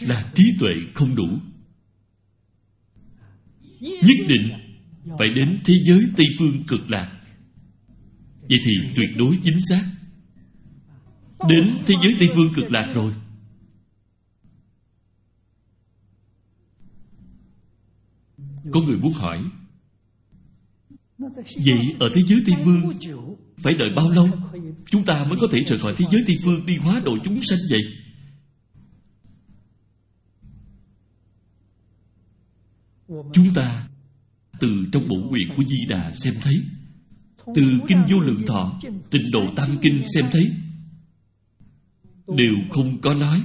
Là 0.00 0.32
trí 0.34 0.44
tuệ 0.58 0.70
không 0.94 1.14
đủ. 1.14 1.26
Nhất 3.80 4.26
định 4.28 4.52
Phải 5.18 5.28
đến 5.28 5.60
thế 5.64 5.74
giới 5.82 6.08
Tây 6.16 6.26
Phương 6.38 6.64
cực 6.66 6.90
lạc. 6.90 7.12
Vậy 8.48 8.58
thì 8.64 8.72
tuyệt 8.96 9.10
đối 9.16 9.38
chính 9.42 9.58
xác. 9.68 9.82
Đến 11.48 11.70
thế 11.86 11.94
giới 12.02 12.16
Tây 12.18 12.28
Phương 12.34 12.54
cực 12.54 12.72
lạc 12.72 12.92
rồi. 12.94 13.14
Có 18.78 18.84
người 18.84 18.98
muốn 18.98 19.12
hỏi. 19.12 19.44
Vậy 21.64 21.96
ở 22.00 22.10
thế 22.14 22.22
giới 22.22 22.42
Tây 22.46 22.56
Phương 22.64 22.92
Phải 23.56 23.74
đợi 23.74 23.90
bao 23.90 24.10
lâu 24.10 24.28
Chúng 24.90 25.04
ta 25.04 25.24
mới 25.24 25.38
có 25.40 25.46
thể 25.52 25.60
rời 25.66 25.78
khỏi 25.78 25.94
thế 25.96 26.04
giới 26.10 26.24
Tây 26.26 26.36
Phương 26.44 26.66
Đi 26.66 26.76
hóa 26.76 27.00
độ 27.04 27.18
chúng 27.24 27.40
sanh 27.42 27.58
vậy? 27.70 27.80
Chúng 33.32 33.54
ta 33.54 33.88
Từ 34.60 34.68
trong 34.92 35.08
bổn 35.08 35.20
nguyện 35.20 35.48
của 35.56 35.64
Di 35.64 35.86
Đà 35.88 36.12
xem 36.12 36.34
thấy, 36.40 36.62
Từ 37.54 37.62
Kinh 37.88 38.02
Vô 38.10 38.20
Lượng 38.20 38.46
Thọ, 38.46 38.80
Tịnh 39.10 39.24
Độ 39.32 39.44
Tam 39.56 39.78
Kinh 39.82 40.02
xem 40.14 40.24
thấy, 40.32 40.52
Đều 42.26 42.54
không 42.70 43.00
có 43.00 43.14
nói 43.14 43.42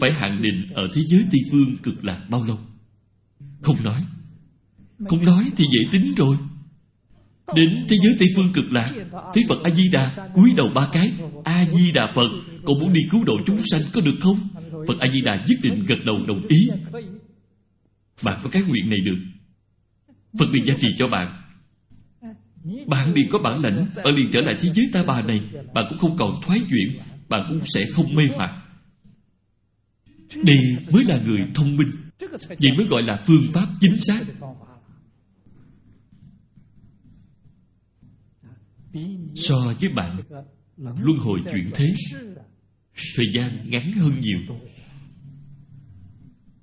Phải 0.00 0.12
hạn 0.12 0.42
định 0.42 0.66
ở 0.74 0.88
thế 0.94 1.02
giới 1.04 1.24
Tây 1.32 1.40
Phương 1.50 1.76
cực 1.82 2.04
lạc 2.04 2.26
bao 2.30 2.42
lâu. 2.42 2.58
Không 3.62 3.84
nói 3.84 4.04
không 5.08 5.24
nói 5.24 5.44
thì 5.56 5.64
dễ 5.72 5.80
tính 5.92 6.14
rồi. 6.16 6.36
Đến 7.54 7.84
thế 7.88 7.96
giới 8.02 8.16
Tây 8.18 8.28
Phương 8.36 8.52
cực 8.54 8.72
lạc, 8.72 8.92
Thấy 9.34 9.44
Phật 9.48 9.62
A-di-đà 9.64 10.12
cúi 10.34 10.52
đầu 10.56 10.68
ba 10.74 10.88
cái. 10.92 11.12
A-di-đà 11.44 12.06
Phật, 12.14 12.28
Cậu 12.66 12.78
muốn 12.78 12.92
đi 12.92 13.00
cứu 13.10 13.24
độ 13.24 13.34
chúng 13.46 13.60
sanh 13.62 13.82
có 13.92 14.00
được 14.00 14.16
không? 14.20 14.38
Phật 14.88 14.98
A-di-đà 14.98 15.44
nhất 15.48 15.58
định 15.62 15.84
gật 15.86 15.98
đầu 16.06 16.16
đồng 16.26 16.46
ý. 16.48 16.68
Bạn 18.24 18.40
có 18.42 18.50
cái 18.50 18.62
nguyện 18.62 18.90
này 18.90 18.98
được. 19.04 19.18
Phật 20.38 20.50
liền 20.52 20.66
gia 20.66 20.74
trì 20.74 20.88
cho 20.98 21.08
bạn. 21.08 21.42
Bạn 22.86 23.14
liền 23.14 23.28
có 23.30 23.38
bản 23.38 23.62
lãnh 23.62 23.86
ở 23.96 24.10
liền 24.10 24.30
trở 24.32 24.40
lại 24.40 24.56
thế 24.60 24.68
giới 24.74 24.90
ta 24.92 25.04
bà 25.06 25.22
này. 25.22 25.40
Bạn 25.74 25.84
cũng 25.88 25.98
không 25.98 26.16
còn 26.16 26.40
thoái 26.42 26.60
chuyển, 26.70 27.00
Bạn 27.28 27.46
cũng 27.48 27.60
sẽ 27.64 27.86
không 27.92 28.14
mê 28.14 28.24
hoặc. 28.34 28.50
Đây 30.34 30.56
mới 30.92 31.04
là 31.04 31.20
người 31.26 31.38
thông 31.54 31.76
minh. 31.76 31.90
Vậy 32.48 32.70
mới 32.76 32.86
gọi 32.86 33.02
là 33.02 33.20
phương 33.26 33.46
pháp 33.52 33.66
chính 33.80 33.96
xác. 33.98 34.20
So 39.34 39.74
với 39.80 39.88
bạn, 39.88 40.20
luân 40.76 41.18
hồi 41.18 41.40
chuyển 41.52 41.70
thế, 41.74 41.94
thời 43.16 43.26
gian 43.34 43.64
ngắn 43.70 43.92
hơn 43.92 44.20
nhiều. 44.20 44.40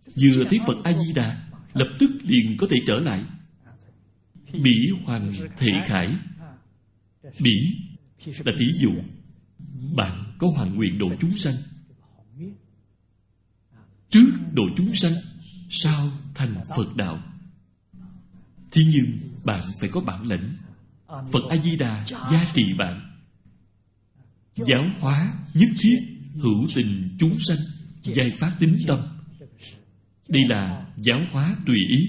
Vừa 0.05 0.45
thấy 0.49 0.59
phật 0.67 0.77
a 0.83 0.93
di 0.93 1.13
đà 1.13 1.47
lập 1.73 1.87
tức 1.99 2.11
liền 2.23 2.57
có 2.57 2.67
thể 2.69 2.77
trở 2.87 2.99
lại. 2.99 3.23
Bỉ 4.63 4.75
hoàng 5.05 5.33
thị 5.57 5.71
khải. 5.85 6.15
Bỉ 7.39 7.55
là 8.25 8.51
tỷ 8.59 8.65
dụ. 8.81 8.91
Bạn 9.95 10.35
có 10.37 10.47
hoàn 10.55 10.75
nguyện 10.75 10.97
độ 10.97 11.07
chúng 11.19 11.37
sanh. 11.37 11.55
Trước 14.09 14.31
độ 14.53 14.63
chúng 14.77 14.93
sanh, 14.93 15.13
sau 15.69 16.09
thành 16.35 16.55
phật 16.75 16.95
đạo. 16.95 17.23
Thế 18.71 18.81
nhưng 18.87 19.19
bạn 19.45 19.61
phải 19.79 19.89
có 19.89 20.01
bản 20.01 20.23
lĩnh. 20.27 20.53
Phật 21.07 21.43
A-di-đà 21.49 22.05
gia 22.31 22.45
trì 22.53 22.73
bạn. 22.77 23.17
Giáo 24.55 24.85
hóa 24.99 25.33
nhất 25.53 25.69
thiết 25.79 25.97
Hữu 26.35 26.67
tình 26.75 27.17
chúng 27.19 27.37
sanh 27.39 27.57
Giai 28.03 28.31
phát 28.31 28.55
tính 28.59 28.77
tâm. 28.87 28.99
Đây 30.27 30.45
là 30.47 30.85
giáo 30.97 31.19
hóa 31.31 31.55
tùy 31.65 31.77
ý. 31.89 32.07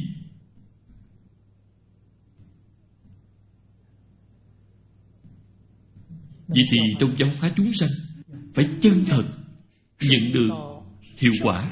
Vậy 6.49 6.65
thì 6.71 6.79
trong 7.01 7.15
giáo 7.19 7.31
hóa 7.41 7.53
chúng 7.57 7.73
sanh 7.73 7.91
Phải 8.55 8.69
chân 8.81 9.05
thật 9.07 9.25
Nhận 10.01 10.33
được 10.33 10.51
hiệu 11.17 11.33
quả. 11.43 11.71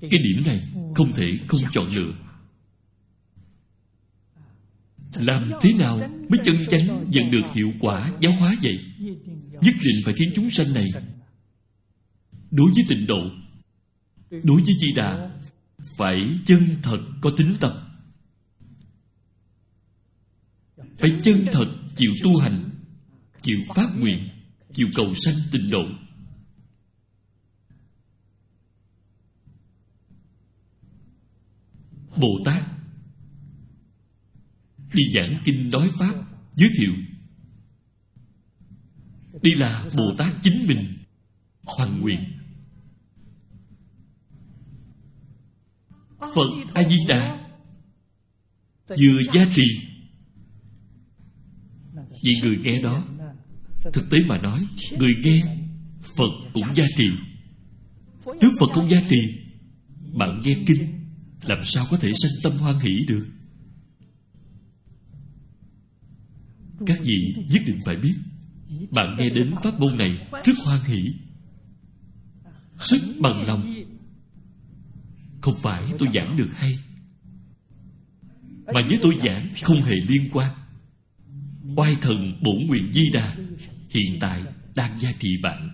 Cái 0.00 0.20
điểm 0.22 0.42
này 0.46 0.68
không 0.94 1.12
thể 1.12 1.38
không 1.48 1.60
chọn 1.72 1.86
lựa 1.86 2.25
làm 5.20 5.50
thế 5.60 5.72
nào 5.72 5.98
mới 6.28 6.40
chân 6.44 6.56
chánh 6.68 7.10
nhận 7.10 7.30
được 7.30 7.42
hiệu 7.54 7.72
quả 7.80 8.12
giáo 8.20 8.32
hóa 8.32 8.54
vậy? 8.62 8.84
Nhất 9.60 9.74
định 9.84 9.96
phải 10.04 10.14
khiến 10.14 10.32
chúng 10.34 10.50
sanh 10.50 10.74
này 10.74 10.86
đối 12.50 12.70
với 12.74 12.84
tịnh 12.88 13.06
độ, 13.06 13.20
đối 14.30 14.62
với 14.62 14.74
di 14.80 14.92
đà 14.92 15.30
phải 15.98 16.16
chân 16.44 16.76
thật 16.82 17.00
có 17.20 17.30
tính 17.36 17.54
tâm. 17.60 17.72
Phải 20.98 21.10
chân 21.22 21.46
thật 21.52 21.66
chịu 21.94 22.12
tu 22.24 22.38
hành, 22.38 22.70
chịu 23.42 23.58
phát 23.74 23.88
nguyện, 23.98 24.28
chịu 24.72 24.88
cầu 24.94 25.14
sanh 25.14 25.34
tịnh 25.52 25.70
độ. 25.70 25.84
Bồ 32.16 32.28
tát 32.44 32.75
đi 34.96 35.02
giảng 35.14 35.40
kinh 35.44 35.70
nói 35.70 35.90
pháp, 35.98 36.14
giới 36.54 36.70
thiệu. 36.78 36.92
Đây 39.42 39.54
là 39.54 39.84
bồ 39.96 40.14
tát 40.18 40.32
chính 40.42 40.66
mình, 40.68 40.98
hoàn 41.62 42.00
nguyện. 42.00 42.32
Phật 46.18 46.50
a 46.74 46.88
di 46.88 46.96
đà 47.08 47.48
vừa 48.88 49.22
gia 49.34 49.46
trì 49.50 49.66
vì 52.24 52.32
người 52.42 52.56
nghe 52.62 52.82
đó, 52.82 53.04
thực 53.92 54.10
tế 54.10 54.18
mà 54.26 54.38
nói, 54.38 54.66
người 54.98 55.12
nghe, 55.22 55.56
phật 56.16 56.30
cũng 56.54 56.66
gia 56.74 56.84
trì 56.96 57.06
nếu 58.40 58.50
Phật 58.60 58.66
không 58.72 58.90
gia 58.90 59.00
trì 59.10 59.16
Bạn 60.12 60.40
nghe 60.44 60.56
kinh, 60.66 60.86
Làm 61.44 61.58
sao 61.64 61.86
có 61.90 61.96
thể 61.96 62.12
sanh 62.22 62.32
tâm 62.42 62.52
hoan 62.58 62.78
hỷ 62.78 63.04
được? 63.08 63.26
Các 66.86 66.98
vị 67.02 67.34
nhất 67.50 67.62
định 67.66 67.80
phải 67.84 67.96
biết, 67.96 68.14
Bạn 68.90 69.16
nghe 69.18 69.30
đến 69.30 69.54
pháp 69.64 69.80
môn 69.80 69.98
này 69.98 70.10
Rất 70.44 70.54
hoan 70.64 70.80
hỷ. 70.84 71.02
Sức 72.78 73.00
bằng 73.20 73.46
lòng. 73.46 73.74
Không 75.40 75.54
phải 75.62 75.82
tôi 75.98 76.08
giảng 76.14 76.36
được 76.36 76.48
hay, 76.54 76.78
Mà 78.66 78.80
với 78.88 78.98
tôi 79.02 79.18
giảng 79.22 79.48
không 79.62 79.82
hề 79.82 79.94
liên 80.08 80.28
quan. 80.32 80.50
Oai 81.76 81.96
thần 82.00 82.42
bổn 82.42 82.66
nguyện 82.66 82.92
di 82.92 83.02
đà 83.12 83.36
Hiện 83.90 84.18
tại 84.20 84.42
đang 84.74 85.00
gia 85.00 85.12
trì 85.12 85.36
bạn. 85.42 85.70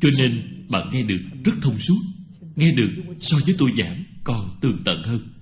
Cho 0.00 0.08
nên 0.18 0.64
bạn 0.70 0.88
nghe 0.92 1.02
được 1.02 1.20
rất 1.44 1.52
thông 1.62 1.78
suốt, 1.78 2.00
Nghe 2.56 2.72
được 2.72 2.90
so 3.18 3.36
với 3.46 3.54
tôi 3.58 3.70
giảng 3.76 4.04
còn 4.24 4.50
tường 4.60 4.82
tận 4.84 5.02
hơn. 5.02 5.37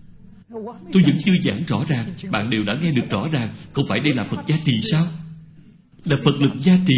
Tôi 0.67 1.03
vẫn 1.03 1.17
chưa 1.25 1.35
giảng 1.45 1.65
rõ 1.65 1.85
ràng. 1.89 2.15
Bạn 2.31 2.51
đều 2.51 2.65
đã 2.65 2.79
nghe 2.83 2.93
được 2.97 3.11
rõ 3.11 3.29
ràng. 3.29 3.55
Không 3.73 3.85
phải 3.89 4.01
đây 4.01 4.15
là 4.15 4.25
Phật 4.25 4.45
gia 4.47 4.57
trì 4.65 4.73
sao? 4.93 5.07
Là 6.05 6.17
Phật 6.25 6.37
lực 6.41 6.53
gia 6.61 6.79
trì. 6.87 6.95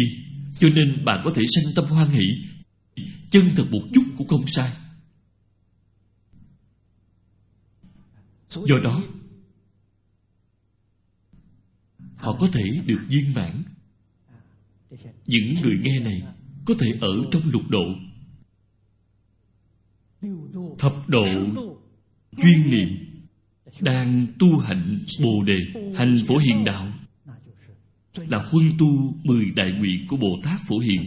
Cho 0.55 0.69
nên 0.69 1.05
bạn 1.05 1.21
có 1.23 1.31
thể 1.35 1.43
sanh 1.55 1.73
tâm 1.75 1.85
hoan 1.85 2.07
hỷ. 2.07 2.25
Chân 3.29 3.49
thật 3.55 3.65
một 3.71 3.81
chút 3.93 4.03
cũng 4.17 4.27
không 4.27 4.47
sai. 4.47 4.71
Do 8.49 8.79
đó, 8.83 9.03
Họ 12.15 12.37
có 12.39 12.47
thể 12.53 12.63
được 12.85 12.99
viên 13.09 13.33
mãn. 13.33 13.63
Những 15.25 15.53
người 15.63 15.75
nghe 15.81 15.99
này 15.99 16.23
Có 16.65 16.73
thể 16.79 16.87
ở 17.01 17.09
trong 17.31 17.41
lục 17.45 17.61
độ. 17.69 17.85
Thập 20.79 20.93
độ 21.09 21.25
Chuyên 22.37 22.69
niệm. 22.69 23.08
Đang 23.81 24.27
tu 24.39 24.57
hành 24.57 24.99
Bồ 25.19 25.43
Đề, 25.43 25.57
Hành 25.95 26.17
Phổ 26.27 26.37
Hiền 26.37 26.63
Đạo. 26.65 26.87
Là 28.15 28.37
huân 28.51 28.71
tu 28.77 28.87
Mười 29.23 29.45
đại 29.55 29.71
nguyện 29.71 30.07
của 30.07 30.17
Bồ 30.17 30.39
Tát 30.43 30.59
Phổ 30.67 30.79
Hiền. 30.79 31.05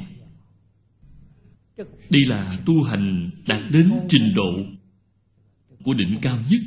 Đây 2.10 2.24
là 2.24 2.58
tu 2.66 2.82
hành 2.82 3.30
Đạt 3.48 3.62
đến 3.70 3.92
trình 4.08 4.34
độ 4.34 4.56
Của 5.82 5.94
đỉnh 5.94 6.18
cao 6.22 6.38
nhất. 6.50 6.60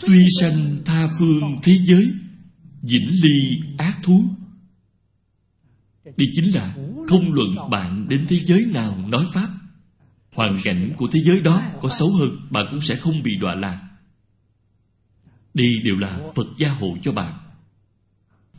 Tuy 0.00 0.26
sanh 0.40 0.76
tha 0.84 1.06
phương 1.18 1.42
thế 1.62 1.72
giới, 1.84 2.12
Vĩnh 2.82 3.10
ly 3.22 3.60
ác 3.78 3.98
thú, 4.02 4.24
Đây 6.04 6.28
chính 6.32 6.54
là 6.54 6.76
Không 7.08 7.32
luận 7.32 7.70
bạn 7.70 8.06
đến 8.08 8.26
thế 8.28 8.40
giới 8.40 8.64
nào 8.64 9.08
nói 9.10 9.26
Pháp. 9.34 9.48
Hoàn 10.34 10.56
cảnh 10.64 10.94
của 10.96 11.08
thế 11.12 11.20
giới 11.24 11.40
đó 11.40 11.62
có 11.80 11.88
xấu 11.88 12.10
hơn, 12.10 12.30
Bạn 12.50 12.66
cũng 12.70 12.80
sẽ 12.80 12.96
không 12.96 13.22
bị 13.22 13.36
đọa 13.36 13.54
lạc 13.54 13.87
đi 15.54 15.82
đều 15.84 15.96
là 15.96 16.18
Phật 16.34 16.46
gia 16.58 16.68
hộ 16.68 16.96
cho 17.02 17.12
bạn. 17.12 17.38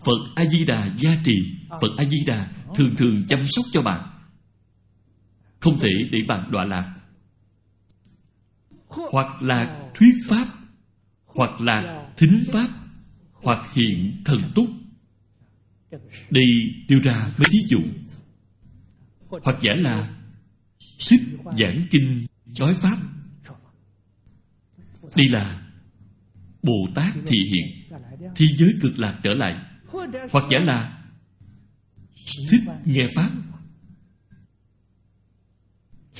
Phật 0.05 0.19
A-di-đà 0.35 0.95
gia 0.97 1.15
trì, 1.23 1.35
Phật 1.69 1.91
A-di-đà 1.97 2.51
thường 2.75 2.95
thường 2.95 3.23
chăm 3.29 3.47
sóc 3.47 3.65
cho 3.71 3.81
bạn. 3.81 4.09
Không 5.59 5.79
thể 5.79 5.89
để 6.11 6.19
bạn 6.27 6.51
đọa 6.51 6.65
lạc. 6.65 6.95
Hoặc 8.87 9.41
là 9.41 9.89
thuyết 9.95 10.13
Pháp, 10.29 10.47
Hoặc 11.25 11.61
là 11.61 12.09
thính 12.17 12.43
Pháp, 12.53 12.67
Hoặc 13.31 13.73
hiện 13.73 14.21
thần 14.25 14.41
túc. 14.55 14.69
Đây 16.29 16.45
đưa 16.87 16.99
ra 16.99 17.31
mấy 17.37 17.47
thí 17.51 17.59
dụ. 17.67 17.79
Hoặc 19.27 19.57
giả 19.61 19.73
là 19.77 20.15
thích 21.09 21.21
giảng 21.57 21.87
kinh 21.89 22.25
nói 22.59 22.73
pháp. 22.73 22.97
Đây 25.15 25.27
là 25.29 25.58
bồ 26.63 26.87
tát 26.95 27.13
thị 27.25 27.37
hiện 27.53 27.99
thế 28.35 28.45
giới 28.57 28.73
cực 28.81 28.99
lạc 28.99 29.19
trở 29.23 29.33
lại. 29.33 29.55
Hoặc 30.31 30.43
giả 30.51 30.59
là 30.59 31.03
thích 32.49 32.61
nghe 32.85 33.07
pháp. 33.15 33.31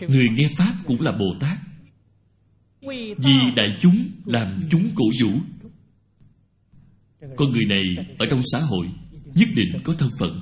Người 0.02 0.30
nghe 0.30 0.50
pháp 0.58 0.74
cũng 0.86 1.02
là 1.02 1.12
bồ 1.12 1.36
tát 1.40 1.58
vì 3.18 3.36
đại 3.56 3.78
chúng 3.80 4.06
làm 4.26 4.62
chúng 4.70 4.92
cổ 4.96 5.06
vũ. 5.22 5.40
Con 7.36 7.52
người 7.52 7.66
này 7.66 7.82
ở 8.20 8.26
trong 8.30 8.42
xã 8.52 8.60
hội 8.60 8.88
nhất 9.36 9.50
định 9.56 9.82
có 9.84 9.94
thân 9.94 10.10
phận, 10.20 10.42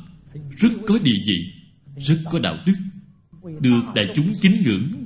rất 0.57 0.69
có 0.87 0.99
địa 1.03 1.19
vị, 1.27 1.53
rất 1.97 2.17
có 2.31 2.39
đạo 2.39 2.57
đức, 2.65 2.73
được 3.61 3.81
đại 3.95 4.05
chúng 4.15 4.33
kính 4.41 4.63
ngưỡng. 4.63 5.05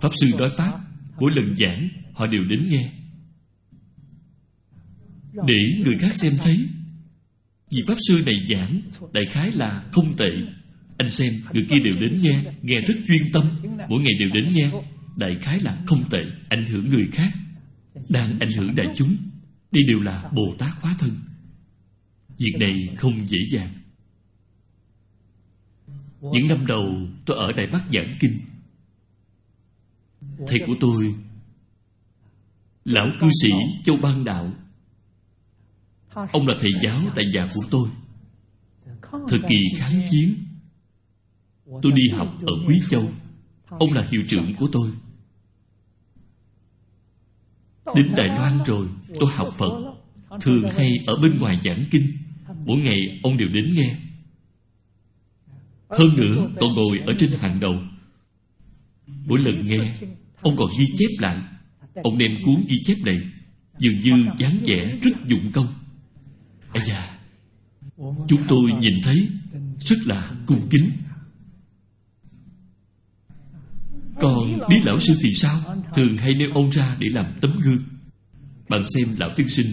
Pháp 0.00 0.08
sư 0.20 0.30
nói 0.38 0.50
pháp 0.56 0.80
mỗi 1.20 1.32
lần 1.34 1.56
giảng, 1.56 1.88
họ 2.14 2.26
đều 2.26 2.44
đến 2.44 2.68
nghe 2.70 2.92
để 5.46 5.82
người 5.84 5.98
khác 5.98 6.14
xem 6.14 6.32
thấy. 6.42 6.68
Vì 7.70 7.82
pháp 7.86 7.94
sư 8.08 8.22
này 8.26 8.34
giảng, 8.48 8.80
đại 9.12 9.24
khái 9.30 9.52
là 9.52 9.84
không 9.92 10.16
tệ. 10.16 10.30
Anh 10.98 11.10
xem, 11.10 11.32
người 11.52 11.66
kia 11.68 11.78
đều 11.84 11.94
đến 12.00 12.20
nghe 12.22 12.42
nghe 12.62 12.80
rất 12.80 12.94
chuyên 13.06 13.32
tâm. 13.32 13.44
Mỗi 13.88 14.02
ngày 14.02 14.12
đều 14.18 14.28
đến 14.34 14.54
nghe, 14.54 14.70
đại 15.16 15.30
khái 15.40 15.60
là 15.60 15.78
không 15.86 16.02
tệ, 16.10 16.18
ảnh 16.48 16.64
hưởng 16.64 16.88
người 16.88 17.08
khác, 17.12 17.32
đang 18.08 18.38
ảnh 18.40 18.50
hưởng 18.56 18.74
đại 18.74 18.86
chúng. 18.96 19.16
Đây 19.72 19.82
đều 19.88 20.00
là 20.00 20.30
bồ 20.34 20.54
tát 20.58 20.70
hóa 20.80 20.96
thân. 20.98 21.10
Việc 22.38 22.56
này 22.60 22.96
không 22.96 23.28
dễ 23.28 23.38
dàng. 23.52 23.74
Những 26.20 26.48
năm 26.48 26.66
đầu, 26.66 26.84
tôi 27.26 27.36
ở 27.36 27.52
Đài 27.56 27.66
Bắc 27.66 27.84
giảng 27.92 28.16
kinh. 28.20 28.40
Thầy 30.46 30.60
của 30.66 30.74
tôi, 30.80 31.14
Lão 32.84 33.06
cư 33.20 33.28
sĩ 33.42 33.50
Châu 33.84 33.96
Ban 33.96 34.24
Đạo 34.24 34.52
Ông 36.14 36.46
là 36.46 36.54
thầy 36.60 36.70
giáo 36.82 37.00
tại 37.14 37.24
nhà 37.34 37.48
của 37.54 37.62
tôi. 37.70 37.88
Thời 39.28 39.40
kỳ 39.48 39.56
kháng 39.76 40.02
chiến, 40.10 40.34
Tôi 41.82 41.92
đi 41.92 42.08
học 42.08 42.38
ở 42.46 42.52
Quý 42.66 42.80
Châu. 42.90 43.12
Ông 43.68 43.92
là 43.92 44.06
hiệu 44.10 44.22
trưởng 44.28 44.54
của 44.54 44.68
tôi. 44.72 44.90
Đến 47.94 48.12
Đài 48.16 48.26
Loan 48.26 48.58
rồi, 48.66 48.88
Tôi 49.20 49.30
học 49.32 49.48
Phật, 49.58 49.94
Thường 50.40 50.68
hay 50.76 50.98
ở 51.06 51.16
bên 51.22 51.38
ngoài 51.38 51.60
giảng 51.64 51.84
kinh. 51.90 52.06
Mỗi 52.66 52.76
ngày 52.76 53.20
ông 53.22 53.36
đều 53.36 53.48
đến 53.48 53.74
nghe. 53.74 53.96
Hơn 55.88 56.16
nữa 56.16 56.50
còn 56.60 56.74
ngồi 56.74 56.98
ở 56.98 57.14
trên 57.18 57.30
hàng 57.30 57.60
đầu. 57.60 57.74
Mỗi 59.06 59.38
lần 59.38 59.66
nghe, 59.66 59.94
Ông 60.40 60.56
còn 60.56 60.68
ghi 60.78 60.86
chép 60.98 61.08
lại. 61.18 61.36
Ông 61.94 62.18
đem 62.18 62.36
cuốn 62.44 62.64
ghi 62.68 62.76
chép 62.84 62.96
này, 63.04 63.20
Dường 63.78 63.98
như 63.98 64.30
dáng 64.38 64.58
vẻ 64.66 64.98
rất 65.02 65.26
dụng 65.26 65.52
công. 65.52 65.66
Ây 66.72 66.82
da, 66.88 67.18
Chúng 68.28 68.42
tôi 68.48 68.72
nhìn 68.80 68.94
thấy 69.02 69.28
Rất 69.80 69.96
là 70.04 70.30
cung 70.46 70.68
kính. 70.70 70.90
Còn 74.20 74.58
Lý 74.70 74.76
Lão 74.84 75.00
Sư 75.00 75.14
thì 75.22 75.34
sao? 75.34 75.82
Thường 75.94 76.16
hay 76.16 76.34
nêu 76.34 76.50
ông 76.54 76.70
ra 76.70 76.96
để 76.98 77.08
làm 77.08 77.26
tấm 77.40 77.60
gương. 77.60 77.82
Bạn 78.68 78.82
xem 78.94 79.16
Lão 79.18 79.30
Tiên 79.36 79.48
Sinh. 79.48 79.66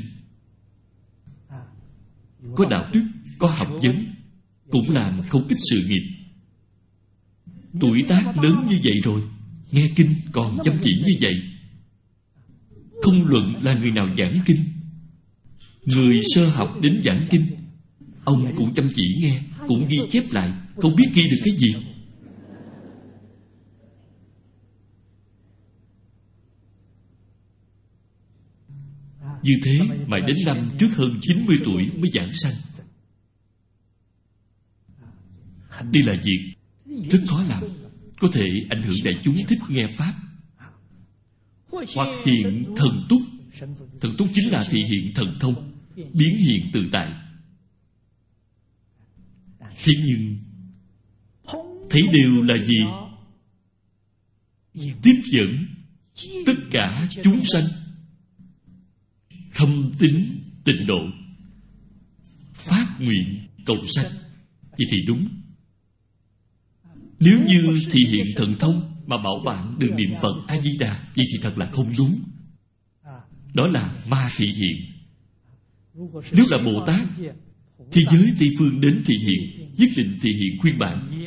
Có 2.56 2.66
đạo 2.70 2.90
đức, 2.94 3.04
Có 3.38 3.48
học 3.48 3.68
vấn, 3.82 4.06
cũng 4.70 4.90
làm 4.90 5.22
không 5.30 5.48
ít 5.48 5.58
sự 5.70 5.88
nghiệp. 5.88 6.18
Tuổi 7.80 8.04
tác 8.08 8.38
lớn 8.38 8.66
như 8.70 8.80
vậy 8.84 9.00
rồi, 9.04 9.22
nghe 9.72 9.90
kinh 9.96 10.16
còn 10.32 10.58
chăm 10.64 10.78
chỉ 10.82 11.02
như 11.06 11.14
vậy. 11.20 11.34
Không 13.04 13.28
luận 13.28 13.56
là 13.62 13.74
người 13.74 13.92
nào 13.92 14.16
giảng 14.18 14.34
kinh 14.46 14.64
người 15.88 16.20
sơ 16.36 16.50
học 16.50 16.78
đến 16.82 17.02
giảng 17.06 17.28
kinh. 17.30 17.46
Ông 18.24 18.56
cũng 18.56 18.74
chăm 18.74 18.90
chỉ 18.96 19.04
nghe, 19.22 19.42
cũng 19.68 19.88
ghi 19.90 19.98
chép 20.10 20.24
lại, 20.32 20.54
không 20.76 20.96
biết 20.96 21.06
ghi 21.14 21.24
được 21.24 21.38
cái 21.46 21.54
gì. 21.56 21.76
Như 29.44 29.54
thế 29.64 29.80
mà 30.08 30.20
đến 30.20 30.38
năm 30.46 30.58
trước 30.80 30.88
hơn 30.96 31.20
90 31.22 31.58
tuổi 31.66 31.90
mới 31.98 32.12
giảng 32.14 32.34
sanh. 32.34 32.54
Đây 35.92 36.04
là 36.04 36.22
việc 36.24 36.54
rất 37.12 37.20
khó 37.28 37.44
làm, 37.50 37.64
có 38.20 38.30
thể 38.34 38.46
ảnh 38.70 38.82
hưởng 38.82 38.98
đại 39.04 39.20
chúng 39.24 39.36
thích 39.48 39.60
nghe 39.70 39.88
pháp. 39.98 40.14
Hoặc 41.70 42.08
hiện 42.26 42.74
thần 42.76 43.06
túc. 43.10 43.22
Thần 44.02 44.16
túc 44.18 44.28
chính 44.34 44.52
là 44.52 44.64
thị 44.70 44.84
hiện 44.84 45.12
thần 45.16 45.38
thông 45.40 45.67
biến 45.98 46.38
hiện 46.38 46.70
tự 46.74 46.90
tại. 46.92 47.14
Thế 49.60 49.94
nhưng, 50.06 50.38
thấy 51.90 52.02
đều 52.12 52.44
là 52.44 52.58
gì? 52.66 52.78
Tiếp 55.02 55.22
dẫn 55.26 55.66
tất 56.46 56.54
cả 56.72 57.08
chúng 57.24 57.44
sanh. 57.44 57.64
Thâm 59.56 59.92
tín 60.00 60.26
tịnh 60.64 60.88
độ. 60.88 61.00
Phát 62.54 62.96
nguyện 63.00 63.48
cầu 63.66 63.78
sanh. 63.86 64.12
Vậy 64.62 64.88
thì 64.92 64.98
đúng. 65.08 65.28
Nếu 67.20 67.40
như 67.48 67.80
thì 67.92 68.06
hiện 68.06 68.26
thần 68.36 68.56
thông 68.60 68.98
Mà 69.08 69.18
bảo 69.18 69.40
bạn 69.46 69.76
đừng 69.80 69.96
niệm 69.96 70.14
Phật 70.22 70.48
A-di-đà 70.48 71.04
Vậy 71.16 71.26
thì 71.34 71.40
thật 71.42 71.58
là 71.58 71.66
không 71.66 71.94
đúng. 71.98 72.20
Đó 73.54 73.68
là 73.68 73.96
ma 74.10 74.30
thị 74.38 74.52
hiện. 74.52 74.97
Nếu 76.32 76.46
là 76.50 76.58
Bồ 76.66 76.86
Tát 76.86 77.08
Thế 77.92 78.02
giới 78.12 78.34
Tây 78.40 78.50
Phương 78.60 78.82
đến 78.82 79.04
thị 79.06 79.16
hiện, 79.28 79.74
Nhất 79.78 79.90
định 79.98 80.18
thị 80.22 80.34
hiện 80.34 80.60
khuyên 80.62 80.80
bản 80.80 81.24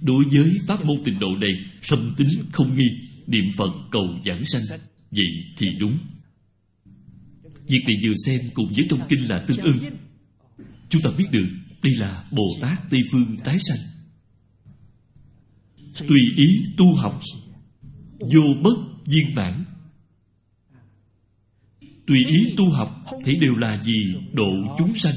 Đối 0.00 0.24
với 0.32 0.58
pháp 0.66 0.84
môn 0.84 0.96
tịnh 1.04 1.18
độ 1.18 1.36
này, 1.36 1.52
Thâm 1.88 2.14
tính 2.16 2.28
không 2.52 2.76
nghi, 2.76 2.88
Niệm 3.26 3.44
Phật 3.56 3.70
cầu 3.90 4.04
giảng 4.24 4.44
sanh, 4.44 4.62
Vậy 5.10 5.26
thì 5.56 5.66
đúng. 5.78 5.98
Việc 7.68 7.80
này 7.86 7.96
vừa 8.04 8.12
xem 8.26 8.40
cùng 8.54 8.72
với 8.76 8.86
trong 8.90 9.00
kinh 9.08 9.28
là 9.28 9.38
tương 9.38 9.58
ưng. 9.58 9.78
Chúng 10.88 11.02
ta 11.02 11.10
biết 11.18 11.26
được 11.30 11.48
Đây 11.82 11.94
là 11.94 12.24
Bồ 12.30 12.44
Tát 12.60 12.90
Tây 12.90 13.00
Phương 13.12 13.36
tái 13.44 13.58
sanh. 13.58 13.78
Tùy 16.08 16.20
ý 16.36 16.46
tu 16.76 16.94
học, 16.94 17.20
Vô 18.20 18.42
bất 18.62 18.78
viên 19.06 19.34
bản 19.34 19.64
Tùy 22.08 22.18
ý 22.26 22.54
tu 22.56 22.70
học 22.70 23.04
Thì 23.24 23.36
đều 23.40 23.54
là 23.54 23.82
gì 23.82 24.14
độ 24.32 24.50
chúng 24.78 24.94
sanh. 24.94 25.14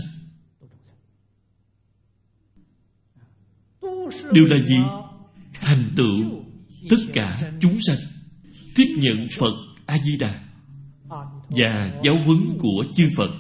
Đều 4.32 4.46
là 4.46 4.58
gì 4.66 4.80
Thành 5.54 5.84
tựu 5.96 6.44
Tất 6.90 6.98
cả 7.14 7.52
chúng 7.62 7.78
sanh, 7.80 7.98
Tiếp 8.76 8.96
nhận 8.98 9.28
Phật 9.38 9.54
A-di-đà 9.86 10.44
Và 11.50 12.00
giáo 12.04 12.16
huấn 12.26 12.58
của 12.60 12.86
chư 12.96 13.10
Phật. 13.18 13.32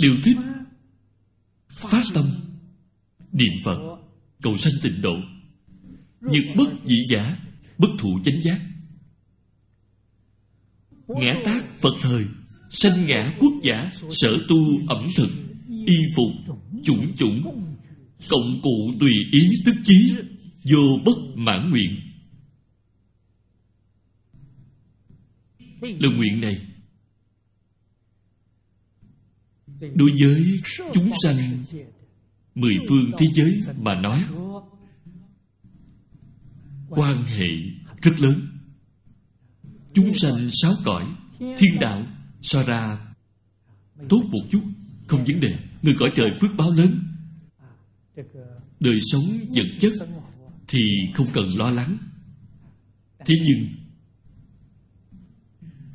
Đều 0.00 0.14
thích 0.24 0.36
Phát 1.68 2.02
tâm 2.14 2.24
Niệm 3.32 3.52
Phật, 3.64 3.98
Cầu 4.42 4.56
sanh 4.56 4.72
tịnh 4.82 5.02
độ, 5.02 5.14
nhược 6.20 6.44
bất 6.56 6.68
dị 6.84 6.96
giả, 7.10 7.36
Bất 7.78 7.88
thụ 7.98 8.20
chánh 8.24 8.42
giác. 8.42 8.60
Ngã 11.08 11.32
tác 11.44 11.64
Phật 11.80 11.94
thời, 12.00 12.24
Sanh 12.70 13.06
ngã 13.06 13.34
quốc 13.40 13.52
giả, 13.62 13.90
Sở 14.10 14.38
tu 14.48 14.56
ẩm 14.88 15.06
thực, 15.16 15.28
Y 15.68 15.94
phục, 16.16 16.56
Chủng 16.84 17.16
chủng. 17.16 17.64
Cộng 18.28 18.60
cụ 18.62 18.92
tùy 19.00 19.12
ý 19.32 19.40
tức 19.64 19.74
chí, 19.84 20.14
Vô 20.64 20.78
bất 21.04 21.18
mãn 21.34 21.70
nguyện. 21.70 22.00
Lời 25.80 26.12
nguyện 26.16 26.40
này, 26.40 26.66
Đối 29.94 30.10
với 30.22 30.60
chúng 30.94 31.10
sanh 31.22 31.36
Mười 32.54 32.74
phương 32.88 33.10
thế 33.18 33.26
giới 33.34 33.60
mà 33.82 33.94
nói, 33.94 34.24
Quan 36.88 37.22
hệ 37.22 37.48
rất 38.02 38.20
lớn. 38.20 38.47
Chúng 39.98 40.14
sanh 40.14 40.48
sáu 40.50 40.72
cõi, 40.84 41.06
Thiên 41.38 41.80
đạo 41.80 42.06
so 42.40 42.62
ra. 42.62 42.98
Tốt 44.08 44.22
một 44.32 44.48
chút, 44.50 44.62
Không 45.06 45.24
vấn 45.24 45.40
đề. 45.40 45.58
Người 45.82 45.94
cõi 45.98 46.10
trời 46.16 46.30
phước 46.40 46.50
báo 46.56 46.70
lớn. 46.70 47.02
Đời 48.80 48.98
sống 49.00 49.24
vật 49.54 49.66
chất 49.80 49.92
Thì 50.68 50.78
không 51.14 51.26
cần 51.32 51.48
lo 51.56 51.70
lắng. 51.70 51.98
Thế 53.26 53.34
nhưng, 53.46 53.68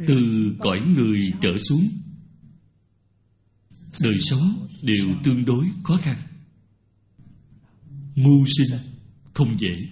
Từ 0.08 0.18
cõi 0.60 0.80
người 0.95 1.32
trở 1.41 1.58
xuống, 1.58 1.89
Đời 4.04 4.20
sống 4.20 4.68
đều 4.82 5.08
tương 5.24 5.45
đối 5.45 5.66
khó 5.84 5.97
khăn. 5.97 6.18
Mưu 8.16 8.45
sinh 8.45 8.80
không 9.34 9.60
dễ. 9.60 9.88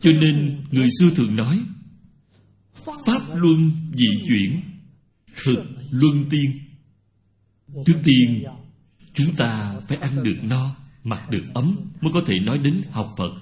Cho 0.00 0.10
nên 0.12 0.64
người 0.70 0.88
xưa 0.98 1.10
thường 1.16 1.36
nói 1.36 1.64
Pháp 2.84 3.20
luân 3.34 3.70
dị 3.92 4.08
chuyển. 4.28 4.60
Thực 5.44 5.64
luân 5.90 6.28
tiên. 6.30 6.60
Trước 7.86 8.00
tiên, 8.04 8.44
Chúng 9.14 9.34
ta 9.34 9.80
phải 9.88 9.98
ăn 9.98 10.22
được 10.22 10.36
no, 10.42 10.76
Mặc 11.04 11.30
được 11.30 11.44
ấm 11.54 11.90
Mới 12.00 12.12
có 12.12 12.22
thể 12.26 12.38
nói 12.40 12.58
đến 12.58 12.82
học 12.90 13.08
Phật. 13.18 13.34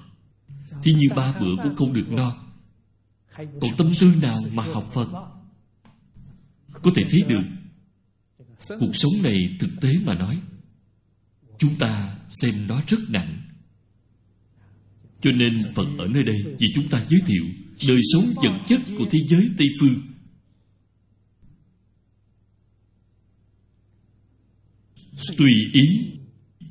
Thì 0.83 0.93
như 0.93 1.07
ba 1.15 1.33
bữa 1.39 1.55
cũng 1.63 1.75
không 1.75 1.93
được 1.93 2.09
no. 2.09 2.37
Còn 3.37 3.77
tâm 3.77 3.91
tư 3.99 4.13
nào 4.21 4.37
mà 4.53 4.63
học 4.63 4.87
Phật? 4.93 5.07
Có 6.83 6.91
thể 6.95 7.03
thấy 7.09 7.23
được, 7.29 7.43
Cuộc 8.79 8.91
sống 8.93 9.11
này 9.23 9.57
thực 9.59 9.69
tế 9.81 9.89
mà 10.05 10.13
nói, 10.15 10.39
Chúng 11.57 11.75
ta 11.79 12.17
xem 12.29 12.67
nó 12.67 12.81
rất 12.87 12.99
nặng. 13.09 13.41
Cho 15.21 15.31
nên 15.31 15.53
Phật 15.75 15.85
ở 15.97 16.07
nơi 16.07 16.23
đây 16.23 16.55
Vì 16.59 16.67
chúng 16.75 16.89
ta 16.89 17.05
giới 17.09 17.21
thiệu. 17.25 17.45
Đời 17.87 17.99
sống 18.13 18.23
vật 18.43 18.59
chất 18.67 18.81
của 18.97 19.05
thế 19.11 19.19
giới 19.27 19.49
Tây 19.57 19.67
Phương. 19.79 20.01
Tùy 25.37 25.51
ý, 25.73 26.11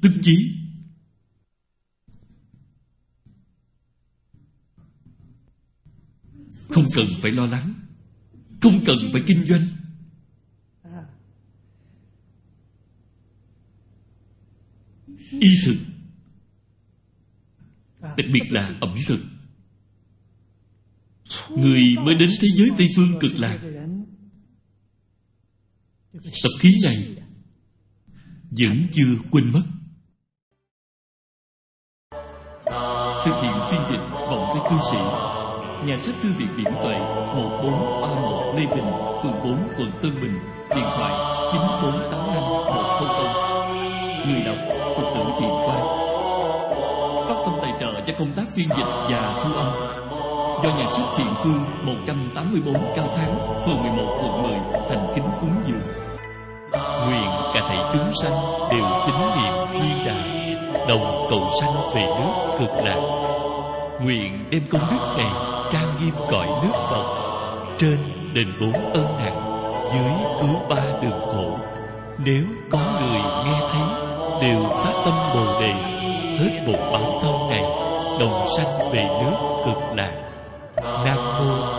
Tức 0.03 0.13
chí. 0.23 0.57
Không 6.69 6.85
cần 6.95 7.07
phải 7.21 7.31
lo 7.31 7.47
lắng, 7.47 7.75
Không 8.61 8.85
cần 8.87 8.97
phải 9.13 9.23
kinh 9.27 9.47
doanh. 9.47 9.67
Y 15.31 15.49
thực, 15.65 15.77
đặc 18.01 18.27
biệt 18.33 18.51
là 18.51 18.77
ẩm 18.81 18.99
thực 19.07 19.21
người 21.49 21.83
mới 22.05 22.15
đến 22.15 22.31
thế 22.41 22.49
giới 22.55 22.71
tây 22.79 22.89
phương 22.97 23.19
cực 23.21 23.33
lạc. 23.35 23.59
Tập 26.13 26.51
khí 26.61 26.71
này 26.85 27.17
vẫn 28.59 28.87
chưa 28.93 29.17
quên 29.31 29.53
mất. 29.53 29.63
Thực 33.25 33.35
hiện 33.43 33.53
phiên 33.71 33.81
dịch 33.91 34.05
vọng 34.13 34.51
tới 34.53 34.63
cư 34.71 34.77
sĩ, 34.91 34.99
nhà 35.87 35.99
sách 35.99 36.15
thư 36.23 36.33
viện 36.33 36.49
điểm 36.57 36.73
tuệ 36.83 36.99
1431 37.37 38.55
Lê 38.57 38.67
Bình, 38.67 38.91
phường 39.23 39.41
4 39.45 39.69
quận 39.77 39.91
Tân 40.03 40.15
Bình, 40.15 40.35
điện 40.71 40.89
thoại 40.97 41.13
9485 41.53 42.43
100 42.43 42.81
người 44.27 44.43
đọc, 44.43 44.57
Phật 44.97 45.13
tử 45.15 45.23
thiện 45.41 45.51
quan 45.67 45.81
Phát 47.29 47.43
tâm 47.45 47.55
tài 47.63 47.73
trợ 47.81 47.93
cho 48.07 48.13
công 48.19 48.33
tác 48.37 48.45
phiên 48.55 48.69
dịch 48.69 48.91
và 49.11 49.41
thu 49.45 49.53
âm. 49.53 49.90
Do 50.65 50.71
nhà 50.71 50.87
sách 50.87 51.07
Thiện 51.17 51.35
Phương 51.43 51.65
184 51.83 52.75
Cao 52.97 53.07
Thắng, 53.17 53.39
Phường 53.67 53.83
11 53.83 54.19
quận 54.23 54.43
10 54.43 54.53
Thành 54.89 55.13
kính 55.15 55.29
cúng 55.41 55.63
dường. 55.67 55.81
Nguyện 57.07 57.31
cả 57.55 57.61
thảy 57.69 57.79
chúng 57.93 58.13
sanh 58.23 58.33
đều 58.71 58.85
tín 59.07 59.15
niệm 59.37 59.55
duy 59.73 60.05
đà, 60.07 60.15
Đồng 60.89 61.27
cầu 61.31 61.49
sanh 61.61 61.73
về 61.95 62.03
nước 62.03 62.33
cực 62.59 62.85
lạc. 62.85 63.01
Nguyện 64.03 64.45
đem 64.51 64.63
công 64.71 64.83
đức 64.91 65.15
này 65.19 65.33
trang 65.73 65.97
nghiêm 66.01 66.15
cõi 66.31 66.47
nước 66.63 66.79
Phật, 66.91 67.05
Trên 67.79 67.99
đền 68.35 68.53
bốn 68.61 68.73
ơn 68.73 69.07
nặng 69.19 69.61
Dưới 69.93 70.13
cứu 70.41 70.61
ba 70.69 71.01
đường 71.03 71.21
khổ. 71.27 71.59
Nếu 72.25 72.45
có 72.71 72.79
người 72.79 73.21
nghe 73.45 73.61
thấy, 73.73 73.83
đều 74.43 74.71
phát 74.77 75.03
tâm 75.05 75.15
bồ 75.35 75.61
đề, 75.61 75.73
hết 76.39 76.63
một 76.67 76.79
báo 76.93 77.21
thân 77.23 77.51
này, 77.51 77.63
đồng 78.21 78.45
sanh 78.57 78.93
về 78.93 79.09
nước 79.23 79.37
cực 79.65 79.97
lạc. 79.97 80.13
that 80.97 81.23
who 81.37 81.71